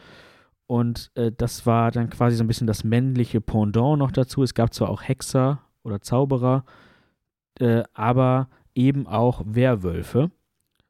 [0.67, 4.43] Und äh, das war dann quasi so ein bisschen das männliche Pendant noch dazu.
[4.43, 6.65] Es gab zwar auch Hexer oder Zauberer,
[7.61, 10.31] äh, aber eben auch Werwölfe.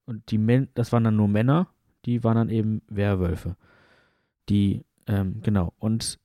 [0.07, 1.69] Und die Män das waren dann nur Männer,
[2.05, 3.57] die waren dann eben Werwölfe.
[4.49, 5.73] Die, ähm, genau.
[5.79, 6.19] Und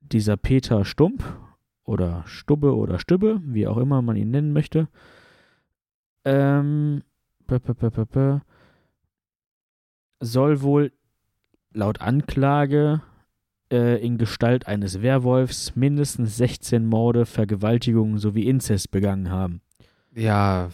[0.00, 1.24] dieser Peter Stump
[1.84, 4.88] oder Stubbe oder Stübbe, wie auch immer man ihn nennen möchte,
[6.24, 7.02] ähm,
[7.46, 8.40] bä, bä, bä,
[10.20, 10.92] soll wohl
[11.72, 13.02] laut Anklage
[13.72, 19.60] äh, in Gestalt eines Werwolfs mindestens 16 Morde, Vergewaltigungen sowie Inzest begangen haben.
[20.14, 20.70] Ja,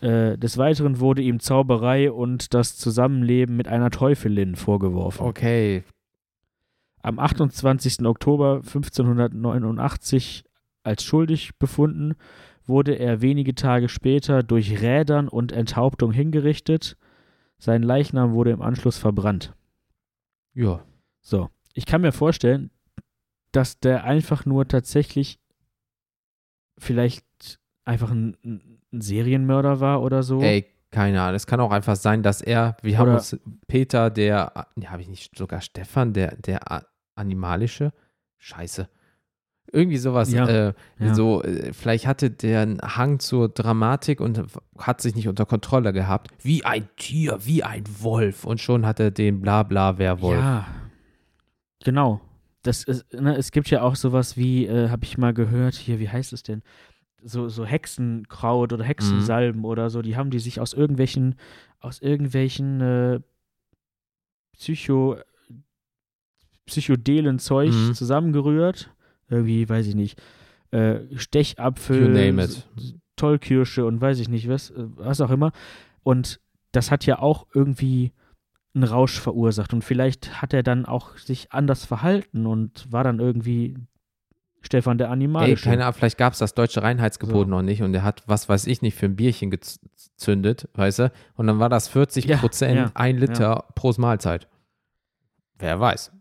[0.00, 5.26] Äh, des Weiteren wurde ihm Zauberei und das Zusammenleben mit einer Teufelin vorgeworfen.
[5.26, 5.82] okay.
[7.02, 8.04] Am 28.
[8.06, 10.44] Oktober 1589
[10.82, 12.14] als schuldig befunden,
[12.66, 16.96] wurde er wenige Tage später durch Rädern und Enthauptung hingerichtet.
[17.58, 19.54] Sein Leichnam wurde im Anschluss verbrannt.
[20.54, 20.84] Ja.
[21.20, 21.48] So,
[21.78, 22.70] ich kann mir vorstellen,
[23.52, 25.38] dass der einfach nur tatsächlich
[26.76, 27.24] vielleicht
[27.84, 30.40] einfach ein, ein Serienmörder war oder so.
[30.40, 31.36] Ey, keine Ahnung.
[31.36, 33.38] Es kann auch einfach sein, dass er, wir haben uns
[33.68, 36.60] Peter, der, ja, habe ich nicht sogar Stefan, der, der
[37.14, 37.92] animalische,
[38.38, 38.88] scheiße.
[39.70, 41.14] Irgendwie sowas, Ja, äh, ja.
[41.14, 44.42] so, äh, vielleicht hatte der einen Hang zur Dramatik und
[44.78, 46.32] hat sich nicht unter Kontrolle gehabt.
[46.42, 48.44] Wie ein Tier, wie ein Wolf.
[48.44, 50.40] Und schon hat er den Blabla-Werwolf.
[50.40, 50.66] Ja,
[51.84, 52.20] genau.
[52.62, 55.98] Das ist, ne, es gibt ja auch sowas wie, äh, habe ich mal gehört, hier,
[56.00, 56.62] wie heißt es denn?
[57.22, 61.34] So, so Hexenkraut oder Hexensalben oder so, die haben die sich aus irgendwelchen,
[61.80, 63.20] aus irgendwelchen äh,
[64.52, 65.16] Psycho,
[66.66, 67.94] psychodelen Zeug Mhm.
[67.94, 68.90] zusammengerührt.
[69.30, 70.20] Irgendwie, weiß ich nicht,
[70.70, 72.66] äh, Stechapfel, You name it.
[73.16, 75.52] Tollkirsche und weiß ich nicht was, äh, was auch immer.
[76.02, 76.40] Und
[76.72, 78.12] das hat ja auch irgendwie
[78.82, 79.72] einen Rausch verursacht.
[79.74, 83.76] Und vielleicht hat er dann auch sich anders verhalten und war dann irgendwie
[84.60, 85.64] Stefan der Ey, Animalische.
[85.68, 87.50] keine Ahnung, vielleicht gab es das deutsche Reinheitsgebot So.
[87.50, 91.12] noch nicht und er hat, was weiß ich nicht, für ein Bierchen gezündet, weißt du?
[91.36, 94.48] Und dann war das 40 Ja, Prozent, ja, ein Liter pro Mahlzeit.
[95.58, 96.12] Wer weiß.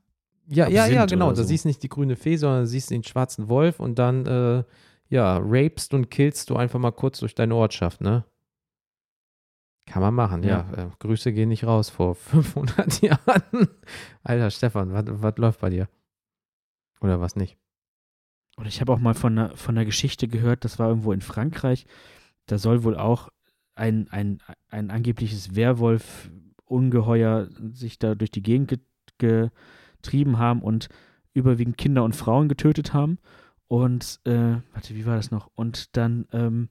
[0.49, 1.25] Ja, ja, ja, genau.
[1.27, 1.47] oder Da so.
[1.49, 4.63] siehst nicht die grüne Fee, sondern siehst den schwarzen Wolf und dann, äh,
[5.09, 8.23] ja, rapest und killst du einfach mal kurz durch deine Ortschaft, ne?
[9.87, 10.69] Kann man machen, ja.
[10.73, 13.69] Äh, Grüße gehen nicht raus vor 500 Jahren.
[14.23, 15.87] Alter, Stefan, was läuft bei dir?
[17.01, 17.57] Oder was nicht?
[18.57, 21.21] Und ich habe auch mal von einer, von einer Geschichte gehört, das war irgendwo in
[21.21, 21.85] Frankreich.
[22.47, 23.29] Da soll wohl auch
[23.75, 28.79] ein, ein, ein angebliches Werwolf-Ungeheuer sich da durch die Gegend ge
[29.99, 30.89] getrieben haben und
[31.33, 33.17] überwiegend Kinder und Frauen getötet haben.
[33.67, 35.49] Und, äh, warte, wie war das noch?
[35.55, 36.69] Und dann ähm,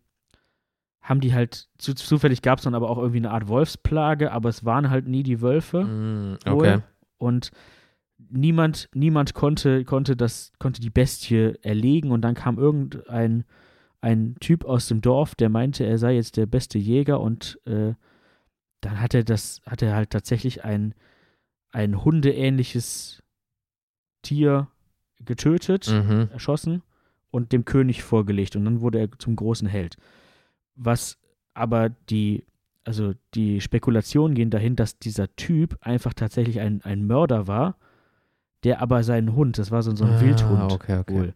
[1.09, 4.49] haben die halt, zu, zufällig gab es dann aber auch irgendwie eine Art Wolfsplage, aber
[4.49, 5.85] es waren halt nie die Wölfe.
[5.85, 6.79] Mm, okay.
[7.19, 7.53] Und
[8.19, 13.45] niemand, niemand konnte, konnte, das, konnte die Bestie erlegen und dann kam irgendein
[14.01, 17.95] ein Typ aus dem Dorf, der meinte, er sei jetzt der beste Jäger und äh,
[18.81, 20.95] dann hat er das, hat er halt tatsächlich ein,
[21.71, 23.23] ein hundeähnliches
[24.23, 24.69] Tier
[25.25, 26.29] getötet, Mhm.
[26.33, 26.83] erschossen
[27.31, 29.97] und dem König vorgelegt und dann wurde er zum großen Held.
[30.77, 31.19] Was
[31.55, 32.45] aber die,
[32.85, 37.77] also die Spekulationen gehen dahin, dass dieser Typ einfach tatsächlich ein, ein Mörder war,
[38.63, 41.15] der aber seinen Hund, das war so, so ein Ah, Wildhund okay, okay.
[41.15, 41.35] wohl.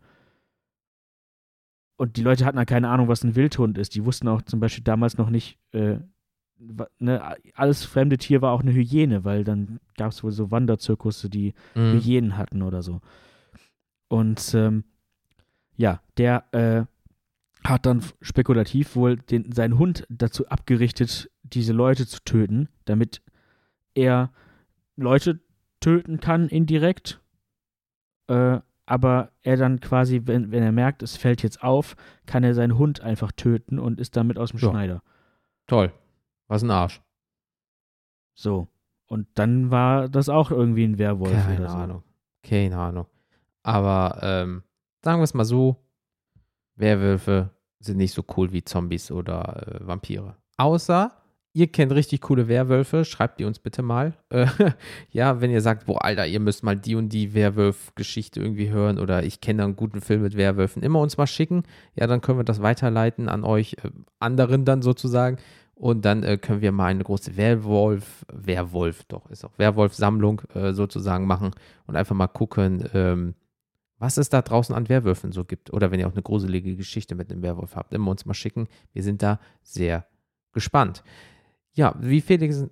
[1.96, 3.94] Und die Leute hatten ja keine Ahnung, was ein Wildhund ist.
[3.94, 5.98] Die wussten auch zum Beispiel damals noch nicht, äh,
[6.98, 11.28] ne, alles fremde Tier war auch eine Hyäne, weil dann gab es wohl so Wanderzirkusse,
[11.28, 12.00] die Mhm.
[12.00, 13.00] Hyänen hatten oder so.
[14.08, 14.84] Und ähm,
[15.76, 16.84] ja, der äh,
[17.64, 23.22] hat dann spekulativ wohl den, seinen Hund dazu abgerichtet, diese Leute zu töten, damit
[23.94, 24.32] er
[24.96, 25.40] Leute
[25.80, 27.20] töten kann indirekt.
[28.28, 31.96] Äh, aber er dann quasi, wenn, wenn er merkt, es fällt jetzt auf,
[32.26, 34.70] kann er seinen Hund einfach töten und ist damit aus dem Ja.
[34.70, 35.02] Schneider.
[35.66, 35.92] Toll.
[36.48, 37.00] Was ein Arsch.
[38.34, 38.68] So.
[39.06, 41.76] Und dann war das auch irgendwie ein Werwolf Keine oder so.
[41.76, 42.02] Ahnung.
[42.42, 43.06] Keine Ahnung.
[43.62, 44.62] Aber ähm,
[45.02, 45.76] sagen wir es mal so:
[46.80, 50.36] Werwölfe sind nicht so cool wie Zombies oder äh, Vampire.
[50.56, 51.12] Außer
[51.52, 54.14] ihr kennt richtig coole Werwölfe, schreibt die uns bitte mal.
[54.28, 54.46] Äh,
[55.10, 58.98] ja, wenn ihr sagt, boah, Alter, ihr müsst mal die und die Werwolf-Geschichte irgendwie hören
[58.98, 61.64] oder ich kenne einen guten Film mit Werwölfen, immer uns mal schicken.
[61.94, 65.38] Ja, dann können wir das weiterleiten an euch äh, anderen dann sozusagen.
[65.74, 70.74] Und dann äh, können wir mal eine große Werwolf, Werwolf, doch, ist auch Werwolf-Sammlung äh,
[70.74, 71.52] sozusagen machen
[71.86, 73.34] und einfach mal gucken, ähm,
[74.00, 75.72] was es da draußen an Werwölfen so gibt.
[75.72, 78.66] Oder wenn ihr auch eine gruselige Geschichte mit einem Werwolf habt, immer uns mal schicken.
[78.92, 80.06] Wir sind da sehr
[80.52, 81.04] gespannt.
[81.74, 82.66] Ja, wie Felix.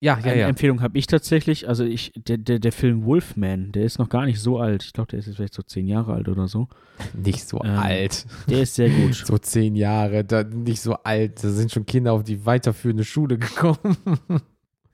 [0.00, 0.48] Ja, ja, Eine ja.
[0.48, 4.24] Empfehlung habe ich tatsächlich, also ich, der, der, der Film Wolfman, der ist noch gar
[4.26, 4.82] nicht so alt.
[4.82, 6.68] Ich glaube, der ist jetzt vielleicht so zehn Jahre alt oder so.
[7.14, 8.26] Nicht so Ähm, alt.
[8.48, 9.14] Der ist sehr gut.
[9.26, 11.42] So zehn Jahre, da, nicht so alt.
[11.42, 13.96] Da sind schon Kinder auf die weiterführende Schule gekommen.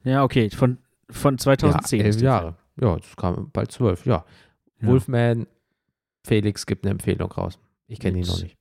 [0.04, 0.78] Ja, okay, von,
[1.10, 2.00] von 2010.
[2.00, 2.56] Ja, elf Jahre.
[2.80, 4.24] Ja, das kam bald zwölf, ja.
[4.80, 4.88] Ja.
[4.88, 5.46] Wolfman,
[6.24, 7.58] Felix gibt eine Empfehlung raus.
[7.86, 8.56] Ich kenne ihn noch nicht.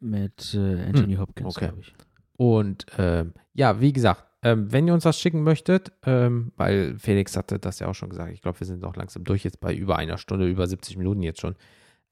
[0.00, 1.66] Mit äh, Anthony Hopkins, Hm, okay.
[1.68, 1.94] glaube ich.
[2.36, 7.36] Und ähm, ja, wie gesagt, ähm, wenn ihr uns was schicken möchtet, ähm, weil Felix
[7.36, 9.74] hatte das ja auch schon gesagt, ich glaube, wir sind auch langsam durch jetzt bei
[9.74, 11.56] über einer Stunde, über 70 Minuten jetzt schon.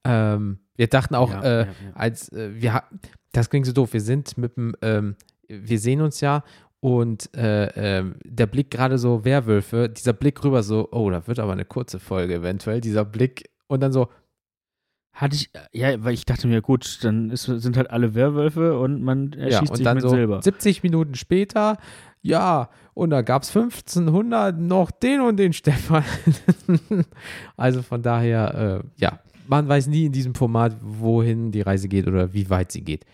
[0.05, 1.93] Ähm, wir dachten auch, ja, äh, ja, ja.
[1.94, 2.82] als äh, wir,
[3.32, 5.16] das klingt so doof, wir sind mit dem, ähm,
[5.47, 6.43] wir sehen uns ja
[6.85, 11.39] und äh, ähm, der Blick gerade so Werwölfe, dieser Blick rüber so, oh, da wird
[11.39, 14.11] aber eine kurze Folge eventuell, dieser Blick und dann so,
[15.15, 19.02] Hatte ich, ja, weil ich dachte mir, gut, dann ist, sind halt alle Werwölfe und
[19.02, 20.43] man ja, erschießt und sich dann mit so Silber.
[20.43, 21.78] 70 Minuten später,
[22.20, 26.05] ja, und da gab es 1500 noch den und den Stefan.
[27.56, 32.06] also von daher, äh, ja, man weiß nie in diesem Format, wohin die Reise geht
[32.06, 33.06] oder wie weit sie geht.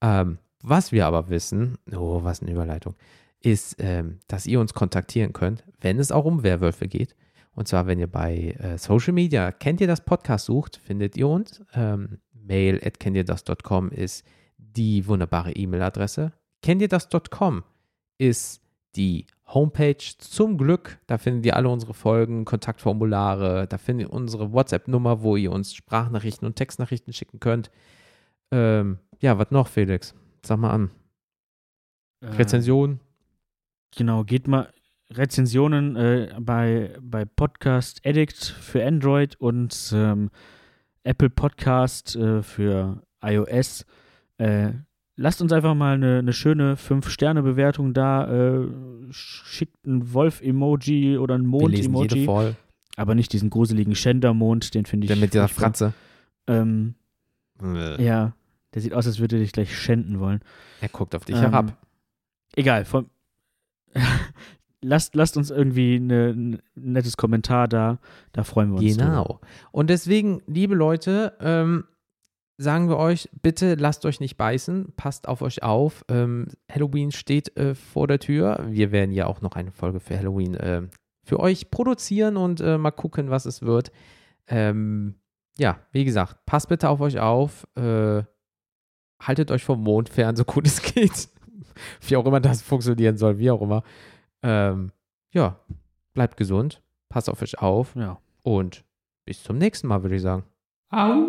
[0.00, 2.94] Ähm, was wir aber wissen, oh, was eine Überleitung,
[3.40, 7.16] ist, ähm, dass ihr uns kontaktieren könnt, wenn es auch um Werwölfe geht.
[7.54, 11.28] Und zwar, wenn ihr bei äh, Social Media, kennt ihr das Podcast sucht, findet ihr
[11.28, 11.62] uns.
[11.74, 14.24] Ähm, mail at kennt ihr das.com ist
[14.56, 16.32] die wunderbare E-Mail-Adresse.
[16.62, 17.64] Kennt ihr das.com
[18.18, 18.62] ist
[18.96, 20.98] die Homepage zum Glück.
[21.06, 25.74] Da findet ihr alle unsere Folgen, Kontaktformulare, da findet ihr unsere WhatsApp-Nummer, wo ihr uns
[25.74, 27.70] Sprachnachrichten und Textnachrichten schicken könnt.
[28.50, 30.14] Ähm, ja, was noch, Felix?
[30.44, 30.90] Sag mal an.
[32.20, 33.00] Äh, Rezension.
[33.96, 34.72] Genau, geht mal
[35.10, 40.30] Rezensionen äh, bei, bei Podcast Addict für Android und ähm,
[41.04, 43.84] Apple Podcast äh, für iOS.
[44.38, 44.70] Äh,
[45.16, 48.26] lasst uns einfach mal eine, eine schöne 5-Sterne-Bewertung da.
[48.60, 48.66] Äh,
[49.10, 52.24] schickt ein Wolf-Emoji oder ein Wir lesen jede Mond-Emoji.
[52.24, 52.56] voll.
[52.96, 55.08] Aber nicht diesen gruseligen Schändermond, den finde ich.
[55.08, 55.48] Der mit dieser.
[55.48, 55.92] Fratze.
[56.46, 56.94] Ähm,
[57.62, 58.32] Äh, ja,
[58.74, 60.40] der sieht aus, als würde er dich gleich schänden wollen.
[60.80, 61.76] Er guckt auf dich Ähm, herab.
[62.56, 63.08] Egal, von,
[64.80, 67.98] lasst, lasst uns irgendwie ne- ein nettes Kommentar da,
[68.32, 68.96] da freuen wir uns.
[68.96, 69.04] drüber.
[69.10, 69.40] Genau.
[69.70, 71.84] Und deswegen, liebe Leute, ähm,
[72.58, 76.04] sagen wir euch, bitte lasst euch nicht beißen, passt auf euch auf.
[76.08, 78.64] Ähm, Halloween steht äh, vor der Tür.
[78.68, 80.82] Wir werden ja auch noch eine Folge für Halloween äh,
[81.24, 83.92] für euch produzieren und äh, mal gucken, was es wird.
[84.48, 85.14] Ähm,
[85.56, 87.66] ja, wie gesagt, passt bitte auf euch auf.
[87.76, 88.22] Äh,
[89.22, 91.28] haltet euch vom Mond fern, so gut es geht.
[92.06, 93.82] wie auch immer das funktionieren soll, wie auch immer.
[94.42, 94.92] Ähm,
[95.32, 95.58] ja,
[96.14, 97.94] bleibt gesund, passt auf euch auf.
[97.94, 98.18] Ja.
[98.42, 98.84] Und
[99.24, 100.44] bis zum nächsten Mal, würde ich sagen.
[100.90, 101.28] Au!